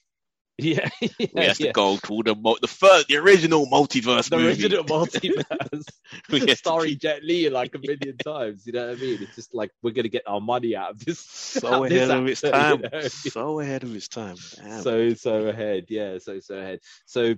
Yeah, 0.59 0.87
yeah, 1.01 1.09
he 1.17 1.31
has 1.35 1.59
yeah. 1.59 1.67
to 1.67 1.71
go 1.73 1.97
to 1.97 2.21
the 2.23 2.35
mo- 2.35 2.57
the 2.61 2.67
first, 2.67 3.07
the 3.07 3.17
original 3.17 3.65
multiverse 3.65 4.29
the 4.29 4.37
movie. 4.37 4.49
original 4.49 4.83
multiverse. 4.85 5.85
We 6.29 6.41
have 6.41 6.57
starring 6.59 6.99
Jet 6.99 7.23
Li 7.23 7.49
like 7.49 7.73
a 7.73 7.79
million 7.79 8.17
times. 8.23 8.67
You 8.67 8.73
know 8.73 8.87
what 8.87 8.97
I 8.97 8.99
mean? 8.99 9.23
It's 9.23 9.35
just 9.35 9.55
like 9.55 9.71
we're 9.81 9.91
gonna 9.91 10.09
get 10.09 10.23
our 10.27 10.39
money 10.39 10.75
out 10.75 10.91
of 10.91 11.03
this. 11.03 11.19
so 11.19 11.83
of 11.83 11.89
this 11.89 12.07
ahead 12.07 12.17
of 12.17 12.27
its 12.27 12.43
actor, 12.43 12.51
time. 12.51 12.81
you 12.83 12.89
know? 12.91 13.07
So 13.07 13.59
ahead 13.59 13.83
of 13.83 13.95
its 13.95 14.07
time. 14.07 14.35
Damn. 14.55 14.81
So 14.83 15.13
so 15.15 15.47
ahead, 15.47 15.85
yeah. 15.89 16.19
So 16.19 16.39
so 16.39 16.55
ahead. 16.55 16.79
So 17.07 17.33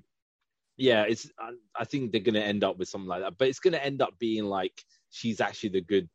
yeah, 0.76 1.04
it's. 1.04 1.32
I, 1.40 1.52
I 1.74 1.86
think 1.86 2.12
they're 2.12 2.20
gonna 2.20 2.40
end 2.42 2.66
up 2.66 2.78
with 2.78 2.90
something 2.90 3.08
like 3.08 3.22
that, 3.22 3.38
but 3.38 3.48
it's 3.48 3.60
gonna 3.60 3.78
end 3.78 4.02
up 4.02 4.20
being 4.20 4.44
like 4.44 4.84
she's 5.10 5.40
actually 5.40 5.70
the 5.70 5.82
good 5.82 6.10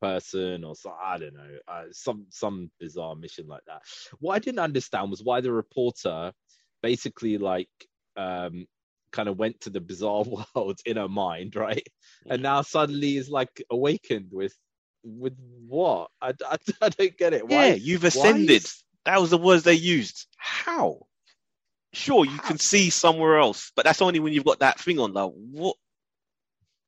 person 0.00 0.64
or 0.64 0.74
so 0.74 0.92
I 1.02 1.18
don't 1.18 1.34
know, 1.34 1.58
uh, 1.66 1.84
some 1.90 2.26
some 2.30 2.70
bizarre 2.78 3.16
mission 3.16 3.46
like 3.48 3.64
that. 3.66 3.82
What 4.20 4.34
I 4.34 4.38
didn't 4.38 4.60
understand 4.60 5.10
was 5.10 5.22
why 5.22 5.40
the 5.40 5.52
reporter 5.52 6.32
basically 6.84 7.38
like 7.38 7.70
um 8.16 8.66
kind 9.10 9.28
of 9.30 9.38
went 9.38 9.60
to 9.62 9.70
the 9.70 9.80
bizarre 9.80 10.24
world 10.54 10.78
in 10.84 10.96
her 10.98 11.08
mind, 11.08 11.56
right? 11.56 11.86
And 12.28 12.42
now 12.42 12.60
suddenly 12.62 13.16
is 13.16 13.30
like 13.30 13.62
awakened 13.70 14.28
with 14.32 14.54
with 15.02 15.34
what? 15.68 16.10
I, 16.20 16.32
I, 16.52 16.56
I 16.82 16.88
don't 16.90 17.16
get 17.16 17.32
it. 17.32 17.48
Why? 17.48 17.66
yeah, 17.68 17.74
you've 17.74 18.04
ascended. 18.04 18.64
is- 18.64 18.82
That 19.06 19.20
was 19.20 19.30
the 19.30 19.38
words 19.38 19.62
they 19.64 19.74
used. 19.74 20.26
How? 20.36 21.06
Sure, 21.92 22.24
you 22.24 22.38
can 22.38 22.58
see 22.58 22.90
somewhere 22.90 23.38
else, 23.38 23.70
but 23.76 23.84
that's 23.84 24.02
only 24.02 24.18
when 24.20 24.32
you've 24.32 24.44
got 24.52 24.58
that 24.60 24.80
thing 24.80 24.98
on. 24.98 25.12
Like, 25.12 25.30
what? 25.34 25.76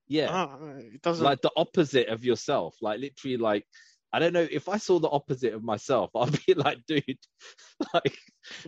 yeah. 0.09 0.29
Ah, 0.31 0.57
it 0.79 1.01
doesn't. 1.03 1.25
like 1.25 1.41
the 1.43 1.53
opposite 1.57 2.09
of 2.09 2.25
yourself 2.25 2.77
like 2.83 3.01
literally 3.01 3.37
like 3.37 3.65
i 4.17 4.19
don't 4.19 4.33
know 4.33 4.47
if 4.51 4.69
i 4.69 4.77
saw 4.79 4.99
the 4.99 5.09
opposite 5.09 5.55
of 5.55 5.63
myself 5.63 6.11
i'd 6.17 6.39
be 6.47 6.55
like 6.55 6.79
dude 6.87 7.05
like 7.95 8.19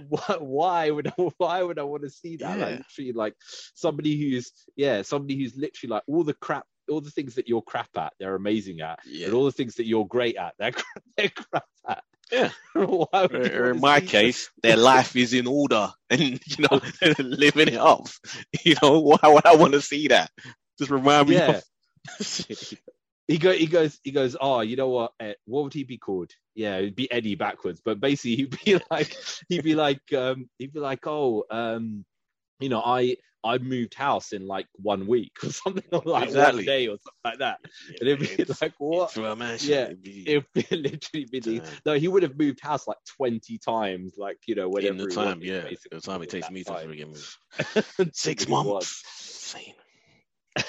why, 0.08 0.36
why 0.38 0.90
would 0.90 1.08
I, 1.08 1.12
why 1.38 1.62
would 1.62 1.78
i 1.78 1.82
want 1.82 2.02
to 2.02 2.10
see 2.10 2.36
that 2.36 2.58
like 2.58 2.70
Yeah. 2.70 2.76
literally 2.76 3.12
like 3.12 3.34
somebody 3.74 4.16
who's 4.18 4.52
yeah 4.76 5.02
somebody 5.02 5.36
who's 5.36 5.56
literally 5.56 5.92
like 5.94 6.02
all 6.06 6.24
the 6.24 6.34
crap 6.34 6.64
all 6.90 7.00
the 7.00 7.10
things 7.10 7.34
that 7.34 7.48
you're 7.48 7.62
crap 7.62 7.90
at 7.96 8.12
they're 8.18 8.34
amazing 8.34 8.80
at 8.80 8.98
yeah. 9.06 9.26
and 9.26 9.34
all 9.34 9.44
the 9.44 9.52
things 9.52 9.74
that 9.76 9.86
you're 9.86 10.06
great 10.06 10.36
at 10.36 10.54
they're, 10.58 10.72
crap- 10.72 11.04
they're 11.16 11.28
crap 11.30 11.64
at 11.88 12.02
Yeah. 12.30 12.50
Or- 12.74 13.08
in 13.70 13.80
my 13.80 14.00
case, 14.00 14.50
their 14.62 14.76
life 14.76 15.16
is 15.16 15.32
in 15.32 15.46
order 15.46 15.90
and 16.10 16.20
you 16.20 16.66
know 16.70 16.80
living 17.18 17.68
it 17.68 17.78
up. 17.78 18.06
You 18.64 18.74
know 18.82 19.00
why 19.00 19.18
would 19.24 19.46
I 19.46 19.56
want 19.56 19.72
to 19.72 19.80
see 19.80 20.08
that? 20.08 20.30
Just 20.78 20.90
remind 20.90 21.28
me. 21.28 21.36
Yeah. 21.36 21.60
Of... 22.20 22.74
he 23.28 23.38
go 23.38 23.52
he 23.52 23.66
goes 23.66 24.00
he 24.02 24.10
goes 24.10 24.36
oh 24.40 24.60
you 24.60 24.74
know 24.76 24.88
what 24.88 25.12
Ed, 25.20 25.36
what 25.44 25.62
would 25.64 25.74
he 25.74 25.84
be 25.84 25.98
called 25.98 26.30
yeah 26.54 26.78
it'd 26.78 26.96
be 26.96 27.10
eddie 27.12 27.36
backwards 27.36 27.80
but 27.84 28.00
basically 28.00 28.36
he'd 28.36 28.58
be 28.64 28.80
like 28.90 29.16
he'd 29.48 29.62
be 29.62 29.74
like 29.74 30.00
um 30.14 30.48
he'd 30.58 30.72
be 30.72 30.80
like 30.80 31.06
oh 31.06 31.44
um 31.50 32.04
you 32.58 32.68
know 32.68 32.82
i 32.84 33.16
I 33.44 33.58
moved 33.58 33.94
house 33.94 34.32
in 34.32 34.46
like 34.46 34.66
one 34.74 35.06
week 35.06 35.32
or 35.44 35.50
something 35.52 35.84
or 35.92 36.02
like 36.04 36.24
Exactly. 36.24 36.62
one 36.62 36.64
day 36.66 36.88
or 36.88 36.96
something 36.98 37.20
like 37.24 37.38
that. 37.38 37.58
And 38.00 38.08
it'd 38.08 38.18
be 38.18 38.52
like, 38.60 38.74
what? 38.78 39.16
Man, 39.16 39.58
Yeah, 39.62 39.84
it'd 39.84 40.02
be- 40.02 40.24
It'd 40.26 40.44
be 40.52 40.76
literally 40.76 41.26
be 41.30 41.62
no, 41.86 41.94
he 41.94 42.08
would 42.08 42.24
have 42.24 42.36
moved 42.36 42.60
house 42.60 42.88
like 42.88 42.96
20 43.16 43.58
times, 43.58 44.14
like, 44.16 44.38
you 44.46 44.56
know, 44.56 44.68
whatever 44.68 44.92
in 44.92 44.98
the 44.98 45.14
time, 45.14 45.26
wanted, 45.40 45.44
yeah, 45.44 45.70
the 45.90 46.00
time 46.00 46.22
it 46.22 46.30
takes 46.30 46.50
me 46.50 46.64
to 46.64 46.72
time. 46.72 46.88
friggin' 46.88 47.06
move. 47.08 47.38
It 47.98 48.16
Six 48.16 48.48
months. 48.48 49.54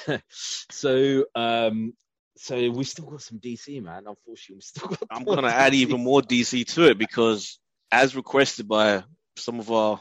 was. 0.05 0.21
So, 0.69 1.25
um, 1.35 1.93
so 2.41 2.55
we 2.71 2.85
still 2.85 3.05
got 3.05 3.21
some 3.21 3.37
DC, 3.37 3.83
man. 3.83 4.03
Unfortunately, 4.07 4.55
we 4.55 4.61
still 4.61 4.87
got. 4.87 5.03
I'm 5.11 5.25
gonna 5.25 5.49
add 5.49 5.73
even 5.73 6.01
more 6.01 6.21
DC 6.21 6.65
to 6.73 6.87
it 6.89 6.97
because, 6.97 7.59
as 7.91 8.15
requested 8.15 8.65
by 8.65 9.03
some 9.35 9.59
of 9.59 9.69
our 9.69 9.99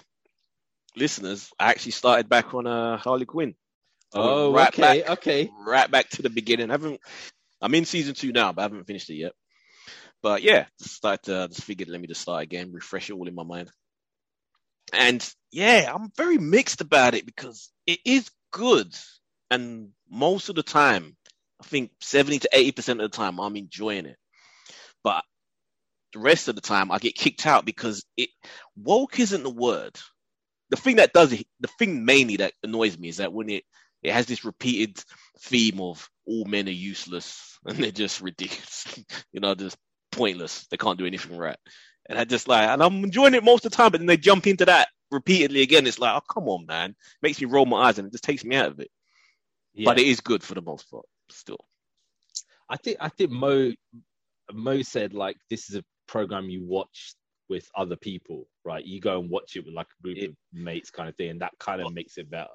listeners, 0.95 1.51
I 1.59 1.71
actually 1.71 1.93
started 1.93 2.29
back 2.29 2.55
on 2.55 2.69
uh, 2.69 2.97
Harley 2.97 3.27
Quinn. 3.27 3.57
Oh, 4.15 4.53
right 4.53 4.69
okay, 4.69 5.01
back, 5.01 5.11
okay. 5.19 5.51
right 5.67 5.91
back 5.91 6.11
to 6.11 6.23
the 6.23 6.31
beginning. 6.31 6.71
I 6.71 6.75
haven't. 6.75 7.01
I'm 7.61 7.75
in 7.75 7.85
season 7.85 8.15
two 8.15 8.31
now, 8.31 8.53
but 8.53 8.63
I 8.63 8.65
haven't 8.67 8.87
finished 8.87 9.11
it 9.11 9.17
yet. 9.17 9.33
But 10.23 10.43
yeah, 10.43 10.67
started 10.81 11.25
to 11.25 11.49
just 11.49 11.65
figured 11.65 11.89
let 11.89 12.01
me 12.01 12.07
just 12.07 12.21
start 12.21 12.45
again, 12.45 12.71
refresh 12.73 13.11
it 13.11 13.15
all 13.15 13.27
in 13.27 13.35
my 13.35 13.43
mind. 13.43 13.69
And 14.93 15.29
yeah, 15.51 15.93
I'm 15.93 16.13
very 16.17 16.39
mixed 16.39 16.83
about 16.83 17.15
it 17.15 17.27
because 17.27 17.69
it 17.85 17.99
is 18.05 18.31
good, 18.53 18.95
and 19.51 19.89
most 20.09 20.51
of 20.51 20.55
the 20.55 20.63
time, 20.63 21.17
I 21.61 21.65
think 21.65 21.91
70 22.01 22.41
to 22.41 22.49
80 22.53 22.73
percent 22.73 23.01
of 23.01 23.11
the 23.11 23.17
time, 23.17 23.39
I'm 23.41 23.57
enjoying 23.57 24.07
it. 24.07 24.17
But 25.03 25.25
the 26.13 26.21
rest 26.21 26.49
of 26.49 26.55
the 26.55 26.61
time, 26.61 26.91
I 26.91 26.99
get 26.99 27.15
kicked 27.15 27.47
out 27.47 27.65
because 27.65 28.05
it 28.17 28.31
woke 28.77 29.19
isn't 29.21 29.43
the 29.43 29.51
word. 29.51 29.99
The 30.71 30.77
thing 30.77 30.97
that 30.97 31.13
does 31.13 31.33
it, 31.33 31.47
the 31.61 31.69
thing 31.79 32.05
mainly 32.05 32.37
that 32.37 32.53
annoys 32.63 32.99
me 32.99 33.09
is 33.09 33.19
that 33.19 33.33
when 33.33 33.49
it 33.49 33.65
it 34.03 34.13
has 34.13 34.27
this 34.27 34.45
repeated 34.45 35.03
theme 35.41 35.81
of 35.81 36.09
all 36.27 36.45
men 36.45 36.69
are 36.69 36.73
useless 36.73 37.59
and 37.67 37.79
they're 37.79 37.91
just 37.91 38.21
ridiculous, 38.21 38.87
you 39.33 39.41
know, 39.41 39.55
just 39.55 39.77
pointless. 40.13 40.67
They 40.71 40.77
can't 40.77 40.99
do 40.99 41.07
anything 41.07 41.37
right. 41.37 41.59
And 42.09 42.19
I 42.19 42.25
just 42.25 42.49
like, 42.49 42.69
and 42.69 42.83
I'm 42.83 43.05
enjoying 43.05 43.35
it 43.35 43.45
most 43.45 43.67
of 43.67 43.73
the 43.73 43.77
time, 43.77 43.91
but 43.91 44.01
then 44.01 44.07
they 44.07 44.17
jump 44.17 44.47
into 44.47 44.65
that 44.67 44.89
repeatedly 45.11 45.63
again. 45.63 45.87
It's 45.87 45.99
like, 45.99 46.15
oh, 46.17 46.23
come 46.33 46.49
on, 46.49 46.65
man. 46.67 46.97
Makes 47.21 47.41
me 47.41 47.47
roll 47.47 47.67
my 47.67 47.89
eyes 47.89 47.99
and 47.99 48.09
it 48.09 48.13
just 48.13 48.25
takes 48.25 48.45
me 48.45 48.57
out 48.57 48.71
of 48.71 48.81
it. 48.81 48.91
But 49.85 49.99
it 49.99 50.07
is 50.07 50.21
good 50.21 50.43
for 50.43 50.55
the 50.55 50.63
most 50.63 50.91
part, 50.91 51.05
still. 51.31 51.65
I 52.69 52.77
think 52.77 52.99
I 53.01 53.09
think 53.09 53.31
Mo 53.31 53.73
Mo 54.53 54.83
said 54.83 55.15
like 55.15 55.37
this 55.51 55.71
is 55.71 55.77
a 55.77 55.85
program 56.07 56.49
you 56.51 56.65
watch 56.65 57.15
with 57.49 57.67
other 57.75 57.97
people, 57.97 58.47
right? 58.65 58.85
You 58.85 59.01
go 59.01 59.19
and 59.21 59.31
watch 59.31 59.57
it 59.57 59.65
with 59.65 59.75
like 59.75 59.87
a 59.99 60.03
group 60.03 60.19
It- 60.19 60.31
of 60.31 60.37
mates, 60.53 60.91
kind 60.91 61.09
of 61.09 61.17
thing, 61.17 61.31
and 61.31 61.41
that 61.41 61.53
kind 61.59 61.81
of 61.81 61.93
makes 61.95 62.19
it 62.19 62.31
better. 62.31 62.49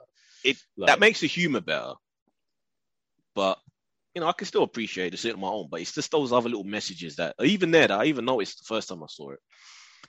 it- 0.43 0.57
Like, 0.78 0.88
that 0.88 0.99
makes 0.99 1.21
the 1.21 1.28
humor 1.28 1.61
better. 1.61 1.93
But 3.36 3.59
you 4.13 4.21
know, 4.21 4.28
I 4.28 4.34
can 4.34 4.45
still 4.45 4.61
appreciate 4.63 5.13
it, 5.13 5.34
on 5.34 5.39
my 5.39 5.47
own. 5.47 5.67
But 5.71 5.82
it's 5.82 5.93
just 5.93 6.11
those 6.11 6.32
other 6.32 6.49
little 6.49 6.63
messages 6.63 7.15
that 7.15 7.36
even 7.41 7.71
there 7.71 7.88
that 7.88 7.99
I 7.99 8.05
even 8.05 8.26
noticed 8.26 8.59
the 8.59 8.65
first 8.65 8.89
time 8.89 9.01
I 9.03 9.07
saw 9.07 9.32
it. 9.32 9.39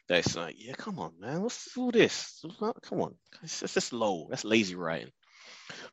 That 0.09 0.19
it's 0.19 0.37
like, 0.37 0.57
yeah, 0.59 0.75
come 0.75 0.99
on, 0.99 1.19
man, 1.19 1.41
what's 1.43 1.75
all 1.79 1.91
this? 1.91 2.45
Come 2.83 3.01
on, 3.01 3.17
it's 3.43 3.61
just 3.61 3.93
low. 3.95 4.27
That's 4.29 4.45
lazy 4.45 4.75
writing. 4.75 5.11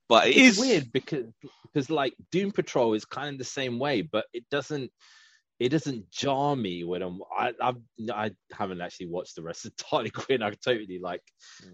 But 0.09 0.28
it 0.28 0.38
it's 0.38 0.57
is 0.57 0.59
weird 0.59 0.91
because 0.91 1.26
because 1.74 1.89
like 1.89 2.13
Doom 2.32 2.51
Patrol 2.51 2.93
is 2.93 3.05
kind 3.05 3.34
of 3.34 3.38
the 3.39 3.45
same 3.45 3.80
way, 3.80 4.01
but 4.01 4.26
it 4.34 4.43
doesn't 4.49 4.91
it 5.59 5.69
doesn't 5.69 6.09
jar 6.09 6.55
me 6.55 6.84
when 6.84 7.01
I'm 7.01 7.19
I 7.38 7.53
I've, 7.61 7.78
I 8.11 8.32
haven't 8.51 8.82
actually 8.82 9.07
watched 9.07 9.36
the 9.36 9.43
rest 9.43 9.65
of 9.65 9.74
Harley 9.86 10.09
Quinn. 10.09 10.41
I 10.43 10.51
totally 10.51 10.99
like 10.99 11.22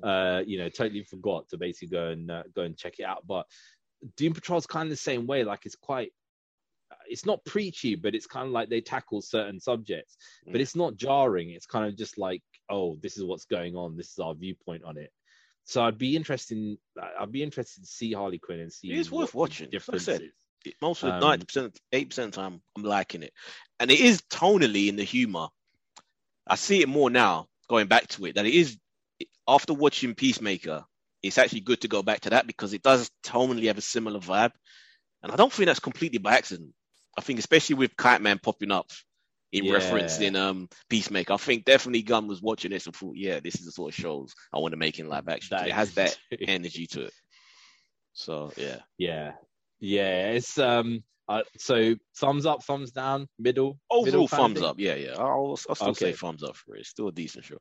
uh 0.04 0.44
you 0.46 0.58
know 0.60 0.70
totally 0.70 1.04
forgot 1.04 1.48
to 1.50 1.58
basically 1.58 1.90
go 1.90 2.08
and 2.10 2.30
uh, 2.30 2.44
go 2.56 2.64
and 2.64 2.78
check 2.78 2.96
it 3.00 3.04
out. 3.06 3.26
But 3.26 3.46
Doom 4.16 4.34
Patrol 4.34 4.60
is 4.60 4.68
kind 4.68 4.86
of 4.86 4.92
the 4.92 4.98
same 4.98 5.26
way. 5.26 5.44
Like 5.44 5.66
it's 5.66 5.76
quite 5.76 6.12
it's 7.10 7.26
not 7.26 7.44
preachy, 7.46 7.96
but 7.96 8.16
it's 8.16 8.28
kind 8.28 8.46
of 8.48 8.52
like 8.52 8.70
they 8.70 8.82
tackle 8.82 9.22
certain 9.22 9.60
subjects, 9.60 10.18
but 10.46 10.56
Mm. 10.56 10.60
it's 10.62 10.76
not 10.76 10.96
jarring. 10.96 11.52
It's 11.52 11.66
kind 11.66 11.86
of 11.86 11.98
just 11.98 12.18
like, 12.18 12.44
oh, 12.70 12.98
this 13.02 13.18
is 13.18 13.24
what's 13.24 13.46
going 13.46 13.76
on. 13.76 13.98
This 13.98 14.12
is 14.12 14.20
our 14.20 14.34
viewpoint 14.36 14.84
on 14.84 14.98
it. 14.98 15.12
So 15.68 15.84
I'd 15.84 15.98
be 15.98 16.16
interested. 16.16 16.78
I'd 17.20 17.32
be 17.32 17.44
interested 17.44 17.82
to 17.82 17.88
see 17.88 18.14
Harley 18.14 18.40
Quinn 18.40 18.62
and 18.62 18.72
see. 18.72 18.90
It 18.90 19.00
is 19.00 19.12
worth 19.12 19.36
watching. 19.36 19.66
Like 19.66 19.72
I 19.72 19.76
Difference 19.76 20.04
said, 20.04 20.22
most 20.82 21.04
of 21.04 21.10
the 21.10 21.16
Um, 21.16 21.20
ninety 21.20 21.46
percent, 21.46 21.78
eight 21.92 22.10
percent 22.10 22.28
of 22.30 22.32
the 22.32 22.42
time, 22.42 22.62
I'm 22.78 22.84
liking 22.84 23.22
it, 23.22 23.34
and 23.78 23.92
it 23.92 24.00
is 24.00 24.22
tonally 24.22 24.88
in 24.88 24.96
the 24.96 25.04
humor. 25.04 25.50
I 26.48 26.56
see 26.56 26.82
it 26.82 26.88
more 26.88 27.10
now, 27.10 27.50
going 27.68 27.88
back 27.88 28.08
to 28.08 28.26
it, 28.26 28.36
that 28.36 28.46
it 28.46 28.54
is 28.54 28.78
after 29.46 29.74
watching 29.74 30.16
Peacemaker. 30.16 30.86
It's 31.22 31.38
actually 31.38 31.62
good 31.62 31.82
to 31.82 31.90
go 31.90 32.02
back 32.02 32.22
to 32.22 32.30
that 32.30 32.48
because 32.48 32.72
it 32.72 32.82
does 32.82 33.12
tonally 33.22 33.68
have 33.68 33.78
a 33.78 33.82
similar 33.82 34.22
vibe, 34.22 34.54
and 35.22 35.34
I 35.34 35.36
don't 35.36 35.52
think 35.52 35.68
that's 35.68 35.82
completely 35.82 36.20
by 36.20 36.38
accident. 36.38 36.74
I 37.18 37.22
think 37.22 37.40
especially 37.40 37.76
with 37.76 37.98
Kite 37.98 38.22
Man 38.22 38.40
popping 38.40 38.72
up 38.72 38.90
in 39.52 39.66
Yeah. 39.66 39.74
reference 39.74 40.20
in 40.20 40.36
um 40.36 40.70
Peacemaker, 40.90 41.34
I 41.34 41.38
think 41.38 41.66
definitely 41.66 42.02
Gunn 42.04 42.28
was 42.28 42.42
watching 42.42 42.72
this 42.72 42.86
and 42.86 42.96
thought, 42.96 43.16
yeah, 43.16 43.40
this 43.40 43.56
is 43.56 43.66
the 43.66 43.72
sort 43.72 43.94
of 43.94 44.00
shows 44.00 44.34
I 44.54 44.60
want 44.60 44.74
to 44.74 44.78
make 44.78 45.00
in 45.00 45.08
live 45.08 45.28
action. 45.28 45.58
That 45.58 45.68
it 45.68 45.74
has 45.74 45.94
that 45.96 46.18
energy 46.48 46.86
to 46.88 47.06
it. 47.06 47.14
So 48.14 48.52
yeah. 48.58 48.80
yeah, 48.98 49.34
yeah. 49.80 50.32
It's 50.32 50.58
um. 50.58 51.04
Uh, 51.30 51.44
so 51.58 51.94
thumbs 52.16 52.46
up, 52.46 52.64
thumbs 52.64 52.92
down, 52.92 53.28
middle. 53.38 53.78
Overall, 53.92 54.30
thumbs 54.30 54.62
up. 54.62 54.80
Yeah, 54.80 54.96
yeah. 54.96 55.16
I'll, 55.18 55.60
I'll 55.68 55.76
still 55.76 55.94
say 55.94 56.06
Okay. 56.08 56.12
thumbs 56.14 56.42
up 56.42 56.56
for 56.56 56.76
it. 56.78 56.80
It's 56.80 56.90
still 56.90 57.10
a 57.10 57.12
decent 57.12 57.44
show. 57.44 57.58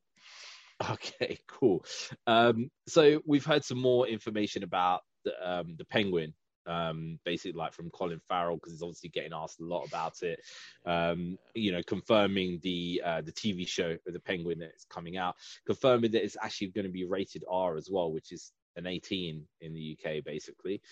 Okay, 0.89 1.37
cool. 1.49 1.84
Um, 2.28 2.70
so 2.87 3.20
we've 3.26 3.45
heard 3.45 3.64
some 3.64 3.80
more 3.80 4.07
information 4.07 4.62
about 4.62 5.01
the, 5.24 5.32
um, 5.43 5.74
the 5.78 5.84
Penguin, 5.84 6.32
um, 6.67 7.19
basically 7.25 7.59
like 7.59 7.73
from 7.73 7.91
Colin 7.91 8.21
Farrell 8.29 8.57
because 8.57 8.73
he's 8.73 8.83
obviously 8.83 9.09
getting 9.11 9.33
asked 9.35 9.61
a 9.61 9.64
lot 9.64 9.87
about 9.87 10.23
it. 10.23 10.41
Um, 10.85 11.39
you 11.55 11.73
know, 11.73 11.83
confirming 11.87 12.61
the 12.62 13.03
uh, 13.05 13.21
the 13.23 13.33
TV 13.33 13.67
show 13.67 13.97
the 14.07 14.21
Penguin 14.21 14.59
that 14.61 14.73
is 14.77 14.87
coming 14.89 15.17
out, 15.17 15.37
confirming 15.67 16.12
that 16.12 16.25
it's 16.25 16.37
actually 16.43 16.69
going 16.69 16.87
to 16.87 16.93
be 16.93 17.05
rated 17.05 17.45
R 17.49 17.77
as 17.77 17.89
well, 17.91 18.12
which 18.12 18.33
is 18.33 18.53
an 18.77 18.87
18 18.87 19.43
in 19.61 19.73
the 19.73 19.99
UK 19.99 20.25
basically. 20.25 20.83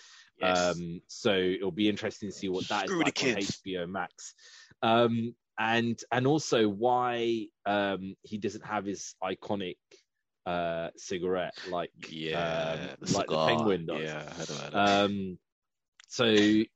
Yes. 0.41 0.77
Um, 0.77 1.01
so 1.07 1.35
it'll 1.35 1.71
be 1.71 1.89
interesting 1.89 2.31
to 2.31 2.35
see 2.35 2.49
what 2.49 2.67
that 2.69 2.85
is 2.85 2.91
Screw 2.91 2.99
the 3.01 3.05
like 3.05 3.23
on. 3.23 3.43
HBO 3.43 3.89
Max. 3.89 4.35
Um, 4.83 5.35
and 5.59 6.01
and 6.11 6.27
also 6.27 6.69
why 6.69 7.47
um, 7.65 8.17
he 8.23 8.39
doesn't 8.39 8.65
have 8.65 8.85
his 8.85 9.15
iconic 9.23 9.77
uh, 10.47 10.89
cigarette 10.97 11.55
like 11.71 11.91
yeah, 12.09 12.73
um, 12.73 12.97
the 13.01 13.17
like 13.17 13.29
the 13.29 13.47
penguin 13.47 13.87
does. 13.87 14.03
Yeah, 14.03 14.23
I 14.29 14.35
heard 14.35 14.51
about 14.51 14.73
that. 14.73 15.05
Um, 15.05 15.39
so 16.15 16.27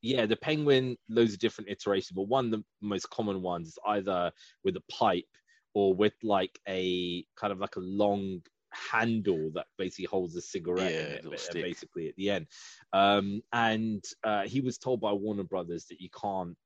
yeah, 0.02 0.26
the 0.26 0.34
penguin, 0.34 0.96
loads 1.08 1.34
of 1.34 1.38
different 1.38 1.70
iterations, 1.70 2.10
but 2.10 2.26
one 2.26 2.46
of 2.46 2.50
the 2.50 2.64
most 2.80 3.08
common 3.08 3.40
ones 3.40 3.68
is 3.68 3.78
either 3.86 4.32
with 4.64 4.76
a 4.76 4.82
pipe 4.90 5.28
or 5.74 5.94
with 5.94 6.14
like 6.24 6.58
a 6.66 7.24
kind 7.36 7.52
of 7.52 7.60
like 7.60 7.76
a 7.76 7.80
long 7.80 8.40
handle 8.72 9.52
that 9.54 9.66
basically 9.78 10.06
holds 10.06 10.34
a 10.34 10.40
cigarette 10.40 10.92
Yeah, 10.92 11.02
in 11.02 11.12
it, 11.12 11.14
little 11.14 11.30
ba- 11.30 11.38
stick. 11.38 11.62
basically 11.62 12.08
at 12.08 12.16
the 12.16 12.30
end. 12.30 12.46
Um, 12.92 13.42
and 13.52 14.02
uh, 14.24 14.42
he 14.42 14.60
was 14.60 14.76
told 14.76 15.00
by 15.00 15.12
Warner 15.12 15.44
Brothers 15.44 15.84
that 15.86 16.00
you 16.00 16.08
can't 16.10 16.56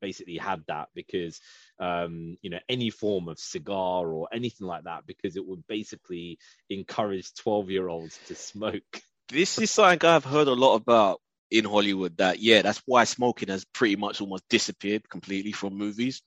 basically 0.00 0.38
have 0.38 0.64
that 0.66 0.88
because 0.94 1.42
um 1.78 2.38
you 2.40 2.48
know 2.48 2.58
any 2.70 2.88
form 2.88 3.28
of 3.28 3.38
cigar 3.38 4.08
or 4.10 4.26
anything 4.32 4.66
like 4.66 4.84
that 4.84 5.06
because 5.06 5.36
it 5.36 5.46
would 5.46 5.62
basically 5.68 6.38
encourage 6.70 7.34
12 7.34 7.68
year 7.68 7.86
olds 7.86 8.18
to 8.26 8.34
smoke 8.34 9.02
this 9.28 9.58
is 9.58 9.70
something 9.70 10.08
I've 10.08 10.24
heard 10.24 10.48
a 10.48 10.54
lot 10.54 10.76
about 10.76 11.20
in 11.50 11.64
Hollywood. 11.64 12.16
That 12.18 12.38
yeah, 12.40 12.62
that's 12.62 12.82
why 12.86 13.04
smoking 13.04 13.48
has 13.48 13.64
pretty 13.64 13.96
much 13.96 14.20
almost 14.20 14.48
disappeared 14.48 15.08
completely 15.08 15.52
from 15.52 15.74
movies. 15.74 16.22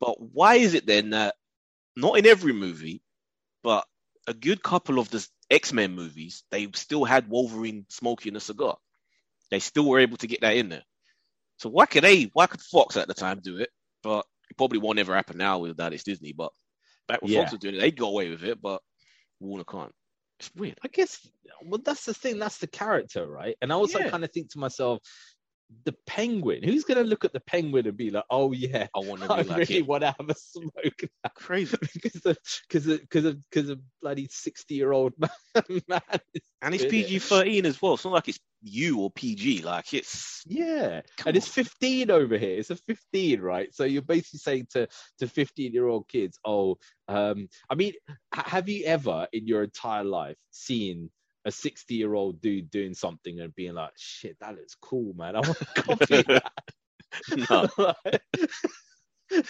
But 0.00 0.20
why 0.20 0.56
is 0.56 0.74
it 0.74 0.86
then 0.86 1.10
that 1.10 1.34
not 1.96 2.18
in 2.18 2.26
every 2.26 2.52
movie, 2.52 3.02
but 3.62 3.86
a 4.26 4.34
good 4.34 4.62
couple 4.62 4.98
of 4.98 5.10
the 5.10 5.26
X 5.50 5.72
Men 5.72 5.94
movies, 5.94 6.44
they 6.50 6.68
still 6.74 7.04
had 7.04 7.28
Wolverine 7.28 7.86
smoking 7.88 8.36
a 8.36 8.40
cigar. 8.40 8.76
They 9.50 9.58
still 9.58 9.86
were 9.88 10.00
able 10.00 10.16
to 10.18 10.26
get 10.26 10.40
that 10.40 10.56
in 10.56 10.70
there. 10.70 10.84
So 11.58 11.68
why 11.68 11.86
could 11.86 12.04
they? 12.04 12.30
Why 12.32 12.46
could 12.46 12.60
Fox 12.62 12.96
at 12.96 13.08
the 13.08 13.14
time 13.14 13.40
do 13.40 13.58
it? 13.58 13.70
But 14.02 14.24
it 14.50 14.56
probably 14.56 14.78
won't 14.78 14.98
ever 14.98 15.14
happen 15.14 15.38
now 15.38 15.58
with 15.58 15.76
that 15.76 15.92
it's 15.92 16.04
Disney. 16.04 16.32
But 16.32 16.52
back 17.06 17.22
when 17.22 17.30
Yeah. 17.30 17.40
Fox 17.40 17.52
was 17.52 17.60
doing 17.60 17.76
it, 17.76 17.80
they 17.80 17.90
got 17.90 18.08
away 18.08 18.30
with 18.30 18.42
it. 18.42 18.60
But 18.60 18.80
Warner 19.40 19.64
can't. 19.64 19.94
It's 20.42 20.52
weird. 20.56 20.78
I 20.84 20.88
guess, 20.88 21.24
well, 21.64 21.80
that's 21.84 22.04
the 22.04 22.14
thing. 22.14 22.40
That's 22.40 22.58
the 22.58 22.66
character, 22.66 23.28
right? 23.28 23.56
And 23.62 23.72
I 23.72 23.76
also 23.76 24.00
Yeah. 24.00 24.10
kind 24.10 24.24
of 24.24 24.32
think 24.32 24.50
to 24.50 24.58
myself, 24.58 24.98
the 25.84 25.94
penguin. 26.06 26.62
Who's 26.62 26.84
gonna 26.84 27.02
look 27.04 27.24
at 27.24 27.32
the 27.32 27.40
penguin 27.40 27.86
and 27.86 27.96
be 27.96 28.10
like, 28.10 28.24
"Oh 28.30 28.52
yeah, 28.52 28.86
I 28.94 28.98
want 29.00 29.22
to 29.22 29.28
be 29.28 29.34
I 29.34 29.42
like 29.42 29.56
really 29.58 29.78
it. 29.78 29.86
want 29.86 30.02
to 30.02 30.14
have 30.18 30.28
a 30.28 30.34
smoke 30.34 31.02
now." 31.24 31.30
Crazy. 31.36 31.76
because 31.94 32.26
of 32.26 32.38
because 32.68 32.86
of 32.86 33.00
because 33.00 33.24
of 33.26 33.38
of 33.70 33.80
bloody 34.00 34.28
sixty 34.30 34.74
year 34.74 34.92
old 34.92 35.12
man. 35.18 35.30
man 35.88 36.00
And 36.62 36.74
it's. 36.74 36.84
PG 36.84 37.18
thirteen 37.20 37.66
as 37.66 37.80
well. 37.80 37.94
It's 37.94 38.04
not 38.04 38.12
like 38.12 38.28
it's 38.28 38.38
you 38.62 39.00
or 39.00 39.10
PG. 39.10 39.62
Like 39.62 39.92
it's 39.92 40.42
Yeah, 40.46 41.02
Come 41.16 41.28
and 41.28 41.36
it's 41.36 41.48
15 41.48 42.10
over 42.10 42.38
here. 42.38 42.58
It's 42.58 42.70
a 42.70 42.76
15, 42.76 43.40
right? 43.40 43.74
So 43.74 43.84
you're 43.84 44.02
basically 44.02 44.38
saying 44.38 44.66
to 44.72 44.88
to 45.18 45.26
15 45.26 45.72
year 45.72 45.86
old 45.86 46.08
kids, 46.08 46.38
"Oh, 46.44 46.76
um, 47.08 47.48
I 47.68 47.74
mean, 47.74 47.92
have 48.32 48.68
you 48.68 48.84
ever 48.84 49.26
in 49.32 49.46
your 49.46 49.62
entire 49.64 50.04
life 50.04 50.36
seen 50.50 51.10
a 51.44 51.50
60 51.50 51.94
year 51.94 52.14
old 52.14 52.40
dude 52.40 52.70
doing 52.70 52.94
something 52.94 53.40
and 53.40 53.54
being 53.54 53.74
like, 53.74 53.92
shit, 53.96 54.36
that 54.40 54.54
looks 54.54 54.76
cool, 54.80 55.14
man. 55.14 55.36
I 55.36 55.40
want 55.40 55.58
to 55.58 55.82
copy 55.82 56.22
that. 56.22 56.52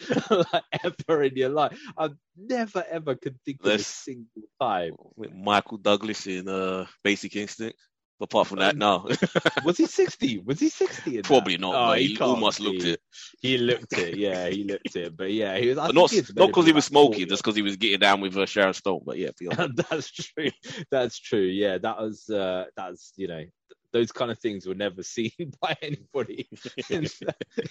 Like 0.30 0.62
ever 0.82 1.24
in 1.24 1.36
your 1.36 1.50
life. 1.50 1.78
I've 1.96 2.16
never 2.36 2.84
ever 2.90 3.14
could 3.16 3.38
think 3.44 3.58
of 3.62 3.72
a 3.72 3.78
single 3.78 4.48
time. 4.60 4.94
With 5.16 5.34
Michael 5.34 5.76
Douglas 5.76 6.26
in 6.26 6.48
uh, 6.48 6.86
Basic 7.04 7.36
Instinct. 7.36 7.78
Apart 8.22 8.48
from 8.48 8.58
that, 8.58 8.74
Um, 8.74 8.78
no. 8.78 9.08
Was 9.64 9.78
he 9.78 9.86
60? 9.86 10.38
Was 10.44 10.60
he 10.60 10.68
60? 10.68 11.10
in 11.10 11.16
that? 11.16 11.24
Probably 11.24 11.56
not, 11.56 11.74
Oh, 11.74 11.86
but 11.88 12.00
he 12.00 12.14
can't 12.14 12.30
almost 12.30 12.60
looked 12.60 12.84
it. 12.84 13.00
He 13.40 13.56
looked 13.56 13.92
it, 13.96 14.18
yeah, 14.18 14.48
he 14.48 14.64
looked 14.64 14.94
it. 14.94 15.16
But 15.16 15.32
yeah, 15.32 15.56
he 15.56 15.68
was 15.68 15.78
I 15.78 15.86
not 15.88 15.94
not 15.94 16.10
because 16.12 16.66
he 16.66 16.72
maybe 16.72 16.72
was 16.72 16.84
smoking, 16.84 17.12
40. 17.12 17.26
just 17.26 17.42
because 17.42 17.56
he 17.56 17.62
was 17.62 17.76
getting 17.76 17.98
down 18.00 18.20
with 18.20 18.36
uh, 18.36 18.44
Sharon 18.46 18.74
Stone. 18.74 19.00
But 19.06 19.16
yeah, 19.16 19.30
that's 19.90 20.10
true. 20.12 20.50
That's 20.90 21.18
true. 21.18 21.40
Yeah, 21.40 21.78
that 21.78 21.98
was 21.98 22.28
uh 22.28 22.66
that's 22.76 23.12
you 23.16 23.28
know 23.28 23.44
those 23.92 24.12
kind 24.12 24.30
of 24.30 24.38
things 24.38 24.66
were 24.66 24.74
never 24.74 25.02
seen 25.02 25.32
by 25.60 25.76
anybody 25.82 26.48
in, 26.90 27.06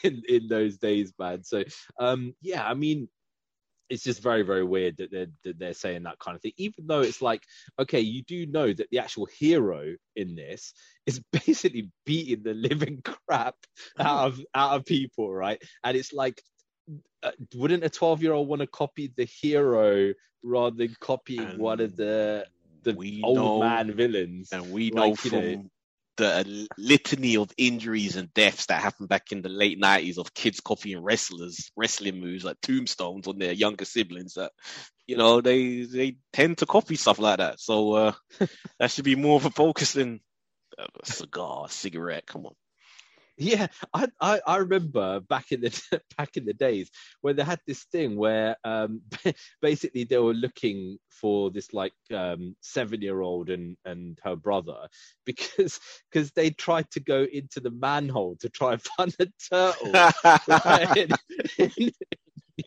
in 0.04 0.24
in 0.28 0.48
those 0.48 0.78
days, 0.78 1.14
man. 1.20 1.44
So 1.44 1.64
um 2.00 2.34
yeah, 2.42 2.66
I 2.68 2.74
mean 2.74 3.08
it's 3.90 4.04
just 4.04 4.22
very 4.22 4.44
very 4.44 4.64
weird 4.64 4.98
that 4.98 5.12
they're 5.12 5.28
that 5.44 5.58
they're 5.60 5.74
saying 5.74 6.04
that 6.04 6.20
kind 6.20 6.36
of 6.36 6.42
thing 6.42 6.52
even 6.58 6.86
though 6.88 7.02
it's 7.02 7.22
like 7.22 7.44
okay 7.80 8.00
you 8.00 8.22
do 8.24 8.46
know 8.48 8.72
that 8.72 8.88
the 8.92 9.00
actual 9.00 9.26
hero 9.26 9.94
in 10.16 10.36
this 10.36 10.74
is 11.06 11.22
basically 11.46 11.90
beating 12.06 12.44
the 12.44 12.54
living 12.54 13.02
crap 13.28 13.56
out 14.00 14.28
of 14.28 14.42
out 14.56 14.76
of 14.76 14.86
people 14.86 15.32
right? 15.34 15.62
And 15.84 15.98
it's 15.98 16.14
like 16.14 16.42
uh, 17.24 17.32
wouldn't 17.56 17.84
a 17.84 17.90
12 17.90 18.24
year 18.24 18.34
old 18.34 18.48
want 18.48 18.62
to 18.62 18.68
copy 18.68 19.12
the 19.16 19.26
hero 19.26 20.14
rather 20.44 20.76
than 20.76 20.96
copying 21.00 21.58
one 21.58 21.80
of 21.80 21.96
the 21.96 22.46
the 22.84 23.22
old 23.24 23.38
know, 23.38 23.60
man 23.60 23.92
villains? 23.94 24.50
and 24.52 24.72
we 24.72 24.90
know 24.92 25.10
like, 25.10 25.24
you 25.24 25.30
from 25.30 25.42
know- 25.42 25.70
the 26.20 26.68
litany 26.78 27.38
of 27.38 27.52
injuries 27.58 28.16
and 28.16 28.34
deaths 28.34 28.68
that 28.68 28.82
happened 28.82 29.10
back 29.10 29.32
in 29.32 29.42
the 29.42 29.50
late 29.50 29.80
nineties 29.80 30.18
of 30.18 30.34
kids 30.34 30.60
copying 30.60 31.02
wrestlers, 31.02 31.72
wrestling 31.76 32.20
moves 32.20 32.44
like 32.44 32.62
tombstones 32.62 33.28
on 33.28 33.40
their 33.40 33.54
younger 33.54 33.86
siblings. 33.86 34.36
That 34.36 34.52
you 35.08 35.18
know 35.18 35.42
they 35.42 35.84
they 35.84 36.18
tend 36.32 36.60
to 36.60 36.66
copy 36.66 36.96
stuff 36.96 37.20
like 37.20 37.40
that. 37.40 37.60
So 37.60 37.94
uh, 37.94 38.12
that 38.80 38.92
should 38.92 39.06
be 39.06 39.16
more 39.16 39.38
of 39.38 39.46
a 39.46 39.52
focus 39.52 39.94
than 39.94 40.20
a 40.78 41.06
cigar, 41.06 41.68
cigarette. 41.70 42.26
Come 42.28 42.46
on. 42.46 42.54
Yeah, 43.40 43.68
I, 43.94 44.08
I 44.22 44.42
I 44.46 44.58
remember 44.58 45.22
back 45.22 45.52
in 45.52 45.62
the 45.62 45.72
back 46.18 46.38
in 46.38 46.46
the 46.46 46.54
days 46.54 46.92
when 47.22 47.38
they 47.38 47.44
had 47.44 47.60
this 47.68 47.84
thing 47.86 48.18
where 48.18 48.58
um 48.66 49.02
basically 49.62 50.04
they 50.04 50.18
were 50.18 50.34
looking 50.34 51.00
for 51.10 51.50
this 51.52 51.74
like 51.74 51.94
um 52.14 52.56
seven 52.62 53.02
year 53.02 53.22
old 53.22 53.50
and 53.50 53.78
and 53.86 54.20
her 54.24 54.36
brother 54.36 54.88
because 55.26 55.80
because 56.12 56.32
they 56.34 56.52
tried 56.52 56.90
to 56.92 57.00
go 57.00 57.26
into 57.32 57.62
the 57.62 57.72
manhole 57.72 58.36
to 58.42 58.50
try 58.50 58.74
and 58.74 58.82
find 58.82 59.16
the 59.20 59.32
turtle. 59.52 60.04
Right, 60.48 60.90
in, 60.96 61.18
in 61.58 61.92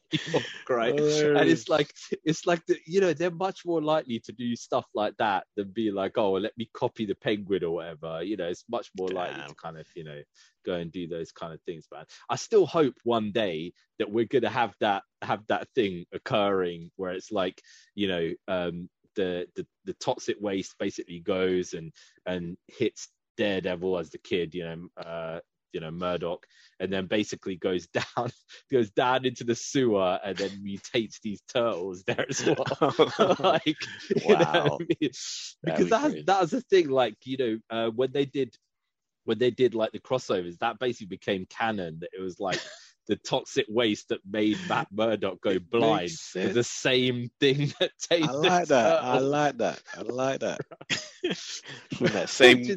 York, 0.27 0.45
right? 0.69 0.99
and 0.99 1.49
it's 1.49 1.69
like 1.69 1.93
it's 2.25 2.47
like 2.47 2.65
the, 2.67 2.77
you 2.87 3.01
know 3.01 3.13
they're 3.13 3.31
much 3.31 3.65
more 3.65 3.83
likely 3.83 4.21
to 4.21 4.33
do 4.33 4.55
stuff 4.57 4.87
like 4.95 5.17
that 5.19 5.45
than 5.57 5.71
be 5.71 5.91
like 5.91 6.19
oh 6.19 6.33
let 6.33 6.57
me 6.57 6.69
copy 6.75 7.07
the 7.07 7.15
penguin 7.15 7.65
or 7.65 7.75
whatever. 7.75 8.23
You 8.23 8.37
know 8.37 8.49
it's 8.49 8.65
much 8.71 8.91
more 8.97 9.09
likely 9.09 9.43
to 9.49 9.55
kind 9.55 9.79
of 9.79 9.87
you 9.95 10.05
know 10.05 10.21
go 10.65 10.75
and 10.75 10.93
do 10.93 11.07
those 11.07 11.33
kind 11.33 11.53
of 11.53 11.61
things 11.63 11.87
man. 11.93 12.05
I 12.29 12.37
still 12.37 12.67
hope 12.67 12.95
one 13.05 13.33
day 13.33 13.73
that 13.99 14.11
we're 14.11 14.25
gonna 14.25 14.51
have 14.51 14.75
that 14.81 15.03
have 15.23 15.47
that 15.49 15.69
thing 15.75 16.05
occurring 16.13 16.91
where 16.97 17.13
it's 17.13 17.33
like 17.33 17.61
you 17.95 18.09
know 18.09 18.31
um 18.49 18.89
the 19.15 19.47
the, 19.57 19.67
the 19.85 19.95
toxic 19.95 20.37
waste 20.41 20.75
basically 20.79 21.21
goes 21.21 21.75
and 21.75 21.93
and 22.27 22.57
hits 22.69 23.09
daredevil 23.37 23.99
as 23.99 24.11
the 24.11 24.19
kid 24.19 24.55
you 24.55 24.65
know 24.65 24.89
uh 25.05 25.41
you 25.73 25.81
know 25.81 25.91
Murdock, 25.91 26.47
and 26.81 26.93
then 26.93 27.07
basically 27.07 27.57
goes 27.57 27.87
down 28.17 28.31
goes 28.71 28.91
down 28.91 29.25
into 29.25 29.45
the 29.45 29.55
sewer 29.55 30.19
and 30.25 30.39
then 30.39 30.63
mutates 30.65 31.21
these 31.23 31.43
turtles 31.53 32.05
there 32.05 32.27
as 32.29 32.45
well. 32.45 32.95
like, 33.39 33.89
you 34.29 34.37
know 34.37 34.47
what 34.53 34.65
I 34.65 34.71
Wow. 34.71 34.79
mean? 35.01 35.11
Because 35.65 35.89
be 35.89 35.91
that 35.91 36.15
crazy. 36.15 36.27
that 36.27 36.41
was 36.41 36.51
the 36.51 36.61
thing. 36.63 36.89
Like 36.91 37.17
you 37.25 37.37
know 37.37 37.59
uh, 37.71 37.91
when 37.91 38.13
they 38.13 38.25
did 38.25 38.57
when 39.25 39.39
they 39.39 39.51
did 39.51 39.75
like 39.75 39.93
the 39.93 40.01
crossovers, 40.01 40.59
that 40.59 40.79
basically 40.79 41.07
became 41.07 41.47
canon. 41.49 41.99
That 42.01 42.11
it 42.17 42.21
was 42.21 42.41
like 42.41 42.63
the 43.09 43.17
toxic 43.17 43.67
waste 43.69 44.09
that 44.09 44.21
made 44.31 44.61
Matt 44.69 44.89
Murdock 44.93 45.41
go 45.43 45.59
blind 45.59 46.19
was 46.43 46.53
the 46.53 46.63
same 46.65 47.31
thing 47.41 47.73
that 47.81 47.93
I 48.21 48.31
like 48.33 48.69
that. 48.69 48.95
I 49.01 49.19
like 49.19 49.59
that. 49.59 49.81
I 49.97 50.03
like 50.03 50.41
that. 50.41 50.63
From 51.95 52.13
that 52.13 52.29
same 52.29 52.75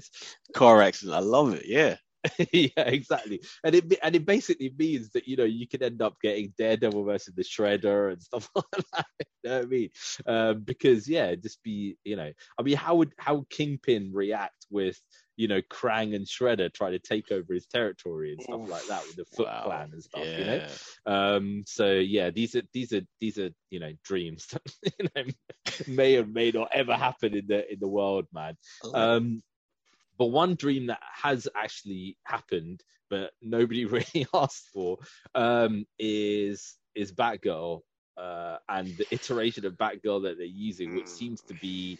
car 0.53 0.81
accident. 0.81 1.15
I 1.15 1.19
love 1.19 1.53
it. 1.53 1.65
Yeah. 1.65 1.95
yeah, 2.51 2.69
exactly. 2.77 3.41
And 3.63 3.75
it 3.75 3.93
and 4.01 4.15
it 4.15 4.25
basically 4.25 4.73
means 4.77 5.09
that 5.11 5.27
you 5.27 5.37
know 5.37 5.43
you 5.43 5.67
can 5.67 5.83
end 5.83 6.01
up 6.01 6.15
getting 6.21 6.53
Daredevil 6.57 7.03
versus 7.03 7.33
the 7.35 7.43
Shredder 7.43 8.11
and 8.13 8.21
stuff 8.21 8.49
like 8.55 8.65
that. 8.93 9.05
You 9.43 9.49
know 9.49 9.57
what 9.57 9.65
I 9.65 9.67
mean? 9.67 9.89
Um, 10.25 10.61
because 10.61 11.07
yeah, 11.07 11.35
just 11.35 11.61
be 11.63 11.97
you 12.03 12.15
know, 12.15 12.31
I 12.59 12.61
mean, 12.63 12.77
how 12.77 12.95
would 12.95 13.13
how 13.17 13.35
would 13.35 13.49
Kingpin 13.49 14.11
react 14.13 14.65
with 14.71 14.99
you 15.37 15.47
know 15.47 15.61
Krang 15.61 16.15
and 16.15 16.25
Shredder 16.25 16.73
trying 16.73 16.93
to 16.93 16.99
take 16.99 17.31
over 17.31 17.53
his 17.53 17.67
territory 17.67 18.31
and 18.31 18.41
stuff 18.41 18.69
like 18.69 18.87
that 18.87 19.03
with 19.05 19.15
the 19.17 19.25
Foot 19.35 19.47
Wow. 19.47 19.63
Clan 19.65 19.89
and 19.93 20.03
stuff? 20.03 20.23
yeah. 20.25 20.37
You 20.37 20.45
know. 20.45 20.67
Um, 21.05 21.63
so 21.67 21.93
yeah, 21.93 22.31
these 22.31 22.55
are 22.55 22.63
these 22.73 22.93
are 22.93 23.01
these 23.19 23.37
are 23.37 23.49
you 23.69 23.79
know 23.79 23.93
dreams 24.03 24.47
that 24.47 24.61
you 24.99 25.09
know 25.15 25.31
may 25.87 26.17
or 26.17 26.25
may 26.25 26.51
not 26.51 26.69
ever 26.73 26.95
happen 26.95 27.35
in 27.35 27.47
the 27.47 27.71
in 27.71 27.79
the 27.79 27.87
world, 27.87 28.25
man. 28.33 28.57
Um, 28.93 29.43
but 30.17 30.27
one 30.27 30.55
dream 30.55 30.87
that 30.87 31.01
has 31.23 31.47
actually 31.55 32.17
happened, 32.23 32.83
but 33.09 33.31
nobody 33.41 33.85
really 33.85 34.27
asked 34.33 34.69
for, 34.73 34.97
um, 35.33 35.85
is 35.99 36.75
is 36.95 37.11
Batgirl 37.11 37.81
uh, 38.17 38.57
and 38.69 38.95
the 38.97 39.05
iteration 39.11 39.65
of 39.65 39.73
Batgirl 39.73 40.23
that 40.23 40.37
they're 40.37 40.45
using, 40.45 40.95
which 40.95 41.07
seems 41.07 41.41
to 41.41 41.53
be 41.55 41.99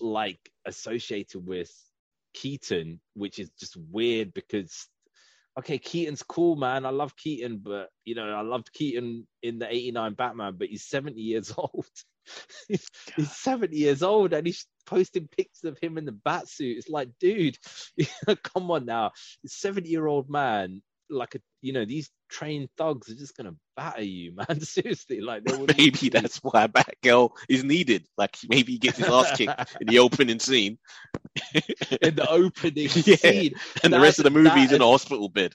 like 0.00 0.50
associated 0.66 1.46
with 1.46 1.70
Keaton, 2.34 3.00
which 3.14 3.38
is 3.38 3.50
just 3.58 3.76
weird 3.76 4.32
because 4.32 4.88
okay, 5.58 5.78
Keaton's 5.78 6.22
cool, 6.22 6.56
man. 6.56 6.86
I 6.86 6.90
love 6.90 7.16
Keaton, 7.16 7.58
but 7.58 7.90
you 8.04 8.14
know, 8.14 8.28
I 8.28 8.40
loved 8.40 8.72
Keaton 8.72 9.26
in 9.42 9.58
the 9.58 9.68
'89 9.72 10.14
Batman, 10.14 10.54
but 10.58 10.68
he's 10.68 10.84
70 10.84 11.20
years 11.20 11.52
old. 11.58 11.86
he's, 12.68 12.86
he's 13.16 13.32
70 13.32 13.76
years 13.76 14.02
old, 14.02 14.32
and 14.32 14.46
he's 14.46 14.66
posting 14.86 15.28
pics 15.36 15.64
of 15.64 15.78
him 15.80 15.98
in 15.98 16.04
the 16.04 16.12
bat 16.12 16.48
suit. 16.48 16.78
It's 16.78 16.88
like, 16.88 17.10
dude, 17.20 17.58
come 18.42 18.70
on 18.70 18.84
now, 18.86 19.12
70 19.46 19.88
year 19.88 20.06
old 20.06 20.28
man. 20.30 20.82
Like 21.10 21.34
a, 21.34 21.40
you 21.60 21.72
know, 21.74 21.84
these 21.84 22.10
trained 22.30 22.68
thugs 22.78 23.10
are 23.10 23.14
just 23.14 23.36
gonna 23.36 23.54
batter 23.76 24.02
you, 24.02 24.34
man. 24.48 24.60
Seriously, 24.60 25.20
like 25.20 25.44
they 25.44 25.52
Maybe 25.76 26.08
that's 26.08 26.38
why 26.38 26.66
Batgirl 26.68 27.30
is 27.48 27.64
needed. 27.64 28.06
Like 28.16 28.36
maybe 28.48 28.72
he 28.72 28.78
gets 28.78 28.96
his 28.98 29.08
ass 29.08 29.30
kicked 29.32 29.76
in 29.80 29.88
the 29.88 29.98
opening 29.98 30.38
scene, 30.38 30.78
in 32.00 32.14
the 32.14 32.26
opening 32.28 32.88
Yeah. 33.04 33.16
scene. 33.16 33.54
and 33.82 33.92
the 33.92 34.00
rest 34.00 34.18
of 34.18 34.24
the 34.24 34.30
movie 34.30 34.62
is 34.62 34.72
in 34.72 34.80
a 34.80 34.86
hospital 34.86 35.28
bed. 35.28 35.54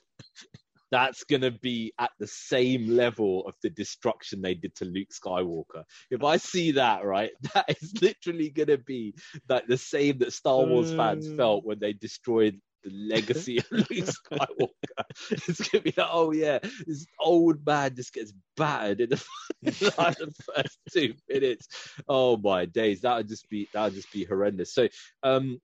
That's 0.92 1.24
going 1.24 1.42
to 1.42 1.52
be 1.52 1.94
at 2.00 2.12
the 2.20 2.28
same 2.28 2.88
level 2.88 3.46
of 3.48 3.56
the 3.62 3.70
destruction 3.70 4.42
they 4.42 4.56
did 4.56 4.76
to 4.76 4.86
Luke 4.86 5.10
Skywalker. 5.12 5.84
If 6.10 6.24
I 6.24 6.38
see 6.38 6.72
that, 6.72 7.04
right, 7.06 7.32
that 7.54 7.66
is 7.82 7.94
literally 8.02 8.50
going 8.50 8.68
to 8.70 8.78
be 8.78 9.16
like 9.50 9.68
the 9.68 9.78
same 9.78 10.20
that 10.20 10.34
Star 10.34 10.64
Wars 10.64 10.92
fans 10.92 11.28
Mm. 11.28 11.36
felt 11.36 11.66
when 11.66 11.80
they 11.80 11.94
destroyed 11.94 12.60
the 12.84 12.92
legacy 12.92 13.58
of 13.58 13.66
Luke 13.72 13.88
Skywalker. 13.90 15.04
It's 15.32 15.68
going 15.70 15.84
to 15.84 15.92
be 15.92 15.94
like, 15.98 16.10
oh 16.12 16.32
yeah, 16.32 16.60
this 16.86 17.06
old 17.20 17.66
man 17.66 17.96
just 17.96 18.14
gets 18.14 18.34
battered 18.56 19.02
in 19.02 19.10
the, 19.10 19.24
like 19.98 20.18
the 20.18 20.32
first 20.56 20.80
two 20.92 21.14
minutes. 21.30 21.68
Oh 22.08 22.38
my 22.38 22.66
days, 22.66 23.02
that 23.02 23.18
would 23.18 23.28
just 23.28 23.50
be 23.50 23.68
that 23.74 23.86
would 23.86 23.94
just 23.96 24.12
be 24.12 24.24
horrendous. 24.26 24.74
So, 24.74 24.88
um, 25.24 25.60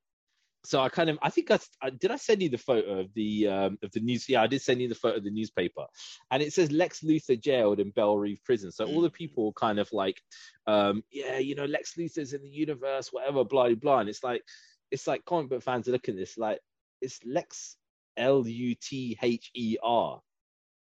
so 0.66 0.82
I 0.82 0.90
kind 0.90 1.10
of 1.10 1.20
I 1.22 1.30
think 1.30 1.52
I, 1.52 1.60
I 1.82 1.90
did 1.90 2.12
I 2.12 2.18
send 2.18 2.42
you 2.42 2.50
the 2.50 2.58
photo 2.58 3.02
of 3.02 3.14
the 3.14 3.48
um 3.48 3.78
of 3.84 3.92
the 3.92 4.00
news 4.00 4.30
yeah 4.30 4.42
I 4.42 4.48
did 4.48 4.62
send 4.62 4.82
you 4.82 4.90
the 4.90 4.96
photo 4.96 5.18
of 5.18 5.24
the 5.24 5.32
newspaper. 5.32 5.86
And 6.32 6.44
it 6.44 6.54
says 6.54 6.72
Lex 6.72 7.02
Luthor 7.02 7.40
jailed 7.42 7.80
in 7.80 7.92
Belle 7.92 8.18
Reve 8.18 8.40
prison. 8.46 8.72
So 8.72 8.86
all 8.86 9.02
the 9.02 9.10
people 9.10 9.54
kind 9.54 9.80
of 9.80 9.92
like 9.92 10.22
um 10.68 11.04
yeah 11.12 11.38
you 11.40 11.56
know 11.56 11.66
Lex 11.66 11.96
Luthor's 11.98 12.34
in 12.34 12.42
the 12.44 12.50
universe 12.50 13.10
whatever 13.12 13.44
blah 13.46 13.68
blah 13.68 13.76
blah. 13.76 14.00
And 14.00 14.10
it's 14.10 14.24
like 14.24 14.44
it's 14.92 15.08
like 15.08 15.26
comic 15.26 15.50
book 15.50 15.64
fans 15.64 15.88
are 15.88 15.92
looking 15.92 16.16
at 16.16 16.20
this 16.20 16.38
like 16.38 16.60
it's 17.02 17.20
Lex 17.26 17.78
L 18.18 18.48
U 18.48 18.76
T 18.76 19.18
H 19.22 19.52
E 19.56 19.78
R. 19.84 20.22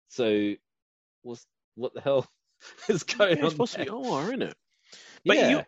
So 0.08 0.54
what's 1.22 1.46
what 1.76 1.94
the 1.94 2.00
hell 2.00 2.26
is 2.88 3.04
going 3.04 3.38
Yeah, 3.38 3.44
on 3.44 3.50
it's 3.50 3.54
supposed 3.54 3.74
to 3.74 3.80
be 3.80 3.86
there? 3.86 3.94
Omar, 3.94 4.26
isn't 4.28 4.42
it? 4.42 4.56
But 5.26 5.38
yeah. 5.38 5.48
you, 5.48 5.66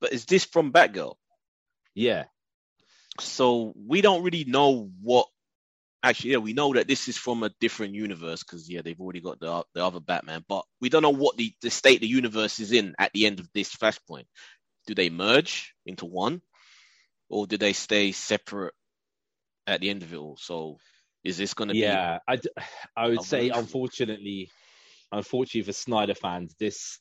but 0.00 0.12
is 0.12 0.26
this 0.26 0.44
from 0.44 0.72
Batgirl? 0.72 1.16
yeah 1.94 2.24
So 3.20 3.72
we 3.76 4.00
don't 4.00 4.22
really 4.22 4.44
know 4.44 4.90
what. 5.02 5.26
Actually, 6.04 6.32
yeah, 6.32 6.38
we 6.38 6.52
know 6.52 6.72
that 6.74 6.88
this 6.88 7.06
is 7.06 7.16
from 7.16 7.44
a 7.44 7.50
different 7.60 7.94
universe 7.94 8.42
because 8.42 8.68
yeah, 8.68 8.82
they've 8.82 9.00
already 9.00 9.20
got 9.20 9.38
the 9.38 9.64
the 9.74 9.84
other 9.84 10.00
Batman, 10.00 10.44
but 10.48 10.64
we 10.80 10.88
don't 10.88 11.02
know 11.02 11.10
what 11.10 11.36
the, 11.36 11.52
the 11.62 11.70
state 11.70 12.00
the 12.00 12.08
universe 12.08 12.58
is 12.58 12.72
in 12.72 12.94
at 12.98 13.12
the 13.12 13.26
end 13.26 13.38
of 13.38 13.48
this 13.54 13.74
Flashpoint. 13.74 14.24
Do 14.88 14.94
they 14.96 15.10
merge 15.10 15.74
into 15.86 16.06
one? 16.06 16.42
or 17.32 17.46
do 17.46 17.56
they 17.56 17.72
stay 17.72 18.12
separate 18.12 18.74
at 19.66 19.80
the 19.80 19.90
end 19.90 20.02
of 20.02 20.12
it 20.12 20.16
all? 20.16 20.36
So 20.36 20.78
is 21.24 21.38
this 21.38 21.54
going 21.54 21.70
to 21.70 21.76
yeah, 21.76 22.18
I, 22.28 22.36
d- 22.36 22.50
I 22.56 22.60
would 22.60 22.66
I 22.96 23.08
would 23.08 23.22
say, 23.22 23.38
really- 23.38 23.58
unfortunately, 23.58 24.50
unfortunately 25.10 25.62
for 25.62 25.72
Snyder 25.72 26.14
fans, 26.14 26.54
this 26.60 26.98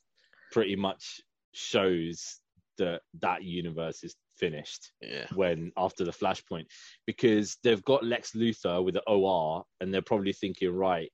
pretty 0.52 0.78
much 0.78 1.22
shows 1.54 2.40
that 2.78 3.02
that 3.20 3.44
universe 3.44 4.04
is 4.04 4.16
finished? 4.42 4.92
Yeah. 5.02 5.28
when 5.34 5.72
after 5.78 6.04
the 6.04 6.12
Flashpoint 6.12 6.66
because 7.06 7.58
they've 7.64 7.84
got 7.86 8.04
Lex 8.04 8.32
Luthor 8.32 8.84
with 8.84 8.96
the 8.96 9.04
OR 9.08 9.64
and 9.80 9.94
they're 9.94 10.02
probably 10.02 10.34
thinking, 10.34 10.74
right, 10.76 11.10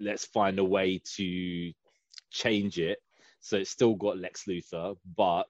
let's 0.00 0.26
find 0.26 0.58
a 0.58 0.64
way 0.64 1.00
to 1.16 1.72
change 2.30 2.78
it 2.78 2.98
so 3.40 3.56
it's 3.56 3.70
still 3.70 3.94
got 3.94 4.18
Lex 4.18 4.44
Luthor, 4.48 4.96
but 5.16 5.46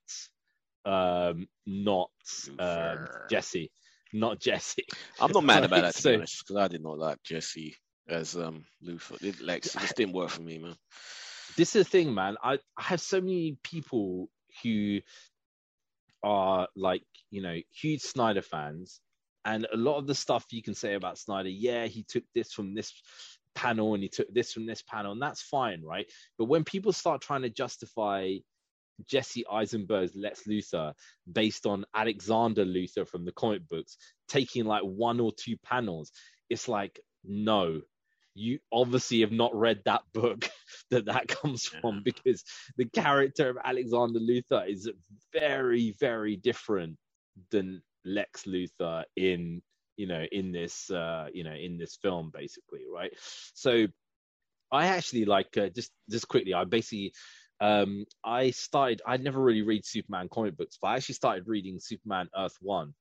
um, 0.84 1.48
not 1.66 2.10
um, 2.58 3.08
Jesse, 3.30 3.70
not 4.12 4.38
Jesse. 4.38 4.84
I'm 5.18 5.32
not 5.32 5.44
mad 5.44 5.64
about 5.70 5.82
that 5.82 5.94
so- 5.94 6.18
because 6.18 6.56
I 6.58 6.68
did 6.68 6.82
not 6.82 6.98
like 6.98 7.22
Jesse 7.24 7.74
as 8.08 8.36
um 8.36 8.64
Luthor. 8.86 9.20
It, 9.22 9.40
Lex, 9.40 9.74
it 9.74 9.80
just 9.80 9.96
didn't 9.96 10.14
work 10.14 10.28
for 10.28 10.42
me, 10.42 10.58
man. 10.58 10.76
this 11.56 11.74
is 11.74 11.84
the 11.86 11.90
thing, 11.90 12.12
man. 12.14 12.36
I, 12.42 12.58
I 12.76 12.82
have 12.82 13.00
so 13.00 13.20
many 13.20 13.56
people 13.62 14.28
who 14.62 15.00
are 16.22 16.68
like, 16.76 17.02
you 17.30 17.42
know, 17.42 17.58
huge 17.70 18.02
Snyder 18.02 18.42
fans, 18.42 19.00
and 19.44 19.66
a 19.72 19.76
lot 19.76 19.98
of 19.98 20.06
the 20.06 20.14
stuff 20.14 20.44
you 20.50 20.62
can 20.62 20.74
say 20.74 20.94
about 20.94 21.18
Snyder, 21.18 21.48
yeah, 21.48 21.86
he 21.86 22.02
took 22.02 22.24
this 22.34 22.52
from 22.52 22.74
this 22.74 22.92
panel 23.54 23.94
and 23.94 24.02
he 24.02 24.08
took 24.08 24.32
this 24.32 24.52
from 24.52 24.66
this 24.66 24.82
panel, 24.82 25.12
and 25.12 25.22
that's 25.22 25.42
fine, 25.42 25.82
right? 25.82 26.06
But 26.38 26.46
when 26.46 26.64
people 26.64 26.92
start 26.92 27.20
trying 27.20 27.42
to 27.42 27.50
justify 27.50 28.34
Jesse 29.04 29.44
Eisenberg's 29.50 30.14
Lex 30.14 30.44
Luthor 30.48 30.94
based 31.30 31.66
on 31.66 31.84
Alexander 31.94 32.64
Luthor 32.64 33.06
from 33.06 33.24
the 33.24 33.32
comic 33.32 33.68
books 33.68 33.96
taking 34.28 34.64
like 34.64 34.82
one 34.82 35.20
or 35.20 35.32
two 35.32 35.56
panels, 35.58 36.10
it's 36.48 36.68
like, 36.68 37.00
no, 37.24 37.80
you 38.34 38.58
obviously 38.72 39.20
have 39.20 39.32
not 39.32 39.54
read 39.54 39.82
that 39.84 40.02
book 40.12 40.48
that 40.90 41.06
that 41.06 41.28
comes 41.28 41.64
from 41.64 42.02
because 42.04 42.44
the 42.76 42.86
character 42.86 43.50
of 43.50 43.58
Alexander 43.64 44.20
Luthor 44.20 44.68
is 44.68 44.90
very, 45.32 45.94
very 45.98 46.36
different 46.36 46.96
than 47.50 47.82
Lex 48.04 48.44
Luthor 48.44 49.04
in 49.16 49.62
you 49.96 50.06
know 50.06 50.24
in 50.30 50.52
this 50.52 50.90
uh 50.90 51.26
you 51.32 51.42
know 51.42 51.54
in 51.54 51.78
this 51.78 51.96
film 52.02 52.30
basically 52.32 52.82
right? 52.92 53.12
So 53.54 53.86
i 54.72 54.86
actually 54.86 55.24
like 55.24 55.56
uh, 55.56 55.68
just 55.68 55.92
just 56.10 56.28
quickly 56.28 56.54
i 56.54 56.64
basically 56.64 57.12
um 57.60 58.04
i 58.24 58.50
started 58.50 59.00
i 59.06 59.16
never 59.16 59.40
really 59.40 59.62
read 59.62 59.84
superman 59.84 60.28
comic 60.30 60.56
books 60.56 60.78
but 60.80 60.88
i 60.88 60.96
actually 60.96 61.14
started 61.14 61.46
reading 61.46 61.78
superman 61.80 62.28
earth 62.36 62.56
one 62.60 62.92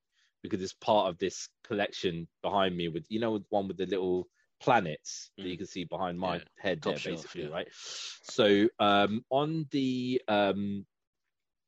because 0.44 0.62
it's 0.62 0.74
part 0.74 1.10
of 1.10 1.18
this 1.18 1.50
collection 1.64 2.28
behind 2.42 2.76
me 2.76 2.88
with 2.88 3.06
you 3.10 3.20
know 3.20 3.40
one 3.50 3.68
with 3.68 3.78
the 3.78 3.86
little 3.86 4.28
planets 4.62 5.32
that 5.42 5.50
you 5.50 5.58
Mm. 5.58 5.58
can 5.58 5.68
see 5.68 5.84
behind 5.86 6.20
my 6.20 6.40
Yeah, 6.40 6.44
head 6.58 6.82
top 6.82 6.86
there 6.86 6.98
shelf, 6.98 7.26
basically 7.26 7.46
yeah. 7.46 7.50
right 7.50 7.68
so 7.74 8.68
um 8.80 9.24
on 9.30 9.66
the 9.72 10.22
um 10.28 10.86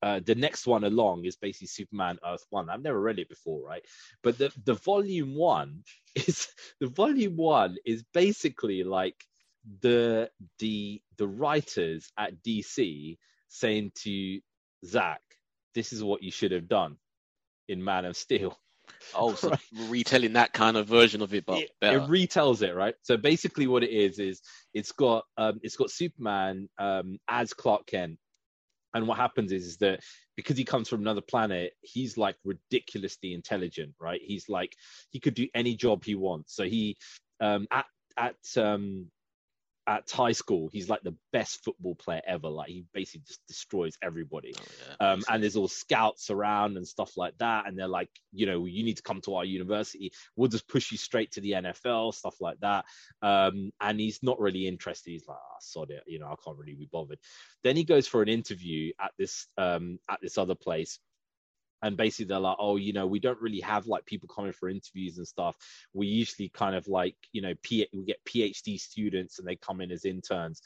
uh, 0.01 0.19
the 0.25 0.35
next 0.35 0.67
one 0.67 0.83
along 0.83 1.25
is 1.25 1.35
basically 1.37 1.67
Superman 1.67 2.19
Earth 2.25 2.45
One. 2.51 2.69
I've 2.69 2.83
never 2.83 3.01
read 3.01 3.19
it 3.19 3.29
before, 3.29 3.61
right? 3.65 3.83
But 4.23 4.37
the 4.37 4.51
the 4.63 4.75
volume 4.75 5.35
one 5.35 5.83
is 6.15 6.47
the 6.79 6.87
volume 6.87 7.35
one 7.37 7.77
is 7.85 8.03
basically 8.13 8.83
like 8.83 9.25
the 9.81 10.29
the 10.59 11.01
the 11.17 11.27
writers 11.27 12.11
at 12.17 12.43
DC 12.43 13.17
saying 13.49 13.91
to 14.03 14.39
Zack, 14.85 15.21
"This 15.73 15.93
is 15.93 16.03
what 16.03 16.21
you 16.23 16.31
should 16.31 16.51
have 16.51 16.67
done 16.67 16.97
in 17.67 17.83
Man 17.83 18.05
of 18.05 18.17
Steel." 18.17 18.57
Oh, 19.15 19.33
so 19.35 19.53
retelling 19.89 20.33
that 20.33 20.53
kind 20.53 20.77
of 20.77 20.87
version 20.87 21.21
of 21.21 21.33
it, 21.33 21.45
but 21.45 21.59
it, 21.59 21.71
it 21.81 22.01
retells 22.07 22.61
it 22.61 22.75
right? 22.75 22.95
So 23.01 23.17
basically 23.17 23.67
what 23.67 23.83
it 23.83 23.89
is 23.89 24.19
is 24.19 24.41
it's 24.73 24.91
got 24.91 25.23
um 25.37 25.59
it's 25.63 25.75
got 25.75 25.89
superman 25.89 26.69
um 26.77 27.17
as 27.27 27.53
clark 27.53 27.85
kent. 27.87 28.17
And 28.93 29.07
what 29.07 29.17
happens 29.17 29.51
is, 29.51 29.65
is 29.65 29.77
that 29.77 29.99
because 30.35 30.57
he 30.57 30.63
comes 30.63 30.89
from 30.89 31.01
another 31.01 31.21
planet 31.21 31.73
he's 31.81 32.17
like 32.17 32.35
ridiculously 32.43 33.33
intelligent 33.33 33.93
right? 33.99 34.21
He's 34.23 34.49
like 34.49 34.73
he 35.09 35.19
could 35.19 35.35
do 35.35 35.47
any 35.55 35.75
job 35.75 36.03
he 36.03 36.15
wants. 36.15 36.55
So 36.55 36.63
he 36.63 36.97
um 37.39 37.67
at 37.71 37.85
at 38.17 38.35
um 38.57 39.07
at 39.87 40.09
high 40.11 40.33
school 40.33 40.69
he's 40.71 40.89
like 40.89 41.01
the 41.03 41.15
best 41.31 41.63
football 41.63 41.95
player 41.95 42.21
ever. 42.27 42.49
Like 42.49 42.69
he 42.69 42.85
basically 42.93 43.23
just 43.25 43.45
destroys 43.47 43.97
everybody. 44.01 44.53
Oh, 44.59 44.63
yeah. 44.99 45.11
um, 45.11 45.23
and 45.29 45.41
there's 45.41 45.55
all 45.55 45.67
scouts 45.67 46.29
around 46.29 46.77
and 46.77 46.87
stuff 46.87 47.15
like 47.15 47.37
that. 47.37 47.67
And 47.67 47.77
they're 47.77 47.87
like 47.87 48.09
you 48.33 48.45
know 48.45 48.65
you 48.65 48.83
need 48.83 48.97
to 48.97 49.03
come 49.03 49.21
to 49.21 49.35
our 49.35 49.45
university. 49.45 50.11
We'll 50.35 50.49
just 50.49 50.67
push 50.67 50.91
you 50.91 50.97
straight 50.97 51.31
to 51.31 51.41
the 51.41 51.51
nfl 51.51 52.13
stuff 52.13 52.35
like 52.41 52.59
that. 52.59 52.85
Um, 53.21 53.71
and 53.81 53.99
he's 53.99 54.19
not 54.21 54.39
really 54.39 54.67
interested. 54.67 55.11
He's 55.11 55.27
like 55.27 55.37
ah 55.37 55.57
sod 55.59 55.91
it. 55.91 56.03
You 56.05 56.19
know 56.19 56.27
i 56.27 56.35
can't 56.43 56.57
really 56.57 56.75
be 56.75 56.89
bothered. 56.91 57.19
Then 57.63 57.75
he 57.75 57.83
goes 57.83 58.07
for 58.07 58.21
an 58.21 58.29
interview 58.29 58.91
at 58.99 59.11
this 59.17 59.47
um, 59.57 59.99
at 60.09 60.19
this 60.21 60.37
other 60.37 60.55
place 60.55 60.99
and 61.81 61.97
basically 61.97 62.25
they're 62.25 62.39
like 62.39 62.57
oh 62.59 62.75
you 62.75 62.93
know 62.93 63.07
we 63.07 63.19
don't 63.19 63.41
really 63.41 63.59
have 63.59 63.87
like 63.87 64.05
people 64.05 64.29
coming 64.33 64.53
for 64.53 64.69
interviews 64.69 65.17
and 65.17 65.27
stuff. 65.27 65.55
We 65.93 66.07
usually 66.07 66.49
kind 66.49 66.75
of 66.75 66.87
like 66.87 67.15
you 67.31 67.41
know 67.41 67.53
P- 67.63 67.87
we 67.93 68.05
get 68.05 68.23
phd 68.25 68.79
students 68.79 69.39
and 69.39 69.47
they 69.47 69.55
come 69.55 69.81
in 69.81 69.91
as 69.91 70.05
interns. 70.05 70.61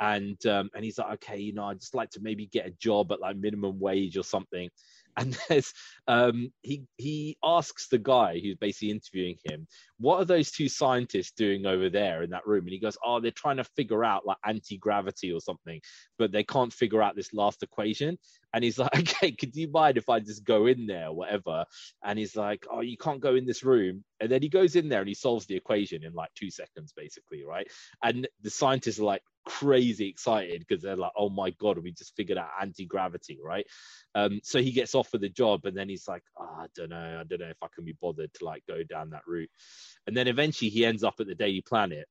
And 0.00 0.44
um, 0.46 0.70
and 0.74 0.84
he's 0.84 0.98
like 0.98 1.14
okay 1.14 1.38
you 1.38 1.52
know 1.52 1.66
i'd 1.66 1.78
just 1.78 1.94
like 1.94 2.10
to 2.10 2.20
maybe 2.20 2.46
get 2.46 2.66
a 2.66 2.72
job 2.72 3.12
at 3.12 3.20
like 3.20 3.36
minimum 3.36 3.78
wage 3.78 4.16
or 4.16 4.24
something. 4.24 4.70
And 5.16 5.38
there's 5.48 5.72
um 6.08 6.52
he 6.62 6.82
he 6.96 7.36
asks 7.44 7.86
the 7.86 7.98
guy 7.98 8.40
who's 8.40 8.56
basically 8.56 8.90
interviewing 8.90 9.36
him 9.44 9.68
what 9.98 10.18
are 10.18 10.24
those 10.24 10.50
two 10.50 10.68
scientists 10.68 11.30
doing 11.36 11.66
over 11.66 11.88
there 11.88 12.24
in 12.24 12.30
that 12.30 12.44
room? 12.48 12.64
And 12.64 12.72
he 12.72 12.80
goes 12.80 12.98
oh 13.04 13.20
they're 13.20 13.30
trying 13.30 13.58
to 13.58 13.70
figure 13.76 14.04
out 14.04 14.26
like 14.26 14.38
anti-gravity 14.44 15.30
or 15.30 15.40
something 15.40 15.80
but 16.18 16.32
they 16.32 16.42
can't 16.42 16.72
figure 16.72 17.00
out 17.00 17.14
this 17.14 17.32
last 17.32 17.62
equation 17.62 18.18
and 18.54 18.64
he's 18.64 18.78
like 18.78 18.94
okay 18.98 19.32
could 19.32 19.54
you 19.54 19.68
mind 19.68 19.98
if 19.98 20.08
i 20.08 20.20
just 20.20 20.44
go 20.44 20.66
in 20.66 20.86
there 20.86 21.08
or 21.08 21.12
whatever? 21.12 21.66
And 22.02 22.18
he's 22.18 22.36
like 22.36 22.66
oh 22.70 22.80
you 22.80 22.96
can't 22.96 23.20
go 23.20 23.34
in 23.34 23.44
this 23.44 23.64
room. 23.64 24.04
And 24.20 24.30
then 24.30 24.40
he 24.40 24.48
goes 24.48 24.76
in 24.76 24.88
there 24.88 25.00
and 25.00 25.08
he 25.08 25.14
solves 25.14 25.46
the 25.46 25.56
equation 25.56 26.04
in 26.04 26.14
like 26.14 26.30
two 26.34 26.50
seconds 26.50 26.92
basically 26.96 27.44
right? 27.44 27.66
And 28.02 28.26
the 28.40 28.50
scientists 28.50 29.00
are 29.00 29.04
like 29.04 29.22
crazy 29.46 30.08
excited 30.08 30.64
because 30.66 30.82
they're 30.82 30.96
like 30.96 31.12
oh 31.18 31.28
my 31.28 31.50
god 31.50 31.78
we 31.78 31.92
just 31.92 32.16
figured 32.16 32.38
out 32.38 32.48
anti-gravity 32.62 33.38
right? 33.44 33.66
Um 34.14 34.40
so 34.42 34.62
he 34.62 34.72
gets 34.72 34.94
off 34.94 35.04
offered 35.04 35.20
the 35.20 35.28
job 35.28 35.66
and 35.66 35.76
then 35.76 35.88
he's 35.90 36.08
like 36.08 36.22
oh, 36.38 36.56
i 36.60 36.66
don't 36.74 36.88
know 36.88 37.18
i 37.20 37.24
don't 37.24 37.40
know 37.40 37.48
if 37.48 37.62
i 37.62 37.66
can 37.74 37.84
be 37.84 37.96
bothered 38.00 38.32
to 38.32 38.44
like 38.44 38.62
go 38.66 38.82
down 38.84 39.10
that 39.10 39.26
route. 39.26 39.50
And 40.06 40.16
then 40.16 40.28
eventually 40.28 40.70
he 40.70 40.86
ends 40.86 41.04
up 41.04 41.16
at 41.20 41.26
the 41.26 41.34
daily 41.34 41.60
planet 41.60 42.06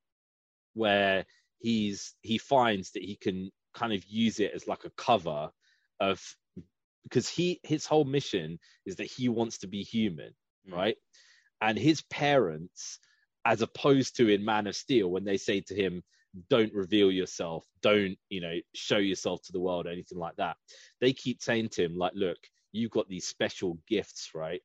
where 0.76 1.26
he's 1.60 2.14
he 2.22 2.38
finds 2.38 2.92
that 2.92 3.04
he 3.04 3.16
can 3.16 3.50
kind 3.74 3.94
of 3.94 4.04
use 4.06 4.40
it 4.40 4.52
as 4.54 4.68
like 4.68 4.84
a 4.86 4.92
cover 4.92 5.50
of 6.00 6.22
because 7.04 7.28
he 7.30 7.60
his 7.64 7.86
whole 7.86 8.06
mission 8.06 8.60
is 8.86 8.98
that 8.98 9.08
he 9.08 9.30
wants 9.30 9.60
to 9.60 9.68
be 9.68 9.84
human 9.84 10.34
Mm. 10.68 10.74
right? 10.76 10.98
And 11.62 11.78
his 11.78 12.02
parents 12.04 13.00
as 13.46 13.62
opposed 13.62 14.18
to 14.18 14.30
in 14.30 14.46
man 14.46 14.68
of 14.68 14.76
steel 14.76 15.10
when 15.10 15.26
they 15.26 15.38
say 15.38 15.62
to 15.62 15.76
him 15.76 16.04
don't 16.50 16.74
reveal 16.74 17.12
yourself. 17.12 17.66
Don't 17.82 18.18
you 18.30 18.42
know 18.42 18.56
show 18.74 18.98
yourself 18.98 19.42
to 19.44 19.52
the 19.52 19.60
world 19.60 19.86
or 19.86 19.90
anything 19.92 20.18
like 20.18 20.36
that 20.38 20.58
they 21.02 21.14
keep 21.14 21.42
saying 21.42 21.70
to 21.70 21.84
him 21.84 21.98
like 21.98 22.14
look 22.16 22.38
you've 22.72 22.92
got 22.92 23.08
these 23.10 23.28
special 23.28 23.78
gifts 23.88 24.32
right? 24.34 24.62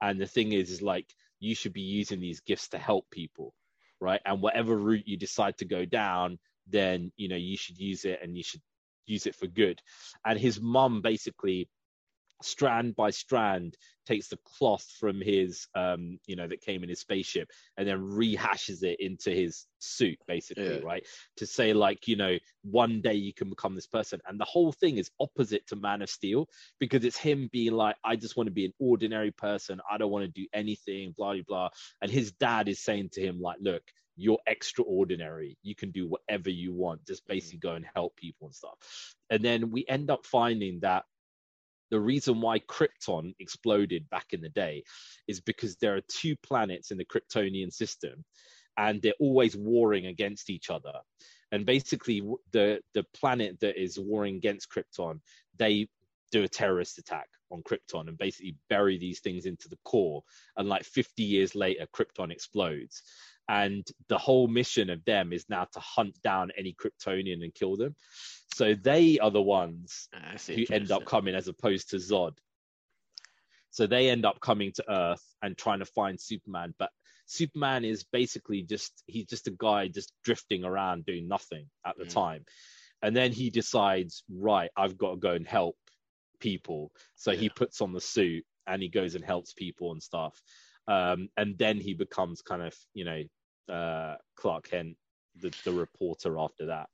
And 0.00 0.20
the 0.20 0.26
thing 0.26 0.52
is 0.52 0.70
is 0.70 0.82
like 0.82 1.06
you 1.40 1.54
should 1.54 1.72
be 1.72 1.82
using 1.82 2.20
these 2.20 2.40
gifts 2.40 2.68
to 2.68 2.78
help 2.78 3.10
people 3.10 3.54
right? 4.00 4.20
And 4.24 4.42
whatever 4.42 4.76
route 4.76 5.06
you 5.06 5.16
decide 5.16 5.58
to 5.58 5.64
go 5.64 5.84
down 5.84 6.38
then 6.66 7.12
you 7.16 7.28
know 7.28 7.36
you 7.36 7.56
should 7.56 7.78
use 7.78 8.04
it 8.04 8.20
and 8.22 8.36
you 8.36 8.42
should 8.42 8.62
use 9.06 9.26
it 9.26 9.34
for 9.34 9.46
good. 9.46 9.80
And 10.24 10.38
his 10.38 10.60
mum 10.60 11.00
basically 11.02 11.68
strand 12.42 12.96
by 12.96 13.10
strand 13.10 13.76
takes 14.04 14.28
the 14.28 14.38
cloth 14.44 14.84
from 14.98 15.20
his 15.20 15.68
um 15.76 16.18
you 16.26 16.34
know 16.34 16.48
that 16.48 16.60
came 16.60 16.82
in 16.82 16.88
his 16.88 16.98
spaceship 16.98 17.48
and 17.76 17.86
then 17.86 17.98
rehashes 17.98 18.82
it 18.82 18.98
into 18.98 19.30
his 19.30 19.66
suit 19.78 20.18
basically 20.26 20.64
Yeah. 20.64 20.80
right? 20.82 21.06
To 21.36 21.46
say 21.46 21.72
like 21.72 22.08
you 22.08 22.16
know 22.16 22.36
one 22.62 23.00
day 23.00 23.14
you 23.14 23.32
can 23.32 23.48
become 23.48 23.74
this 23.74 23.86
person. 23.86 24.20
And 24.26 24.40
the 24.40 24.44
whole 24.44 24.72
thing 24.72 24.98
is 24.98 25.10
opposite 25.20 25.66
to 25.68 25.76
man 25.76 26.02
of 26.02 26.10
steel 26.10 26.48
because 26.80 27.04
it's 27.04 27.16
him 27.16 27.48
being 27.52 27.72
like 27.72 27.96
i 28.04 28.16
just 28.16 28.36
want 28.36 28.48
to 28.48 28.52
be 28.52 28.64
an 28.64 28.72
ordinary 28.80 29.30
person. 29.30 29.80
I 29.90 29.98
don't 29.98 30.10
want 30.10 30.24
to 30.24 30.40
do 30.40 30.46
anything 30.52 31.14
blah 31.16 31.34
blah 31.34 31.42
blah. 31.46 31.68
And 32.00 32.10
his 32.10 32.32
dad 32.32 32.68
is 32.68 32.80
saying 32.80 33.10
to 33.12 33.20
him 33.20 33.40
like 33.40 33.58
look 33.60 33.82
you're 34.16 34.38
extraordinary 34.46 35.56
you 35.62 35.74
can 35.74 35.90
do 35.90 36.06
whatever 36.06 36.50
you 36.50 36.72
want 36.72 37.04
just 37.06 37.24
mm-hmm. 37.24 37.34
basically 37.34 37.58
go 37.58 37.74
and 37.74 37.86
help 37.94 38.14
people 38.16 38.46
and 38.46 38.54
stuff 38.54 39.14
and 39.30 39.44
then 39.44 39.70
we 39.70 39.84
end 39.88 40.10
up 40.10 40.24
finding 40.26 40.80
that 40.80 41.04
the 41.90 42.00
reason 42.00 42.40
why 42.40 42.58
Krypton 42.58 43.34
exploded 43.38 44.08
back 44.08 44.28
in 44.32 44.40
the 44.40 44.48
day 44.48 44.82
is 45.28 45.42
because 45.42 45.76
there 45.76 45.94
are 45.94 46.00
two 46.08 46.34
planets 46.36 46.90
in 46.90 46.96
the 46.96 47.04
Kryptonian 47.04 47.70
system 47.70 48.24
and 48.78 49.02
they're 49.02 49.12
always 49.20 49.56
warring 49.56 50.06
against 50.06 50.48
each 50.48 50.70
other. 50.70 50.94
And 51.52 51.66
basically, 51.66 52.22
the, 52.50 52.80
the 52.94 53.04
planet 53.12 53.60
that 53.60 53.78
is 53.78 53.98
warring 53.98 54.36
against 54.36 54.70
Krypton, 54.70 55.20
they 55.58 55.86
do 56.30 56.44
a 56.44 56.48
terrorist 56.48 56.96
attack 56.96 57.28
on 57.50 57.62
Krypton 57.62 58.08
and 58.08 58.16
basically 58.16 58.56
bury 58.70 58.96
these 58.96 59.20
things 59.20 59.44
into 59.44 59.68
the 59.68 59.78
core. 59.84 60.22
And 60.56 60.68
like 60.68 60.84
50 60.84 61.22
years 61.22 61.54
later, 61.54 61.86
Krypton 61.94 62.32
explodes. 62.32 63.02
And 63.48 63.86
the 64.08 64.18
whole 64.18 64.48
mission 64.48 64.88
of 64.90 65.04
them 65.04 65.32
is 65.32 65.44
now 65.48 65.66
to 65.72 65.80
hunt 65.80 66.20
down 66.22 66.50
any 66.56 66.74
Kryptonian 66.74 67.42
and 67.42 67.54
kill 67.54 67.76
them. 67.76 67.94
So 68.54 68.74
they 68.74 69.18
are 69.18 69.30
the 69.30 69.42
ones 69.42 70.08
Ah, 70.14 70.36
who 70.46 70.64
end 70.70 70.90
up 70.90 71.04
coming 71.04 71.34
as 71.34 71.48
opposed 71.48 71.90
to 71.90 71.96
Zod. 71.96 72.36
So 73.70 73.86
they 73.86 74.10
end 74.10 74.24
up 74.26 74.40
coming 74.40 74.72
to 74.72 74.84
Earth 74.90 75.24
and 75.42 75.56
trying 75.56 75.78
to 75.78 75.86
find 75.86 76.20
Superman, 76.20 76.74
but 76.78 76.90
Superman 77.26 77.84
is 77.84 78.04
basically 78.04 78.62
just 78.62 79.02
he's 79.06 79.26
just 79.26 79.48
a 79.48 79.52
guy 79.52 79.88
just 79.88 80.12
drifting 80.24 80.64
around 80.64 81.06
doing 81.06 81.26
nothing 81.26 81.70
at 81.86 81.96
the 81.96 82.04
Mm. 82.04 82.12
time. 82.12 82.44
And 83.00 83.16
then 83.16 83.32
he 83.32 83.50
decides, 83.50 84.22
right, 84.28 84.70
I've 84.76 84.98
got 84.98 85.12
to 85.12 85.16
go 85.16 85.32
and 85.32 85.46
help 85.46 85.76
people. 86.38 86.92
So 87.16 87.32
he 87.32 87.48
puts 87.48 87.80
on 87.80 87.92
the 87.92 88.00
suit 88.00 88.44
and 88.66 88.82
he 88.82 88.88
goes 88.88 89.14
and 89.14 89.24
helps 89.24 89.54
people 89.54 89.92
and 89.92 90.02
stuff. 90.02 90.40
Um, 90.88 91.28
and 91.36 91.56
then 91.58 91.78
he 91.78 91.94
becomes 91.94 92.42
kind 92.42 92.62
of, 92.62 92.74
you 92.94 93.04
know, 93.04 93.74
uh, 93.74 94.16
Clark 94.36 94.70
Kent, 94.70 94.96
the, 95.40 95.52
the 95.64 95.72
reporter 95.72 96.38
after 96.38 96.66
that. 96.66 96.88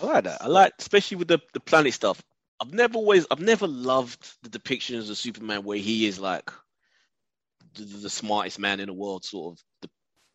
I 0.00 0.06
like 0.06 0.24
that. 0.24 0.42
I 0.42 0.46
like, 0.48 0.72
especially 0.78 1.18
with 1.18 1.28
the, 1.28 1.40
the 1.54 1.60
planet 1.60 1.94
stuff. 1.94 2.22
I've 2.60 2.72
never 2.72 2.96
always, 2.96 3.26
I've 3.30 3.40
never 3.40 3.66
loved 3.66 4.36
the 4.42 4.50
depictions 4.50 5.10
of 5.10 5.16
Superman 5.16 5.62
where 5.62 5.78
he 5.78 6.06
is 6.06 6.18
like 6.18 6.50
the, 7.74 7.84
the 7.84 8.10
smartest 8.10 8.58
man 8.58 8.80
in 8.80 8.86
the 8.86 8.92
world, 8.92 9.24
sort 9.24 9.54
of 9.54 9.64
the 9.82 9.88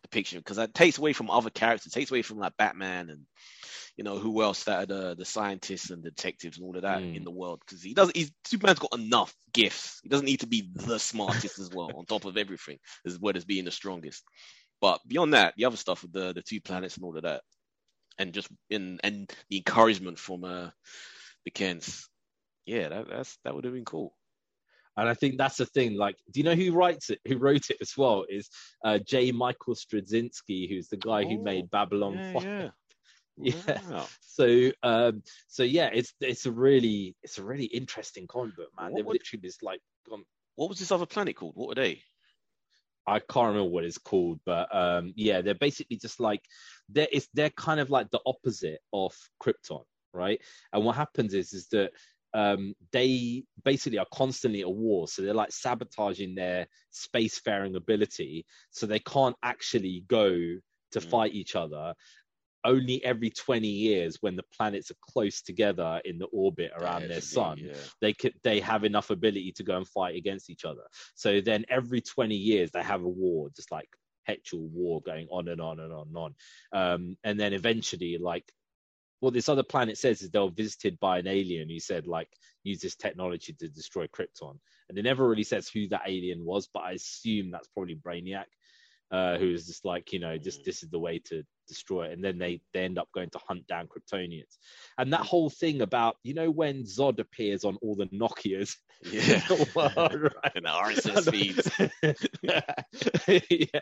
depiction, 0.03 0.39
because 0.39 0.57
that 0.57 0.73
takes 0.73 0.99
away 0.99 1.13
from 1.13 1.31
other 1.31 1.49
characters, 1.49 1.91
takes 1.91 2.11
away 2.11 2.21
from 2.21 2.39
like 2.39 2.57
Batman 2.57 3.09
and 3.09 3.25
you 3.97 4.03
know 4.03 4.17
who 4.17 4.41
else 4.43 4.63
that 4.65 4.83
are 4.83 4.85
the 4.85 5.15
the 5.15 5.25
scientists 5.25 5.89
and 5.91 6.03
detectives 6.03 6.57
and 6.57 6.65
all 6.65 6.75
of 6.75 6.83
that 6.83 7.03
Mm. 7.03 7.15
in 7.15 7.23
the 7.23 7.31
world. 7.31 7.61
Because 7.65 7.83
he 7.83 7.93
doesn't, 7.93 8.15
he's 8.15 8.31
Superman's 8.45 8.79
got 8.79 8.97
enough 8.99 9.35
gifts. 9.53 9.99
He 10.03 10.09
doesn't 10.09 10.25
need 10.25 10.41
to 10.41 10.47
be 10.47 10.69
the 10.75 10.99
smartest 10.99 11.59
as 11.59 11.71
well, 11.71 11.95
on 11.97 12.05
top 12.05 12.25
of 12.25 12.37
everything, 12.37 12.79
as 13.05 13.19
well 13.19 13.35
as 13.35 13.45
being 13.45 13.65
the 13.65 13.71
strongest. 13.71 14.23
But 14.81 14.99
beyond 15.07 15.33
that, 15.33 15.53
the 15.57 15.65
other 15.65 15.77
stuff 15.77 16.03
with 16.03 16.13
the 16.13 16.33
the 16.33 16.41
two 16.41 16.61
planets 16.61 16.97
and 16.97 17.05
all 17.05 17.15
of 17.17 17.23
that, 17.23 17.41
and 18.19 18.33
just 18.33 18.49
in 18.69 18.99
and 19.03 19.31
the 19.49 19.57
encouragement 19.57 20.19
from 20.19 20.43
uh 20.43 20.69
the 21.45 21.51
Kents. 21.51 22.09
Yeah, 22.65 22.89
that 22.89 23.09
that's 23.09 23.37
that 23.43 23.53
would 23.55 23.65
have 23.65 23.73
been 23.73 23.85
cool. 23.85 24.13
And 24.95 25.09
I 25.09 25.13
think 25.15 25.37
that's 25.37 25.57
the 25.57 25.65
thing. 25.65 25.95
Like, 25.97 26.17
do 26.31 26.39
you 26.39 26.43
know 26.43 26.55
who 26.55 26.71
writes 26.73 27.09
it? 27.09 27.19
Who 27.27 27.37
wrote 27.37 27.69
it 27.69 27.77
as 27.81 27.97
well? 27.97 28.25
Is 28.29 28.49
uh, 28.83 28.99
J. 28.99 29.31
Michael 29.31 29.75
Straczynski, 29.75 30.69
who's 30.69 30.87
the 30.89 30.97
guy 30.97 31.23
who 31.23 31.39
Oh, 31.39 31.43
made 31.43 31.69
Babylon 31.71 32.13
yeah, 32.15 32.33
5. 32.33 32.43
yeah. 32.43 32.69
Yeah. 33.35 33.79
Wow. 33.89 34.05
So, 34.21 34.71
um, 34.83 35.23
so 35.47 35.63
yeah, 35.63 35.89
it's 35.91 36.13
it's 36.21 36.45
a 36.45 36.51
really 36.51 37.15
it's 37.23 37.39
a 37.39 37.43
really 37.43 37.65
interesting 37.65 38.27
comic 38.27 38.55
book, 38.55 38.69
man. 38.79 38.91
What 38.91 38.95
They've 38.97 39.05
would- 39.07 39.13
literally 39.13 39.41
just 39.41 39.63
like 39.63 39.81
gone. 40.07 40.23
What 40.55 40.69
was 40.69 40.77
this 40.77 40.91
other 40.91 41.07
planet 41.07 41.35
called? 41.35 41.53
What 41.55 41.75
are 41.75 41.81
they? 41.81 42.03
I 43.07 43.17
can't 43.19 43.47
remember 43.47 43.71
what 43.71 43.85
it's 43.85 43.97
called, 43.97 44.39
but 44.45 44.73
um, 44.73 45.13
yeah, 45.15 45.41
they're 45.41 45.55
basically 45.55 45.97
just 45.97 46.19
like 46.19 46.41
they're 46.89 47.07
it's 47.11 47.27
they're 47.33 47.49
kind 47.49 47.79
of 47.79 47.89
like 47.89 48.11
the 48.11 48.21
opposite 48.25 48.81
of 48.93 49.13
Krypton, 49.41 49.83
right? 50.13 50.39
And 50.71 50.85
what 50.85 50.95
happens 50.95 51.33
is 51.33 51.53
is 51.53 51.67
that 51.69 51.91
um, 52.33 52.73
they 52.91 53.43
basically 53.63 53.99
are 53.99 54.07
constantly 54.13 54.61
at 54.61 54.73
war, 54.73 55.07
so 55.07 55.21
they're 55.21 55.33
like 55.33 55.51
sabotaging 55.51 56.35
their 56.35 56.67
spacefaring 56.91 57.75
ability, 57.75 58.45
so 58.71 58.85
they 58.85 58.99
can't 58.99 59.35
actually 59.43 60.03
go 60.07 60.29
to 60.91 60.99
Mm. 60.99 61.09
fight 61.09 61.33
each 61.33 61.55
other. 61.55 61.93
Only 62.65 63.03
every 63.03 63.29
20 63.29 63.67
years, 63.67 64.17
when 64.21 64.35
the 64.37 64.43
planets 64.57 64.89
are 64.89 64.95
close 65.01 65.41
together 65.41 66.01
in 66.05 66.17
the 66.17 66.27
orbit 66.27 66.71
around 66.75 67.01
Yeah, 67.01 67.07
their 67.09 67.21
sun, 67.21 67.57
yeah. 67.59 67.73
they 67.99 68.13
could 68.13 68.33
they 68.43 68.59
have 68.61 68.83
enough 68.85 69.09
ability 69.09 69.51
to 69.53 69.63
go 69.63 69.75
and 69.77 69.87
fight 69.87 70.15
against 70.15 70.49
each 70.49 70.63
other. 70.63 70.83
So 71.15 71.41
then 71.41 71.65
every 71.69 72.01
20 72.01 72.35
years 72.35 72.71
they 72.71 72.83
have 72.83 73.03
a 73.03 73.09
war, 73.09 73.49
just 73.55 73.71
like 73.71 73.89
perpetual 74.25 74.67
war 74.69 75.01
going 75.01 75.27
on 75.29 75.49
and 75.49 75.59
on 75.59 75.79
and 75.81 75.91
on 75.93 76.07
and 76.07 76.17
on. 76.17 76.35
Um, 76.71 77.17
and 77.23 77.37
then 77.39 77.53
eventually, 77.53 78.17
like 78.17 78.49
what 79.23 79.33
this 79.33 79.47
other 79.47 79.63
planet 79.63 79.97
says 79.97 80.21
is 80.21 80.29
they 80.29 80.39
were 80.39 80.49
visited 80.49 80.99
by 80.99 81.17
an 81.17 81.27
alien 81.27 81.69
who 81.69 81.79
said 81.79 82.07
like 82.07 82.27
use 82.63 82.81
this 82.81 82.97
technology 82.97 83.53
to 83.53 83.69
destroy 83.69 84.05
Krypton. 84.07 84.59
And 84.89 84.97
it 84.97 85.03
never 85.03 85.29
really 85.29 85.45
says 85.45 85.69
who 85.69 85.87
that 85.87 86.01
alien 86.05 86.43
was, 86.43 86.67
but 86.73 86.81
I 86.81 86.91
assume 86.91 87.49
that's 87.49 87.69
probably 87.69 87.95
Brainiac, 87.95 88.47
uh, 89.11 89.37
who 89.37 89.53
is 89.53 89.65
just 89.65 89.85
like, 89.85 90.11
you 90.11 90.19
know, 90.19 90.37
just 90.37 90.59
Mm. 90.59 90.65
this 90.65 90.83
is 90.83 90.89
the 90.89 90.99
way 90.99 91.19
to 91.19 91.41
destroy 91.67 92.07
it. 92.07 92.13
And 92.13 92.23
then 92.23 92.37
they, 92.37 92.61
they 92.73 92.83
end 92.83 92.97
up 92.97 93.09
going 93.13 93.29
to 93.31 93.39
hunt 93.47 93.67
down 93.67 93.87
Kryptonians. 93.87 94.57
And 94.97 95.13
that 95.13 95.21
whole 95.21 95.49
thing 95.49 95.81
about, 95.81 96.17
you 96.23 96.33
know, 96.33 96.49
when 96.49 96.83
Zod 96.83 97.19
appears 97.19 97.63
on 97.63 97.77
all 97.81 97.95
the 97.95 98.05
Nokias 98.07 98.75
Yeah. 99.11 99.41
world, 99.75 99.95
right? 99.97 100.51
And 100.55 100.65
the 100.65 100.69
RSS 100.69 101.29
feeds. 101.31 101.69
yeah, 102.41 103.79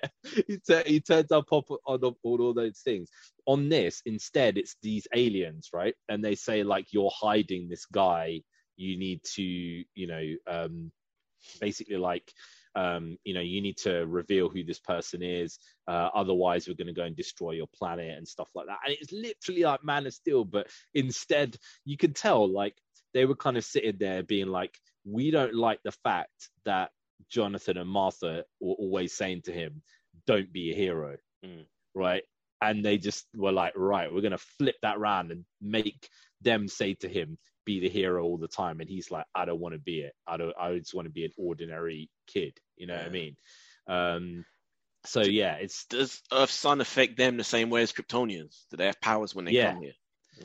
he, 0.47 0.57
tu- 0.57 0.83
he 0.85 0.99
turns 0.99 1.31
up 1.31 1.45
on, 1.51 1.63
on 1.85 2.15
all 2.23 2.53
those 2.53 2.79
things. 2.79 3.09
On 3.45 3.69
this, 3.69 4.01
instead, 4.05 4.57
it's 4.57 4.75
these 4.81 5.07
aliens, 5.13 5.69
right? 5.73 5.95
And 6.09 6.23
they 6.23 6.35
say 6.35 6.63
like, 6.63 6.93
"You're 6.93 7.11
hiding 7.13 7.69
this 7.69 7.85
guy. 7.85 8.41
You 8.77 8.97
need 8.97 9.21
to, 9.35 9.43
you 9.43 10.07
know, 10.07 10.35
um, 10.47 10.91
basically 11.59 11.97
like." 11.97 12.31
Um, 12.75 13.17
you 13.23 13.33
know, 13.33 13.41
you 13.41 13.61
need 13.61 13.77
to 13.79 14.05
reveal 14.07 14.49
who 14.49 14.63
this 14.63 14.79
person 14.79 15.21
is. 15.21 15.59
Uh, 15.87 16.09
otherwise, 16.13 16.67
we're 16.67 16.75
going 16.75 16.87
to 16.87 16.93
go 16.93 17.03
and 17.03 17.15
destroy 17.15 17.51
your 17.51 17.67
planet 17.77 18.17
and 18.17 18.27
stuff 18.27 18.49
like 18.55 18.67
that. 18.67 18.79
And 18.85 18.95
it's 18.99 19.11
literally 19.11 19.63
like 19.63 19.83
Man 19.83 20.07
of 20.07 20.13
Steel, 20.13 20.45
but 20.45 20.67
instead, 20.93 21.57
you 21.85 21.97
can 21.97 22.13
tell 22.13 22.49
like 22.51 22.75
they 23.13 23.25
were 23.25 23.35
kind 23.35 23.57
of 23.57 23.65
sitting 23.65 23.97
there 23.99 24.23
being 24.23 24.47
like, 24.47 24.77
we 25.05 25.31
don't 25.31 25.53
like 25.55 25.79
the 25.83 25.91
fact 25.91 26.49
that 26.65 26.91
Jonathan 27.29 27.77
and 27.77 27.89
Martha 27.89 28.45
were 28.59 28.75
always 28.75 29.13
saying 29.13 29.41
to 29.43 29.51
him, 29.51 29.81
"Don't 30.25 30.51
be 30.51 30.71
a 30.71 30.75
hero," 30.75 31.17
Mm. 31.45 31.65
right? 31.93 32.23
And 32.61 32.85
they 32.85 32.97
just 32.97 33.25
were 33.35 33.51
like, 33.51 33.73
"Right, 33.75 34.11
we're 34.11 34.21
gonna 34.21 34.37
flip 34.37 34.75
that 34.81 34.99
round 34.99 35.31
and 35.31 35.45
make 35.59 36.07
them 36.41 36.67
say 36.67 36.93
to 36.95 37.07
him, 37.07 37.37
be 37.65 37.79
the 37.79 37.89
hero 37.89 38.23
all 38.23 38.37
the 38.37 38.47
time." 38.47 38.79
And 38.79 38.89
he's 38.89 39.11
like, 39.11 39.25
"I 39.35 39.45
don't 39.45 39.59
want 39.59 39.73
to 39.73 39.79
be 39.79 40.01
it. 40.01 40.13
I 40.27 40.37
don't. 40.37 40.53
I 40.59 40.77
just 40.77 40.93
want 40.93 41.05
to 41.07 41.13
be 41.13 41.25
an 41.25 41.31
ordinary 41.37 42.09
kid." 42.27 42.53
You 42.77 42.87
know 42.87 42.95
what 42.95 43.05
I 43.05 43.09
mean? 43.09 43.35
Um, 43.87 44.45
so 45.05 45.21
yeah, 45.21 45.55
it's 45.55 45.85
Does 45.85 46.21
Earth 46.31 46.51
sun 46.51 46.81
affect 46.81 47.17
them 47.17 47.37
the 47.37 47.43
same 47.43 47.69
way 47.69 47.81
as 47.81 47.91
Kryptonians? 47.91 48.65
Do 48.69 48.77
they 48.77 48.85
have 48.85 49.01
powers 49.01 49.33
when 49.33 49.45
they 49.45 49.51
Yeah. 49.51 49.73
come 49.73 49.81
here? 49.81 49.93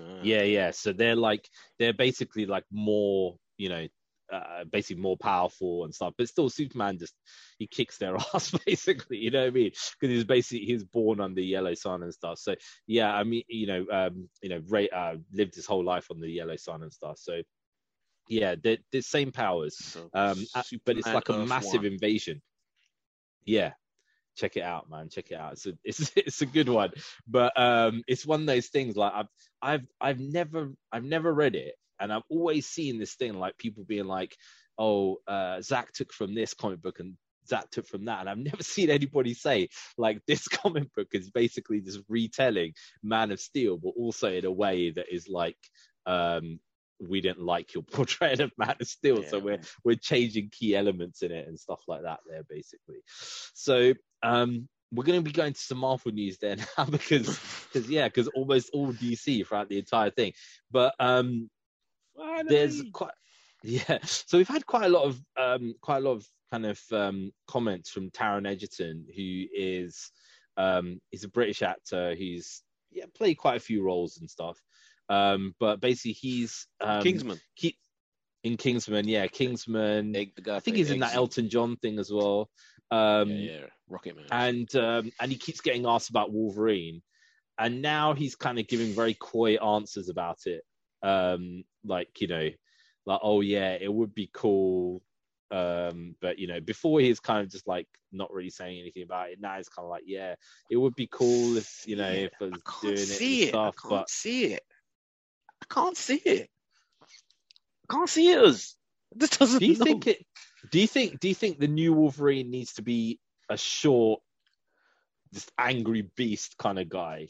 Ah. 0.01 0.21
yeah, 0.23 0.43
yeah. 0.43 0.71
So 0.71 0.93
they're 0.93 1.17
like 1.17 1.49
they're 1.79 1.93
basically 1.93 2.47
like 2.47 2.65
more, 2.71 3.37
you 3.59 3.69
know, 3.69 3.87
uh, 4.33 4.65
basically 4.71 5.03
more 5.03 5.17
powerful 5.17 5.85
and 5.85 5.95
stuff. 5.95 6.15
But 6.19 6.29
still, 6.29 6.49
Superman 6.51 6.99
just 6.99 7.15
he 7.59 7.67
kicks 7.67 7.99
their 7.99 8.17
ass 8.35 8.53
basically. 8.67 9.19
You 9.19 9.31
know 9.31 9.41
what 9.41 9.49
I 9.49 9.51
mean? 9.51 9.71
Because 10.01 10.15
he's 10.15 10.25
basically 10.25 10.67
he's 10.67 10.85
born 10.85 11.21
under 11.21 11.37
the 11.37 11.47
yellow 11.47 11.75
sun 11.75 12.03
and 12.03 12.13
stuff. 12.13 12.39
So 12.39 12.55
yeah, 12.87 13.13
I 13.15 13.25
mean, 13.25 13.43
you 13.49 13.67
know, 13.67 13.87
um, 13.91 14.29
you 14.43 14.51
know, 14.51 14.61
Ray 14.69 14.89
uh, 14.89 15.17
lived 15.33 15.55
his 15.55 15.67
whole 15.67 15.85
life 15.85 16.11
on 16.11 16.21
the 16.21 16.29
yellow 16.31 16.57
sun 16.57 16.83
and 16.83 16.93
stuff. 16.93 17.19
So 17.19 17.43
yeah, 18.29 18.57
they're 18.63 18.79
the 18.93 19.01
same 19.01 19.33
powers. 19.33 19.77
So, 19.93 20.11
Um, 20.13 20.45
but 20.85 20.97
it's 20.97 21.07
like 21.07 21.29
a 21.29 21.33
Earth 21.33 21.49
massive 21.49 21.83
One. 21.83 21.87
invasion. 21.87 22.43
Yeah, 23.45 23.73
check 24.37 24.57
it 24.57 24.63
out, 24.63 24.91
man. 24.91 25.09
Check 25.09 25.31
it 25.31 25.37
out. 25.37 25.53
It's 25.53 25.67
a 25.67 25.73
it's 25.85 26.13
it's 26.17 26.43
a 26.43 26.47
good 26.47 26.69
one, 26.69 26.91
but 27.27 27.59
um, 27.59 28.03
it's 28.07 28.27
one 28.27 28.41
of 28.41 28.47
those 28.47 28.69
things. 28.69 28.97
Like 28.97 29.13
I've 29.15 29.29
I've 29.63 29.87
I've 30.01 30.21
never 30.21 30.73
I've 30.93 31.05
never 31.05 31.33
read 31.33 31.55
it, 31.57 31.75
and 32.01 32.13
I've 32.13 32.23
always 32.29 32.67
seen 32.67 32.99
this 32.99 33.15
thing 33.15 33.35
like 33.35 33.59
people 33.59 33.85
being 33.85 34.07
like, 34.07 34.37
oh, 34.79 35.19
uh, 35.27 35.61
Zack 35.63 35.93
took 35.93 36.13
from 36.13 36.35
this 36.35 36.55
comic 36.55 36.83
book 36.83 37.01
and. 37.01 37.15
Zack 37.49 37.71
took 37.71 37.87
from 37.87 38.07
that, 38.07 38.19
and 38.19 38.29
I've 38.29 38.39
never 38.53 38.65
seen 38.65 38.91
anybody 38.91 39.33
say 39.33 39.69
like 39.97 40.21
this 40.27 40.49
comic 40.49 40.93
book 40.97 41.07
is 41.13 41.31
basically 41.31 41.81
just 41.81 42.01
retelling 42.09 42.73
Man 43.05 43.31
of 43.31 43.39
Steel, 43.39 43.79
but 43.79 43.93
also 43.97 44.33
in 44.33 44.45
a 44.45 44.51
way 44.51 44.91
that 44.91 45.07
is 45.15 45.29
like 45.29 45.57
um, 46.07 46.59
we 47.01 47.21
didn't 47.21 47.45
like 47.45 47.75
your 47.75 47.83
portrayal 47.93 48.43
of 48.43 48.53
Man 48.59 48.75
of 48.81 48.87
Steel, 48.89 49.23
so 49.23 49.39
we're 49.39 49.59
man. 49.59 49.67
we're 49.85 49.95
changing 49.95 50.51
key 50.51 50.75
elements 50.75 51.23
in 51.23 51.31
it 51.31 51.47
and 51.47 51.59
stuff 51.59 51.81
like 51.87 52.03
that 52.03 52.21
there 52.29 52.43
basically 52.49 52.97
so 53.55 53.95
um 54.23 54.69
we're 54.93 55.05
going 55.05 55.19
to 55.19 55.25
be 55.25 55.33
going 55.33 55.53
to 55.53 55.61
some 55.61 55.79
marvel 55.79 56.13
news 56.13 56.39
there 56.39 56.57
now 56.79 56.85
because 56.85 57.41
because 57.73 57.89
yeah 57.91 58.07
because 58.09 58.29
almost 58.29 58.71
all 58.73 58.93
dc 58.93 59.47
throughout 59.47 59.69
the 59.69 59.79
entire 59.79 60.11
thing 60.11 60.33
but 60.71 60.95
um 61.01 61.51
there's 62.49 62.83
quite 62.93 63.13
yeah 63.63 63.99
so 64.05 64.39
we've 64.39 64.49
had 64.49 64.67
quite 64.67 64.85
a 64.85 64.89
lot 64.89 65.05
of 65.05 65.21
um 65.37 65.75
quite 65.81 65.99
a 65.99 66.01
lot 66.01 66.13
of 66.13 66.27
kind 66.51 66.67
of 66.67 66.81
um 66.93 67.33
comments 67.49 67.91
from 67.91 68.11
taron 68.11 68.47
egerton 68.47 69.05
who 69.15 69.45
is 69.53 70.11
um 70.57 71.01
he's 71.11 71.25
a 71.25 71.29
british 71.29 71.63
actor 71.63 72.15
who's 72.15 72.63
yeah 72.93 73.05
played 73.17 73.37
quite 73.37 73.57
a 73.57 73.61
few 73.61 73.83
roles 73.83 74.19
and 74.19 74.31
stuff 74.31 74.59
um 75.09 75.55
but 75.59 75.81
basically 75.81 76.13
he's 76.13 76.67
um 76.81 77.03
Kingsman. 77.03 77.39
Ke- 77.61 77.75
in 78.45 78.57
kingsman 78.57 79.09
yeah 79.09 79.27
kingsman 79.27 80.15
Egg, 80.15 80.33
the 80.37 80.43
guy 80.43 80.57
I 80.57 80.61
think 80.61 80.77
played 80.77 80.79
he's 80.79 80.91
in 80.91 81.01
that 81.01 81.13
Eggsy. 81.13 81.17
Elton 81.17 81.49
John 81.49 81.77
thing 81.77 81.99
as 81.99 82.13
well. 82.13 82.49
Um, 82.91 83.31
yeah, 83.31 83.37
yeah, 83.37 83.67
Rocket 83.89 84.17
Man. 84.17 84.27
And 84.31 84.77
um, 84.77 85.11
and 85.21 85.33
he 85.33 85.39
keeps 85.39 85.61
getting 85.61 85.87
asked 85.87 86.11
about 86.11 86.33
Wolverine, 86.33 87.03
and 87.59 87.83
now 87.83 88.15
he's 88.15 88.37
kind 88.37 88.59
of 88.59 88.69
giving 88.69 88.93
very 88.93 89.15
coy 89.15 89.55
answers 89.57 90.09
about 90.09 90.39
it. 90.47 90.63
Um, 91.03 91.65
like 91.85 92.21
you 92.21 92.29
know, 92.29 92.51
like, 93.05 93.21
oh 93.23 93.41
yeah, 93.41 93.77
it 93.81 93.93
would 93.93 94.15
be 94.15 94.31
cool. 94.33 95.03
Um, 95.51 96.17
but 96.21 96.39
you 96.39 96.49
know, 96.49 96.61
before 96.61 97.01
he's 97.01 97.21
kind 97.21 97.45
of 97.45 97.51
just 97.51 97.69
like 97.69 97.87
not 98.17 98.33
really 98.33 98.51
saying 98.51 98.81
anything 98.81 99.03
about 99.03 99.31
it. 99.31 99.41
Now 99.41 99.57
it's 99.59 99.69
kind 99.69 99.85
of 99.85 99.91
like, 99.91 100.05
yeah, 100.07 100.35
it 100.71 100.77
would 100.77 100.95
be 100.95 101.09
cool 101.11 101.57
if 101.57 101.85
you 101.87 101.97
know 101.97 102.11
if 102.11 102.33
I 102.41 102.45
was 102.45 102.55
I 102.67 102.81
doing 102.83 102.95
it 102.95 102.99
see 102.99 103.43
and 103.43 103.49
it. 103.49 103.51
stuff. 103.51 103.75
I 103.79 103.81
can't 103.81 103.91
But 103.91 104.11
see 104.11 104.45
it. 104.47 104.63
I 105.63 105.75
can't 105.75 105.97
see 105.97 106.23
it. 106.25 106.51
I 107.03 107.95
can't 107.95 108.09
see 108.09 108.31
it. 108.31 108.43
As, 108.43 108.75
this 109.15 109.31
doesn't. 109.31 109.61
do 109.61 109.67
you 109.67 109.77
know. 109.77 109.85
think 109.85 110.07
it? 110.07 110.27
Do 110.71 110.81
you 110.81 110.87
think? 110.87 111.21
Do 111.21 111.29
you 111.29 111.35
think 111.35 111.59
the 111.59 111.69
new 111.69 111.93
Wolverine 111.93 112.51
needs 112.51 112.75
to 112.75 112.83
be 112.83 113.21
a 113.49 113.57
short, 113.57 114.21
just 115.33 115.53
angry 115.59 116.11
beast 116.17 116.57
kind 116.59 116.79
of 116.79 116.89
guy, 116.89 117.29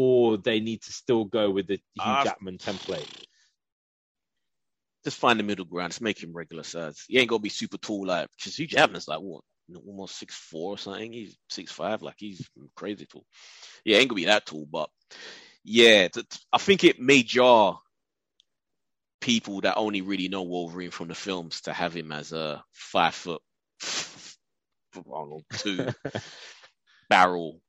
or 0.00 0.36
they 0.38 0.60
need 0.60 0.82
to 0.82 0.92
still 0.92 1.24
go 1.24 1.50
with 1.50 1.66
the 1.66 1.80
Hugh 1.94 2.02
Uh, 2.04 2.24
Jackman 2.24 2.58
template? 2.58 3.08
just 5.04 5.18
find 5.18 5.38
the 5.40 5.44
middle 5.44 5.64
ground. 5.64 5.92
Just 5.92 6.02
make 6.02 6.22
him 6.22 6.32
regular 6.32 6.62
size. 6.62 7.04
He 7.08 7.18
ain't 7.18 7.28
gonna 7.28 7.40
be 7.40 7.48
super 7.48 7.78
tall 7.78 8.06
like 8.06 8.28
because 8.36 8.56
Hugh 8.56 8.66
Jackman's 8.68 9.08
like 9.08 9.20
what 9.20 9.42
almost 9.86 10.16
six 10.18 10.34
four 10.36 10.74
or 10.74 10.78
something. 10.78 11.12
He's 11.12 11.36
six 11.50 11.72
five, 11.72 12.02
like 12.02 12.16
he's 12.18 12.48
crazy 12.76 13.06
tall. 13.06 13.24
Yeah, 13.84 13.98
ain't 13.98 14.08
gonna 14.08 14.16
be 14.16 14.26
that 14.26 14.46
tall, 14.46 14.66
but 14.70 14.90
yeah, 15.64 16.08
I 16.52 16.58
think 16.58 16.84
it 16.84 17.00
may 17.00 17.22
jar 17.22 17.80
people 19.20 19.62
that 19.62 19.76
only 19.76 20.00
really 20.00 20.28
know 20.28 20.42
Wolverine 20.42 20.90
from 20.92 21.08
the 21.08 21.14
films 21.14 21.62
to 21.62 21.72
have 21.72 21.94
him 21.94 22.12
as 22.12 22.32
a 22.32 22.62
five 22.72 23.14
foot, 23.14 23.42
I 23.82 25.00
don't 25.04 25.30
know, 25.30 25.42
two 25.56 25.88
barrel, 27.10 27.60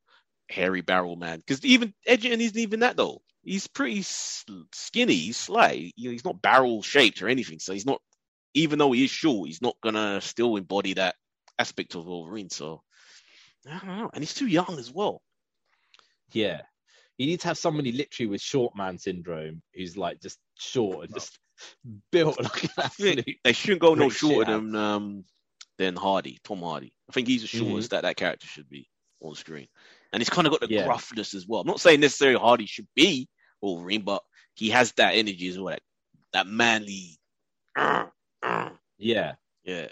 hairy 0.50 0.82
barrel 0.82 1.16
man. 1.16 1.40
Because 1.40 1.64
even 1.66 1.94
Egerton 2.06 2.42
isn't 2.42 2.58
even 2.58 2.82
that 2.82 2.98
though. 2.98 3.22
He's 3.44 3.68
pretty 3.68 4.04
skinny. 4.04 5.16
He's 5.16 5.38
slight. 5.38 5.94
You 5.96 6.10
know, 6.10 6.12
he's 6.12 6.26
not 6.26 6.42
barrel 6.42 6.82
shaped 6.82 7.22
or 7.22 7.30
anything. 7.30 7.60
So 7.60 7.74
he's 7.74 7.86
not, 7.86 8.02
even 8.54 8.80
though 8.80 8.92
he 8.92 9.06
is 9.06 9.12
short, 9.12 9.48
he's 9.48 9.62
not 9.62 9.76
gonna 9.82 10.22
still 10.22 10.56
embody 10.56 10.94
that 10.96 11.16
aspect 11.58 11.96
of 11.96 12.06
Wolverine. 12.06 12.50
So 12.50 12.84
I 13.68 13.80
don't 13.80 13.98
know. 13.98 14.10
And 14.14 14.22
he's 14.22 14.34
too 14.34 14.48
young 14.48 14.78
as 14.78 14.92
well. 14.92 15.22
Yeah. 16.32 16.62
You 17.18 17.28
need 17.28 17.42
to 17.42 17.48
have 17.48 17.58
somebody 17.58 17.92
literally 17.92 18.30
with 18.30 18.42
short 18.42 18.76
man 18.76 18.98
syndrome 18.98 19.62
who's 19.74 19.98
like 19.98 20.22
just 20.22 20.40
short 20.58 21.06
and 21.06 21.14
just 21.14 21.38
built 22.12 22.42
like 22.42 22.64
an 22.64 22.70
absolute. 22.78 23.38
they 23.44 23.54
shouldn't 23.54 23.82
go 23.82 23.94
no 23.94 24.10
shorter 24.10 24.52
than 24.52 24.76
um 24.76 25.26
than 25.78 25.96
Hardy, 25.96 26.40
Tom 26.44 26.60
Hardy. 26.60 26.94
I 27.10 27.14
think 27.14 27.28
he's 27.28 27.42
the 27.42 27.48
shortest 27.48 27.92
that 27.92 28.04
that 28.04 28.18
character 28.18 28.48
should 28.48 28.70
be 28.70 28.88
on 29.22 29.36
screen, 29.36 29.68
and 30.12 30.22
he's 30.22 30.30
kind 30.30 30.48
of 30.48 30.52
got 30.52 30.62
the 30.62 30.70
Yeah. 30.70 30.86
gruffness 30.86 31.34
as 31.34 31.48
well. 31.48 31.62
I'm 31.62 31.68
not 31.68 31.82
saying 31.82 32.00
necessarily 32.00 32.40
Hardy 32.40 32.66
should 32.66 32.88
be 32.96 33.28
Wolverine, 33.62 34.04
but 34.04 34.24
he 34.56 34.70
has 34.70 34.92
that 34.94 35.16
energy 35.16 35.48
as 35.48 35.58
well, 35.60 35.74
that, 35.74 35.82
that 36.34 36.48
manly. 36.48 37.18
uh, 37.78 38.06
uh, 38.44 38.70
Yeah. 38.98 39.36
yeah, 39.64 39.88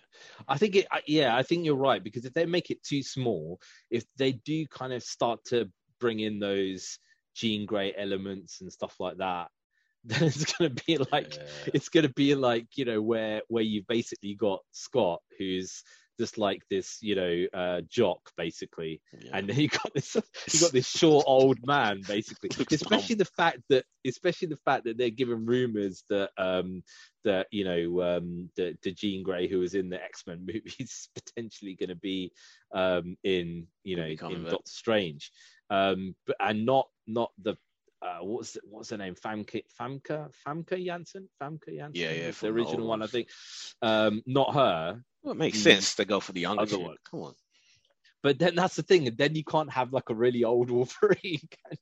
I 0.47 0.57
think 0.57 0.75
it. 0.75 0.87
Yeah, 1.05 1.35
I 1.35 1.43
think 1.43 1.65
you're 1.65 1.75
right 1.75 2.03
because 2.03 2.25
if 2.25 2.33
they 2.33 2.45
make 2.45 2.71
it 2.71 2.83
too 2.83 3.03
small, 3.03 3.59
if 3.91 4.05
they 4.17 4.33
do 4.33 4.65
kind 4.67 4.93
of 4.93 5.03
start 5.03 5.39
to 5.45 5.69
bring 5.99 6.19
in 6.19 6.39
those 6.39 6.99
Jean 7.35 7.65
Grey 7.65 7.93
elements 7.95 8.61
and 8.61 8.71
stuff 8.71 8.95
like 8.99 9.17
that, 9.17 9.49
then 10.03 10.23
it's 10.23 10.51
gonna 10.53 10.73
be 10.87 10.97
like 11.11 11.37
it's 11.73 11.89
gonna 11.89 12.09
be 12.09 12.33
like 12.33 12.65
you 12.75 12.85
know 12.85 13.01
where 13.01 13.41
where 13.49 13.63
you've 13.63 13.87
basically 13.87 14.35
got 14.35 14.61
Scott 14.71 15.21
who's 15.37 15.83
just 16.17 16.37
like 16.37 16.63
this 16.69 16.97
you 17.01 17.15
know 17.15 17.45
uh 17.53 17.81
jock 17.87 18.31
basically. 18.37 19.01
Yeah. 19.19 19.31
and 19.33 19.49
then 19.49 19.57
you 19.57 19.67
got 19.67 19.93
this 19.93 20.15
you 20.53 20.59
got 20.59 20.71
this 20.71 20.87
short 20.97 21.25
old 21.27 21.65
man 21.65 22.01
basically. 22.07 22.49
Especially 22.71 23.15
the 23.15 23.25
fact 23.25 23.59
that 23.69 23.85
especially 24.05 24.47
the 24.47 24.57
fact 24.57 24.85
that 24.85 24.97
they're 24.97 25.09
given 25.09 25.45
rumors 25.45 26.03
that 26.09 26.31
um 26.37 26.83
that 27.23 27.47
you 27.51 27.63
know 27.63 28.17
um 28.17 28.49
the, 28.55 28.77
the 28.83 28.91
jean 28.91 29.23
grey 29.23 29.47
who 29.47 29.59
was 29.59 29.75
in 29.75 29.89
the 29.89 30.01
x-men 30.03 30.39
movie 30.45 30.73
is 30.79 31.09
potentially 31.13 31.75
going 31.75 31.89
to 31.89 31.95
be 31.95 32.31
um 32.73 33.17
in 33.23 33.67
you 33.83 33.95
know 33.95 34.03
Could 34.03 34.09
be 34.09 34.17
coming 34.17 34.37
in 34.37 34.43
doctor 34.43 34.71
strange. 34.71 35.31
Um 35.69 36.15
but 36.25 36.37
and 36.39 36.65
not 36.65 36.87
not 37.05 37.31
the 37.41 37.57
uh, 38.07 38.19
what's 38.23 38.53
the, 38.53 38.61
what's 38.69 38.89
her 38.89 38.97
name? 38.97 39.15
Famke 39.15 39.63
Famke 39.79 40.29
Famke 40.45 40.85
Janssen. 40.85 41.29
Famke 41.41 41.75
Janssen. 41.75 41.91
Yeah, 41.93 42.11
yeah, 42.11 42.31
the 42.31 42.37
the 42.41 42.47
original 42.47 42.81
old 42.81 42.89
one, 42.89 43.03
I 43.03 43.07
think. 43.07 43.29
Um, 43.81 44.21
not 44.25 44.53
her, 44.53 45.01
well, 45.23 45.33
it 45.33 45.37
makes 45.37 45.57
the 45.57 45.71
sense 45.71 45.95
to 45.95 46.05
go 46.05 46.19
for 46.19 46.31
the 46.31 46.41
younger 46.41 46.77
one. 46.79 46.95
Come 47.09 47.21
on, 47.21 47.33
But 48.23 48.39
then 48.39 48.55
that's 48.55 48.75
the 48.75 48.83
thing. 48.83 49.13
Then 49.17 49.35
you 49.35 49.43
can't 49.43 49.71
have 49.71 49.93
like 49.93 50.09
a 50.09 50.15
really 50.15 50.43
old 50.43 50.69
Wolverine. 50.71 51.41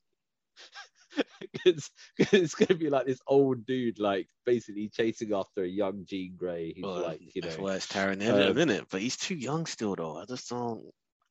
Because 1.51 1.89
it's 2.17 2.55
going 2.55 2.67
to 2.67 2.75
be 2.75 2.89
like 2.89 3.05
this 3.05 3.21
old 3.25 3.65
dude, 3.65 3.99
like 3.99 4.27
basically 4.45 4.89
chasing 4.89 5.33
after 5.33 5.63
a 5.63 5.67
young 5.67 6.03
Jean 6.05 6.35
Grey. 6.37 6.73
He's 6.73 6.83
Well, 6.83 7.03
like, 7.03 7.21
you 7.33 7.41
that's 7.41 7.57
know, 7.57 7.63
why 7.63 7.75
it's 7.75 7.87
Taron 7.87 8.21
Egerton, 8.21 8.51
um, 8.51 8.57
isn't 8.57 8.69
it? 8.69 8.85
But 8.89 8.99
he's 8.99 9.15
too 9.15 9.35
young 9.35 9.65
still, 9.65 9.95
though. 9.95 10.17
I 10.17 10.25
just 10.25 10.49
don't. 10.49 10.81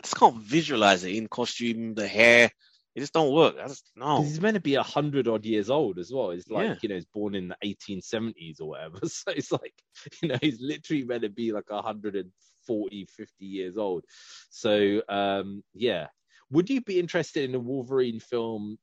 I 0.01 0.03
just 0.03 0.17
can't 0.17 0.41
visualize 0.41 1.05
it 1.05 1.15
in 1.15 1.29
costume, 1.29 1.95
the 1.95 2.09
hair. 2.09 2.51
It 2.95 3.01
just 3.01 3.13
don't 3.13 3.35
work. 3.35 3.57
I 3.61 3.67
just 3.67 3.91
no. 3.97 4.23
he's 4.23 4.41
meant 4.41 4.55
to 4.55 4.61
be 4.61 4.77
a 4.77 4.83
hundred 4.83 5.27
odd 5.27 5.45
years 5.45 5.69
old 5.69 5.99
as 5.99 6.13
well. 6.13 6.31
It's 6.31 6.49
like 6.49 6.69
Yeah. 6.69 6.77
you 6.83 6.89
know, 6.89 6.95
he's 6.95 7.07
born 7.07 7.35
in 7.35 7.49
the 7.49 7.57
1870s 7.65 8.61
or 8.61 8.69
whatever. 8.69 8.99
So 9.09 9.33
it's 9.33 9.51
like 9.51 9.75
you 10.23 10.29
know, 10.29 10.39
he's 10.41 10.61
literally 10.61 11.05
meant 11.05 11.23
to 11.23 11.29
be 11.29 11.53
like 11.53 11.71
140, 11.71 13.05
50 13.07 13.45
years 13.45 13.77
old. 13.77 14.05
So 14.51 15.03
um, 15.09 15.65
yeah, 15.73 16.07
would 16.51 16.71
you 16.71 16.81
be 16.83 17.01
interested 17.01 17.49
in 17.49 17.57
a 17.57 17.61
Wolverine 17.61 18.21
film 18.21 18.79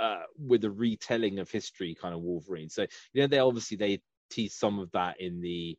uh, 0.00 0.22
with 0.36 0.64
a 0.64 0.70
retelling 0.70 1.38
of 1.38 1.50
history, 1.50 1.94
kind 1.94 2.14
of 2.14 2.20
Wolverine? 2.20 2.68
So 2.68 2.86
you 3.12 3.22
know, 3.22 3.28
they 3.28 3.38
obviously 3.38 3.76
they 3.76 4.00
tease 4.30 4.54
some 4.54 4.80
of 4.80 4.90
that 4.92 5.20
in 5.20 5.40
the 5.40 5.78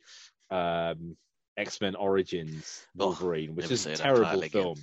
um, 0.49 1.17
X 1.57 1.81
Men 1.81 1.95
Origins 1.95 2.87
Oh, 2.99 3.07
Wolverine, 3.07 3.55
which 3.55 3.71
is 3.71 3.85
a 3.85 3.95
terrible 3.95 4.41
film. 4.43 4.75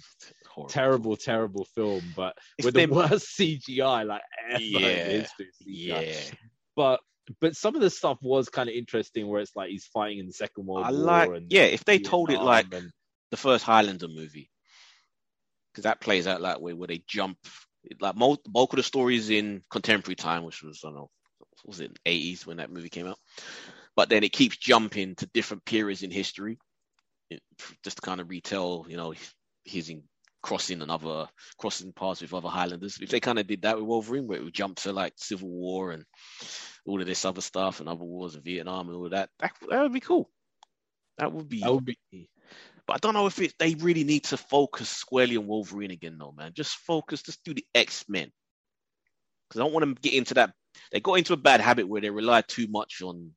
Horrible. 0.50 0.70
Terrible, 0.70 1.16
terrible 1.16 1.64
film, 1.76 2.12
but 2.16 2.36
It's 2.58 2.64
with 2.66 2.74
the 2.74 2.86
worst 2.86 3.28
CGI 3.38 4.04
like 4.06 4.22
ever 4.50 4.58
Yeah. 4.60 5.24
Yeah, 5.60 6.22
But 6.76 7.00
but 7.40 7.54
some 7.54 7.76
of 7.76 7.80
the 7.82 7.90
stuff 7.90 8.18
was 8.22 8.48
kind 8.48 8.68
of 8.68 8.74
interesting, 8.74 9.28
where 9.28 9.40
it's 9.40 9.54
like 9.54 9.70
he's 9.70 9.86
fighting 9.86 10.18
in 10.18 10.26
the 10.26 10.32
Second 10.32 10.66
World 10.66 10.86
I 10.86 10.90
War. 10.90 11.00
like. 11.04 11.30
and 11.36 11.52
Yeah, 11.52 11.62
if 11.62 11.84
they 11.84 11.98
told 12.00 12.30
it 12.30 12.40
like 12.42 12.72
and- 12.74 12.90
the 13.30 13.36
first 13.36 13.64
Highlander 13.64 14.08
movie, 14.08 14.50
because 15.72 15.84
that 15.84 16.00
plays 16.00 16.26
out 16.26 16.40
that 16.42 16.60
way, 16.60 16.72
where 16.72 16.88
they 16.88 17.02
jump. 17.06 17.38
Like 18.00 18.16
most, 18.16 18.40
bulk 18.44 18.72
of 18.72 18.76
the 18.78 18.82
stories 18.82 19.30
in 19.30 19.62
contemporary 19.70 20.16
time, 20.16 20.42
which 20.42 20.62
was 20.62 20.80
I 20.84 20.88
don't 20.88 20.96
know, 20.96 21.10
was 21.64 21.80
it 21.80 21.96
eighties 22.04 22.44
when 22.46 22.56
that 22.58 22.70
movie 22.72 22.90
came 22.90 23.06
out? 23.06 23.18
But 23.96 24.08
then 24.08 24.24
it 24.24 24.32
keeps 24.32 24.56
jumping 24.56 25.14
to 25.16 25.26
different 25.32 25.64
periods 25.64 26.02
in 26.02 26.10
history, 26.10 26.58
it, 27.30 27.40
just 27.84 27.96
to 27.98 28.02
kind 28.02 28.20
of 28.20 28.28
retell, 28.28 28.84
you 28.88 28.96
know, 28.96 29.14
his 29.64 29.90
in 30.40 30.48
crossing 30.48 30.82
another 30.82 31.28
crossing 31.58 31.92
paths 31.92 32.22
with 32.22 32.34
other 32.34 32.48
Highlanders. 32.48 32.98
If 33.00 33.10
they 33.10 33.20
kind 33.20 33.38
of 33.38 33.46
did 33.46 33.62
that 33.62 33.76
with 33.76 33.86
Wolverine, 33.86 34.26
where 34.26 34.38
it 34.38 34.44
would 34.44 34.54
jump 34.54 34.78
to 34.80 34.92
like 34.92 35.14
Civil 35.16 35.48
War 35.48 35.92
and 35.92 36.04
all 36.86 37.00
of 37.00 37.06
this 37.06 37.24
other 37.24 37.40
stuff 37.40 37.80
and 37.80 37.88
other 37.88 38.04
wars 38.04 38.34
in 38.34 38.42
Vietnam 38.42 38.88
and 38.88 38.96
all 38.96 39.04
of 39.06 39.12
that, 39.12 39.30
that 39.38 39.52
that 39.68 39.82
would 39.82 39.92
be 39.92 40.00
cool. 40.00 40.30
That 41.18 41.32
would 41.32 41.48
be 41.48 41.60
that 41.60 41.72
would 41.72 41.84
be 41.84 41.98
but 42.86 42.96
I 42.96 42.98
don't 42.98 43.14
know 43.14 43.26
if 43.26 43.38
it, 43.38 43.54
they 43.56 43.74
really 43.74 44.02
need 44.02 44.24
to 44.24 44.36
focus 44.36 44.88
squarely 44.88 45.36
on 45.36 45.46
Wolverine 45.46 45.92
again, 45.92 46.16
though, 46.18 46.34
man. 46.36 46.52
Just 46.54 46.74
focus, 46.74 47.22
just 47.22 47.44
do 47.44 47.54
the 47.54 47.64
X 47.72 48.06
Men. 48.08 48.32
Because 49.48 49.60
I 49.60 49.64
don't 49.64 49.72
want 49.72 49.82
them 49.82 49.94
to 49.94 50.00
get 50.00 50.14
into 50.14 50.34
that. 50.34 50.52
They 50.90 50.98
got 50.98 51.14
into 51.14 51.32
a 51.32 51.36
bad 51.36 51.60
habit 51.60 51.86
where 51.86 52.00
they 52.00 52.10
rely 52.10 52.42
too 52.42 52.66
much 52.68 53.00
on 53.00 53.30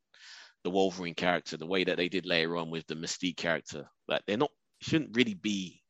the 0.63 0.71
Wolverine 0.71 1.13
character, 1.13 1.57
the 1.57 1.67
way 1.67 1.83
that 1.83 1.97
they 1.97 2.09
did 2.09 2.25
later 2.25 2.57
on 2.57 2.71
with 2.71 2.87
the 2.87 2.95
Mystique 2.95 3.37
character. 3.37 3.85
Like 4.07 4.23
they're 4.25 4.37
not, 4.37 4.49
shouldn't 4.81 5.15
really 5.15 5.35
be 5.35 5.82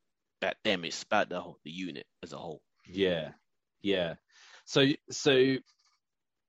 about 0.44 0.56
them. 0.64 0.84
It's 0.86 1.04
about 1.04 1.30
the 1.30 1.40
whole, 1.40 1.60
the 1.64 1.72
unit 1.72 2.06
as 2.24 2.34
a 2.34 2.38
whole. 2.38 2.62
yeah, 2.88 3.32
yeah. 3.82 4.16
So 4.66 4.86
so 5.10 5.56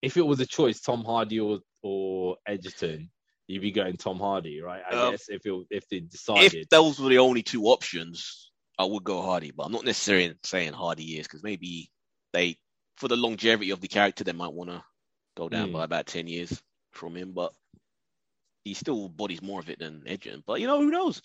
if 0.02 0.16
it 0.16 0.26
was 0.26 0.40
a 0.40 0.46
choice, 0.46 0.80
Tom 0.80 1.04
Hardy 1.04 1.40
or 1.40 1.60
or 1.82 2.36
Egerton, 2.46 3.10
you'd 3.46 3.62
be 3.62 3.72
going 3.72 3.96
Tom 3.96 4.18
Hardy, 4.18 4.60
right? 4.60 4.82
I 4.90 4.94
Um, 4.94 5.12
guess 5.12 5.28
if 5.28 5.44
it 5.44 5.66
if 5.70 5.88
they 5.88 6.00
decided. 6.00 6.54
If 6.54 6.68
those 6.68 6.98
were 6.98 7.08
the 7.08 7.18
only 7.18 7.42
two 7.42 7.64
options, 7.66 8.50
I 8.78 8.84
would 8.84 9.04
go 9.04 9.22
Hardy. 9.22 9.50
But 9.50 9.64
I'm 9.64 9.72
not 9.72 9.84
necessarily 9.84 10.34
saying 10.44 10.72
Hardy 10.72 11.18
is 11.18 11.26
because 11.26 11.42
maybe 11.42 11.90
they, 12.32 12.56
for 12.96 13.08
the 13.08 13.16
longevity 13.16 13.70
of 13.70 13.80
the 13.80 13.88
character, 13.88 14.24
they 14.24 14.32
might 14.32 14.52
want 14.52 14.70
to 14.70 14.82
go 15.36 15.48
down 15.48 15.68
Hmm. 15.68 15.72
by 15.72 15.84
about 15.84 16.06
ten 16.06 16.26
years 16.28 16.62
from 16.92 17.16
him. 17.16 17.32
But 17.32 17.52
he 18.64 18.74
still 18.74 19.08
bodies 19.08 19.42
more 19.42 19.60
of 19.60 19.68
it 19.70 19.78
than 19.78 20.02
Egerton. 20.06 20.42
But 20.46 20.60
you 20.60 20.66
know, 20.66 20.80
who 20.80 20.90
knows? 20.90 21.20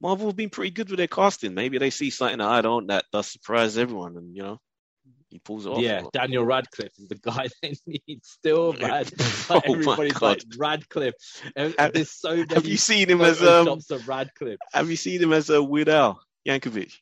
Marvel 0.00 0.26
have 0.26 0.36
been 0.36 0.50
pretty 0.50 0.70
good 0.70 0.88
with 0.90 0.98
their 0.98 1.06
casting. 1.06 1.54
Maybe 1.54 1.78
they 1.78 1.90
see 1.90 2.10
something 2.10 2.38
that 2.38 2.48
I 2.48 2.62
don't 2.62 2.86
that 2.88 3.04
does 3.12 3.26
surprise 3.30 3.76
everyone, 3.78 4.16
and 4.16 4.34
you 4.36 4.42
know, 4.42 4.58
he 5.30 5.38
pulls 5.38 5.66
it 5.66 5.70
off. 5.70 5.80
yeah, 5.80 6.02
Daniel 6.12 6.44
Radcliffe 6.44 6.92
is 6.98 7.08
the 7.08 7.16
guy 7.16 7.48
they 7.62 7.74
need 7.86 8.24
still, 8.24 8.72
man. 8.72 9.04
Oh 9.50 9.60
everybody's 9.64 10.20
like 10.20 10.42
Radcliffe. 10.56 11.14
Have- 11.56 11.92
There's 11.92 12.10
so 12.10 12.36
many 12.36 12.54
Have 12.54 12.66
you 12.66 12.76
seen 12.76 13.08
him 13.08 13.20
as 13.20 13.42
um? 13.42 13.68
of 13.68 14.08
Radcliffe. 14.08 14.58
Have 14.72 14.90
you 14.90 14.96
seen 14.96 15.22
him 15.22 15.32
as 15.32 15.50
a 15.50 15.62
Weird 15.62 15.88
Al 15.88 16.20
Yankovic? 16.46 16.92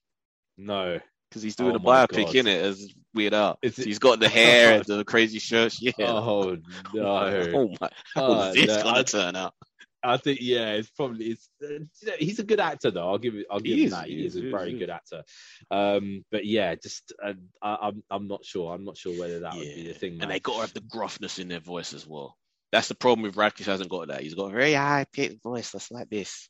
No. 0.56 1.00
Because 1.30 1.42
he's 1.42 1.56
doing 1.56 1.72
Oh 1.72 1.76
a 1.76 1.80
biopic 1.80 2.34
in 2.34 2.46
it 2.46 2.62
as 2.62 2.92
Weird 3.14 3.34
Al. 3.34 3.58
So 3.70 3.82
he's 3.82 3.98
got 3.98 4.20
the 4.20 4.28
hair 4.40 4.74
and 4.76 4.84
the 4.84 5.04
crazy 5.04 5.38
shirts. 5.38 5.80
Yeah. 5.80 5.92
Oh 6.00 6.56
no! 6.94 7.50
Oh 7.54 7.68
my! 7.80 7.90
How 8.14 8.22
Oh, 8.26 8.48
is 8.50 8.54
this 8.54 8.66
no, 8.76 8.82
gonna 8.82 8.98
I- 9.00 9.02
turn 9.02 9.36
out? 9.36 9.54
I 10.02 10.18
think 10.18 10.38
yeah, 10.40 10.72
it's 10.74 10.90
probably 10.90 11.30
it's. 11.32 11.48
Uh, 11.60 12.12
he's 12.18 12.38
a 12.38 12.44
good 12.44 12.60
actor 12.60 12.92
though. 12.92 13.08
I'll 13.08 13.18
give 13.18 13.34
it. 13.34 13.46
I'll 13.50 13.58
He 13.58 13.64
give 13.70 13.78
him 13.78 13.84
is, 13.86 13.90
that. 13.90 14.06
he 14.06 14.14
He 14.18 14.26
is, 14.26 14.36
is 14.36 14.44
a 14.44 14.50
very 14.50 14.72
is. 14.74 14.78
good 14.78 14.90
actor. 14.90 15.24
Um, 15.68 16.24
but 16.30 16.44
yeah, 16.46 16.76
just 16.76 17.12
uh, 17.24 17.32
I, 17.60 17.76
I'm 17.88 18.04
I'm 18.08 18.28
not 18.28 18.44
sure. 18.44 18.72
I'm 18.72 18.84
not 18.84 18.96
sure 18.96 19.18
whether 19.18 19.40
that 19.40 19.54
would 19.54 19.62
be 19.64 19.88
the 19.88 19.94
thing. 19.94 20.18
And 20.20 20.30
they 20.30 20.38
got 20.38 20.54
to 20.56 20.60
have 20.60 20.74
the 20.74 20.80
gruffness 20.82 21.40
in 21.40 21.48
their 21.48 21.58
voice 21.60 21.92
as 21.92 22.06
well. 22.06 22.36
That's 22.70 22.86
the 22.86 22.94
problem 22.94 23.22
with 23.22 23.36
Radcliffe. 23.36 23.66
Hasn't 23.66 23.88
got 23.90 24.08
that. 24.08 24.20
He's 24.20 24.34
got 24.34 24.52
a 24.52 24.54
very 24.54 24.74
high 24.74 25.06
pitched 25.12 25.42
voice 25.42 25.72
that's 25.72 25.90
like 25.90 26.08
this. 26.08 26.48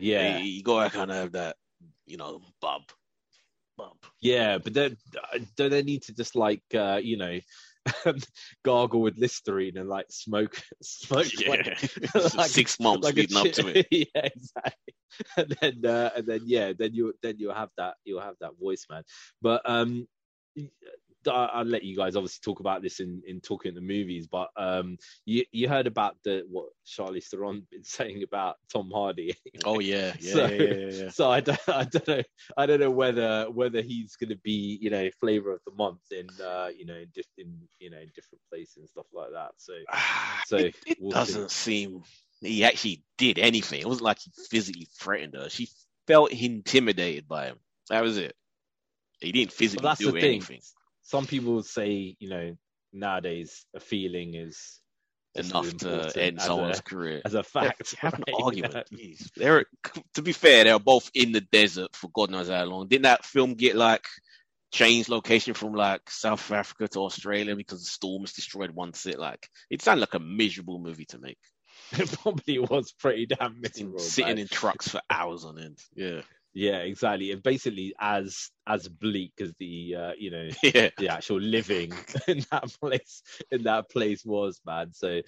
yeah, 0.00 0.38
you, 0.38 0.44
you 0.44 0.62
got 0.64 0.90
to 0.90 0.96
kind 0.96 1.10
of 1.10 1.16
have 1.18 1.32
that, 1.32 1.56
you 2.06 2.16
know, 2.16 2.40
bub, 2.60 2.82
bub. 3.76 3.96
yeah, 4.20 4.58
but 4.58 4.74
then 4.74 4.96
uh, 5.32 5.38
don't 5.56 5.70
they 5.70 5.82
need 5.82 6.02
to 6.02 6.14
just 6.14 6.34
like 6.36 6.62
uh, 6.74 7.00
you 7.02 7.16
know 7.16 7.38
gargle 8.64 9.00
with 9.02 9.18
Listerine 9.18 9.76
and 9.76 9.88
like 9.88 10.06
smoke 10.10 10.56
smoke 10.82 11.26
Yeah, 11.38 11.50
like- 11.50 11.78
six 12.48 12.78
months 12.78 13.04
like 13.04 13.14
a 13.14 13.20
leading 13.20 13.36
up 13.36 13.52
to 13.52 13.66
it. 13.78 13.86
yeah, 13.90 14.22
exactly. 14.24 14.94
And 15.36 15.56
then 15.60 15.84
uh, 15.90 16.10
and 16.16 16.26
then 16.26 16.40
yeah, 16.44 16.72
then 16.78 16.94
you 16.94 17.12
then 17.22 17.36
you'll 17.38 17.54
have 17.54 17.70
that 17.76 17.94
you'll 18.04 18.20
have 18.20 18.36
that 18.40 18.52
voice, 18.60 18.86
man. 18.90 19.02
But 19.42 19.62
um, 19.68 20.06
I'll 21.28 21.64
let 21.64 21.82
you 21.84 21.96
guys 21.96 22.16
obviously 22.16 22.40
talk 22.42 22.60
about 22.60 22.82
this 22.82 23.00
in 23.00 23.22
in 23.26 23.40
talking 23.40 23.74
the 23.74 23.80
movies. 23.80 24.26
But 24.26 24.48
um, 24.56 24.96
you 25.24 25.44
you 25.52 25.68
heard 25.68 25.86
about 25.86 26.16
the 26.24 26.44
what 26.48 26.66
Charlize 26.86 27.26
Theron 27.26 27.66
been 27.70 27.84
saying 27.84 28.22
about 28.22 28.56
Tom 28.72 28.90
Hardy. 28.92 29.34
Oh 29.64 29.78
yeah, 29.80 30.12
yeah, 30.20 30.32
So- 30.32 30.46
yeah, 30.46 30.62
yeah, 30.74 30.90
yeah. 31.04 31.08
So 31.10 31.30
I 31.30 31.40
don't, 31.40 31.68
I 31.68 31.84
don't 31.84 32.08
know, 32.08 32.22
I 32.56 32.66
don't 32.66 32.80
know 32.80 32.90
whether 32.90 33.46
whether 33.50 33.80
he's 33.82 34.16
going 34.16 34.30
to 34.30 34.36
be, 34.36 34.78
you 34.80 34.90
know, 34.90 35.08
flavor 35.20 35.52
of 35.52 35.60
the 35.66 35.72
month 35.74 36.00
in, 36.10 36.26
uh, 36.44 36.68
you 36.76 36.86
know, 36.86 36.96
in, 36.96 37.08
diff- 37.14 37.26
in 37.38 37.56
you 37.78 37.90
know, 37.90 37.98
in 37.98 38.10
different 38.14 38.40
places 38.50 38.76
and 38.78 38.88
stuff 38.88 39.06
like 39.12 39.30
that. 39.32 39.52
So 39.58 39.74
So, 40.46 40.56
it, 40.56 40.74
it 40.86 40.98
we'll 41.00 41.12
doesn't 41.12 41.50
seem 41.50 42.02
he 42.40 42.64
actually 42.64 43.04
did 43.18 43.38
anything. 43.38 43.80
It 43.80 43.86
wasn't 43.86 44.04
like 44.04 44.18
he 44.18 44.32
physically 44.50 44.88
threatened 44.98 45.34
her. 45.34 45.48
She 45.48 45.68
felt 46.06 46.32
intimidated 46.32 47.28
by 47.28 47.46
him. 47.46 47.58
That 47.88 48.02
was 48.02 48.18
it. 48.18 48.34
He 49.20 49.30
didn't 49.32 49.52
physically 49.52 49.84
that's 49.86 50.00
do 50.00 50.10
the 50.10 50.20
thing. 50.20 50.42
Anything. 51.02 51.20
Some 51.20 51.26
people 51.26 51.62
say, 51.62 52.16
you 52.18 52.28
know, 52.28 52.56
nowadays 52.92 53.64
a 53.74 53.80
feeling 53.80 54.34
is 54.34 54.80
enough 55.34 55.76
to 55.78 56.12
end 56.16 56.40
someone's 56.40 56.80
a, 56.80 56.82
career. 56.82 57.22
as 57.24 57.34
a 57.34 57.42
fact. 57.42 57.94
Have 57.96 58.14
an 58.14 58.24
right? 58.28 58.42
argument. 58.42 58.86
Jeez. 58.92 59.30
They're 59.34 59.66
to 60.14 60.22
be 60.22 60.32
fair, 60.32 60.64
they 60.64 60.72
were 60.72 60.78
both 60.78 61.10
in 61.14 61.32
the 61.32 61.40
desert 61.40 61.94
for 61.94 62.10
God 62.14 62.30
knows 62.30 62.48
how 62.48 62.64
long. 62.64 62.88
Didn't 62.88 63.04
that 63.04 63.24
film 63.24 63.54
get 63.54 63.76
like 63.76 64.04
changed 64.72 65.08
location 65.08 65.54
from 65.54 65.74
like 65.74 66.08
South 66.10 66.50
Africa 66.50 66.88
to 66.88 67.00
Australia 67.00 67.56
because 67.56 67.80
the 67.80 67.90
storms 67.90 68.32
destroyed 68.32 68.70
one 68.70 68.94
city? 68.94 69.16
Like 69.16 69.48
it 69.70 69.82
sounded 69.82 70.00
like 70.00 70.14
a 70.14 70.24
miserable 70.24 70.78
movie 70.78 71.06
to 71.06 71.18
make. 71.18 71.38
it 71.92 72.12
probably 72.20 72.58
was 72.58 72.92
pretty 72.92 73.26
damn 73.26 73.60
miserable. 73.60 73.98
Sitting 73.98 74.36
man. 74.36 74.38
in 74.38 74.48
trucks 74.48 74.88
for 74.88 75.00
hours 75.10 75.44
on 75.44 75.58
end. 75.58 75.78
Yeah. 75.94 76.22
Yeah, 76.54 76.78
exactly. 76.78 77.32
And 77.32 77.42
basically 77.42 77.94
as 78.00 78.50
as 78.66 78.86
bleak 78.88 79.32
as 79.40 79.52
the 79.58 79.96
uh, 79.98 80.12
you 80.18 80.30
know 80.30 80.48
Yeah. 80.62 80.90
the 80.98 81.08
actual 81.08 81.40
living 81.40 81.92
in 82.28 82.44
that 82.50 82.64
place 82.80 83.22
in 83.50 83.62
that 83.64 83.90
place 83.90 84.24
was 84.24 84.60
man 84.64 84.92
so 84.92 85.20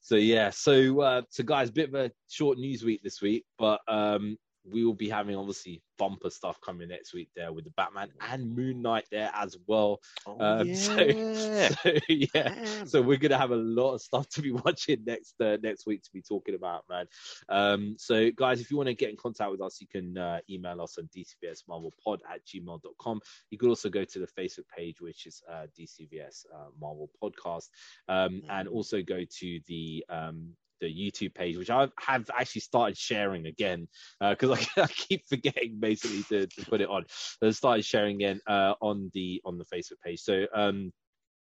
so 0.00 0.16
yeah 0.16 0.50
so 0.50 1.00
uh 1.00 1.22
so 1.28 1.44
guys 1.44 1.70
bit 1.70 1.88
of 1.88 1.94
a 1.94 2.10
short 2.28 2.58
news 2.58 2.82
week 2.82 3.00
this 3.04 3.20
week 3.20 3.44
but 3.58 3.80
um 3.88 4.36
we 4.64 4.84
will 4.84 4.94
be 4.94 5.08
having 5.08 5.36
obviously 5.36 5.82
bumper 5.98 6.30
stuff 6.30 6.58
coming 6.60 6.88
next 6.88 7.12
week 7.14 7.28
there 7.36 7.52
with 7.52 7.64
the 7.64 7.70
batman 7.76 8.08
and 8.30 8.54
moon 8.54 8.80
knight 8.82 9.04
there 9.10 9.30
as 9.34 9.56
well 9.66 9.98
Oh, 10.26 10.36
um 10.40 10.74
so, 10.74 10.94
yeah. 11.00 11.68
so 11.68 11.92
yeah 12.08 12.26
Damn. 12.32 12.86
so 12.86 13.02
we're 13.02 13.16
gonna 13.18 13.38
have 13.38 13.50
a 13.50 13.56
lot 13.56 13.94
of 13.94 14.00
stuff 14.02 14.28
to 14.30 14.42
be 14.42 14.52
watching 14.52 15.02
next 15.06 15.34
uh, 15.40 15.56
next 15.62 15.86
week 15.86 16.02
to 16.02 16.10
be 16.12 16.22
talking 16.22 16.54
about, 16.54 16.84
man. 16.88 17.06
Um, 17.48 17.96
so 17.98 18.30
guys, 18.30 18.60
if 18.60 18.70
you 18.70 18.76
want 18.76 18.88
to 18.88 18.94
get 18.94 19.10
in 19.10 19.16
contact 19.16 19.50
with 19.50 19.60
us, 19.60 19.80
you 19.80 19.86
can 19.86 20.16
uh, 20.16 20.40
email 20.48 20.80
us 20.80 20.98
on 20.98 21.08
dcvsmarvelpod 21.16 22.18
at 22.32 22.44
gmail.com. 22.46 23.20
You 23.50 23.58
could 23.58 23.68
also 23.68 23.88
go 23.88 24.04
to 24.04 24.18
the 24.18 24.26
Facebook 24.26 24.68
page, 24.76 25.00
which 25.00 25.26
is 25.26 25.42
uh, 25.50 25.66
DCVS 25.78 26.44
uh, 26.54 26.68
Marvel 26.80 27.10
Podcast, 27.22 27.68
um, 28.08 28.42
and 28.48 28.68
also 28.68 29.02
go 29.02 29.24
to 29.38 29.60
the 29.66 30.04
um, 30.08 30.50
the 30.80 30.86
YouTube 30.86 31.34
page, 31.34 31.56
which 31.56 31.70
I 31.70 31.88
have 32.00 32.30
actually 32.36 32.62
started 32.62 32.96
sharing 32.96 33.46
again 33.46 33.88
because 34.20 34.58
I, 34.76 34.82
I 34.82 34.86
keep 34.86 35.22
forgetting 35.28 35.78
basically 35.80 36.22
to, 36.30 36.46
to 36.46 36.66
put 36.66 36.80
it 36.80 36.88
on. 36.88 37.04
I 37.42 37.50
started 37.50 37.84
sharing 37.84 38.16
again 38.16 38.40
uh, 38.46 38.74
on 38.80 39.10
the 39.14 39.40
on 39.44 39.58
the 39.58 39.64
Facebook 39.64 40.00
page. 40.04 40.20
So 40.20 40.46
um, 40.54 40.92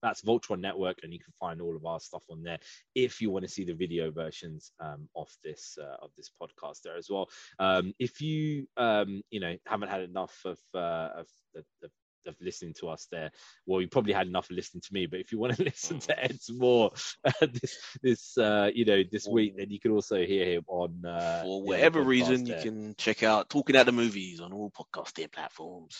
that's 0.01 0.21
Voltron 0.21 0.59
Network, 0.59 0.97
and 1.03 1.11
you 1.11 1.19
can 1.19 1.33
find 1.39 1.61
all 1.61 1.75
of 1.75 1.85
our 1.85 1.99
stuff 1.99 2.23
on 2.29 2.43
there 2.43 2.59
if 2.95 3.21
you 3.21 3.31
want 3.31 3.45
to 3.45 3.51
see 3.51 3.63
the 3.63 3.73
video 3.73 4.11
versions 4.11 4.71
um, 4.79 5.09
of 5.15 5.27
this 5.43 5.77
uh, 5.81 5.97
of 6.03 6.11
this 6.15 6.31
podcast 6.41 6.81
there 6.83 6.97
as 6.97 7.07
well. 7.09 7.27
Um, 7.59 7.93
if 7.99 8.21
you 8.21 8.67
um, 8.77 9.21
you 9.31 9.39
know 9.39 9.55
haven't 9.65 9.89
had 9.89 10.01
enough 10.01 10.39
of 10.45 10.59
uh, 10.73 11.09
of 11.19 11.27
the, 11.53 11.63
the 11.81 11.89
of 12.27 12.35
listening 12.41 12.73
to 12.79 12.89
us 12.89 13.07
there. 13.11 13.31
Well, 13.65 13.81
you 13.81 13.87
probably 13.87 14.13
had 14.13 14.27
enough 14.27 14.49
of 14.49 14.55
listening 14.55 14.81
to 14.81 14.93
me, 14.93 15.05
but 15.05 15.19
if 15.19 15.31
you 15.31 15.39
want 15.39 15.55
to 15.55 15.63
listen 15.65 15.99
to 15.99 16.23
Ed 16.23 16.41
some 16.41 16.57
more 16.57 16.91
uh, 17.25 17.31
this 17.41 17.77
this 18.01 18.37
uh, 18.37 18.69
you 18.73 18.85
know 18.85 19.03
this 19.11 19.27
week, 19.27 19.55
then 19.57 19.69
you 19.69 19.79
can 19.79 19.91
also 19.91 20.25
hear 20.25 20.45
him 20.45 20.63
on 20.67 21.05
uh, 21.05 21.43
For 21.43 21.61
whatever 21.61 22.01
reason, 22.01 22.45
there. 22.45 22.57
you 22.57 22.61
can 22.63 22.95
check 22.97 23.23
out 23.23 23.49
Talking 23.49 23.75
Out 23.75 23.85
the 23.85 23.91
Movies 23.91 24.39
on 24.39 24.53
all 24.53 24.71
podcasting 24.71 25.31
platforms. 25.31 25.97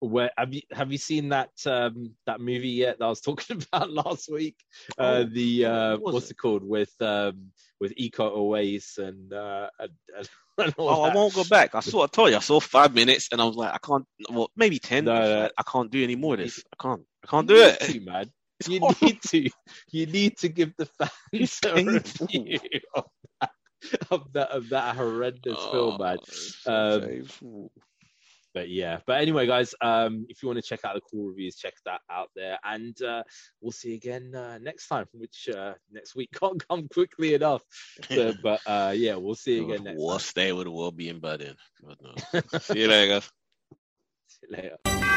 Where 0.00 0.30
have 0.36 0.52
you 0.52 0.62
have 0.72 0.90
you 0.90 0.98
seen 0.98 1.28
that 1.28 1.50
um 1.64 2.14
that 2.26 2.40
movie 2.40 2.70
yet 2.70 2.98
that 2.98 3.04
I 3.04 3.08
was 3.08 3.20
talking 3.28 3.62
about 3.72 3.88
last 3.88 4.28
week? 4.30 4.56
Uh 4.98 5.02
Oh, 5.02 5.24
the 5.24 5.64
uh 5.64 5.96
what 5.98 6.14
what's 6.14 6.26
it? 6.26 6.32
it 6.32 6.38
called 6.38 6.64
with 6.64 6.92
um 7.00 7.52
with 7.80 7.92
Eco 7.96 8.28
Oasis 8.28 8.98
and 8.98 9.32
uh 9.32 9.68
and, 9.78 9.92
and, 10.16 10.28
Oh, 10.78 11.02
I 11.02 11.14
won't 11.14 11.34
go 11.34 11.44
back. 11.44 11.74
I 11.74 11.80
saw. 11.80 12.04
I 12.04 12.06
told 12.06 12.30
you, 12.30 12.36
I 12.36 12.40
saw 12.40 12.60
five 12.60 12.94
minutes, 12.94 13.28
and 13.32 13.40
I 13.40 13.44
was 13.44 13.56
like, 13.56 13.72
I 13.74 13.78
can't. 13.78 14.04
Well, 14.30 14.50
maybe 14.56 14.78
ten. 14.78 15.04
No, 15.06 15.12
I 15.12 15.20
no. 15.28 15.40
like, 15.44 15.52
I 15.58 15.62
can't 15.62 15.90
do 15.90 16.02
any 16.04 16.14
more 16.16 16.34
of 16.34 16.40
this. 16.40 16.62
I 16.72 16.82
can't. 16.82 17.02
I 17.24 17.26
can't 17.28 17.48
You 17.48 17.56
do 17.56 17.62
it. 17.62 17.80
to, 17.80 18.00
man. 18.00 18.30
It's 18.60 18.68
You 18.68 18.78
horrible. 18.78 18.98
need 19.06 19.22
to. 19.22 19.50
You 19.90 20.06
need 20.06 20.36
to 20.38 20.48
give 20.48 20.72
the 20.76 20.86
fans 20.86 21.60
a 21.64 21.74
review 21.74 22.58
of 22.94 23.04
that 23.40 23.50
of 24.10 24.32
that, 24.34 24.50
of 24.50 24.68
that 24.68 24.94
horrendous 24.96 25.58
film, 25.72 25.98
man. 25.98 26.18
Oh, 26.66 26.72
Um. 26.96 27.70
But 28.54 28.68
yeah. 28.68 28.98
But 29.06 29.20
anyway 29.20 29.46
guys 29.46 29.74
um 29.80 30.26
if 30.28 30.42
you 30.42 30.48
want 30.48 30.58
to 30.58 30.68
check 30.68 30.80
out 30.84 30.94
the 30.94 31.00
cool 31.10 31.28
reviews 31.28 31.56
check 31.56 31.74
that 31.84 32.00
out 32.10 32.28
there. 32.34 32.58
And 32.64 33.00
uh 33.02 33.22
we'll 33.60 33.72
see 33.72 33.90
you 33.90 33.96
again 33.96 34.34
uh, 34.34 34.58
next 34.58 34.88
time 34.88 35.06
which 35.12 35.48
uh 35.54 35.74
next 35.90 36.14
week 36.14 36.30
can't 36.40 36.66
come 36.68 36.88
quickly 36.88 37.34
enough. 37.34 37.62
So, 38.10 38.32
but 38.42 38.60
uh 38.66 38.92
yeah 38.94 39.16
we'll 39.16 39.34
see 39.34 39.56
you 39.56 39.64
again 39.64 39.84
next 39.84 40.00
Worst 40.00 40.34
day 40.34 40.50
of 40.50 40.64
the 40.64 40.70
world 40.70 40.96
being 40.96 41.20
bad 41.20 41.42
in. 41.42 41.56
See 42.60 42.80
you 42.80 42.88
later, 42.88 43.14
guys. 43.14 43.30
See 44.28 44.46
you 44.48 44.56
later 44.56 45.11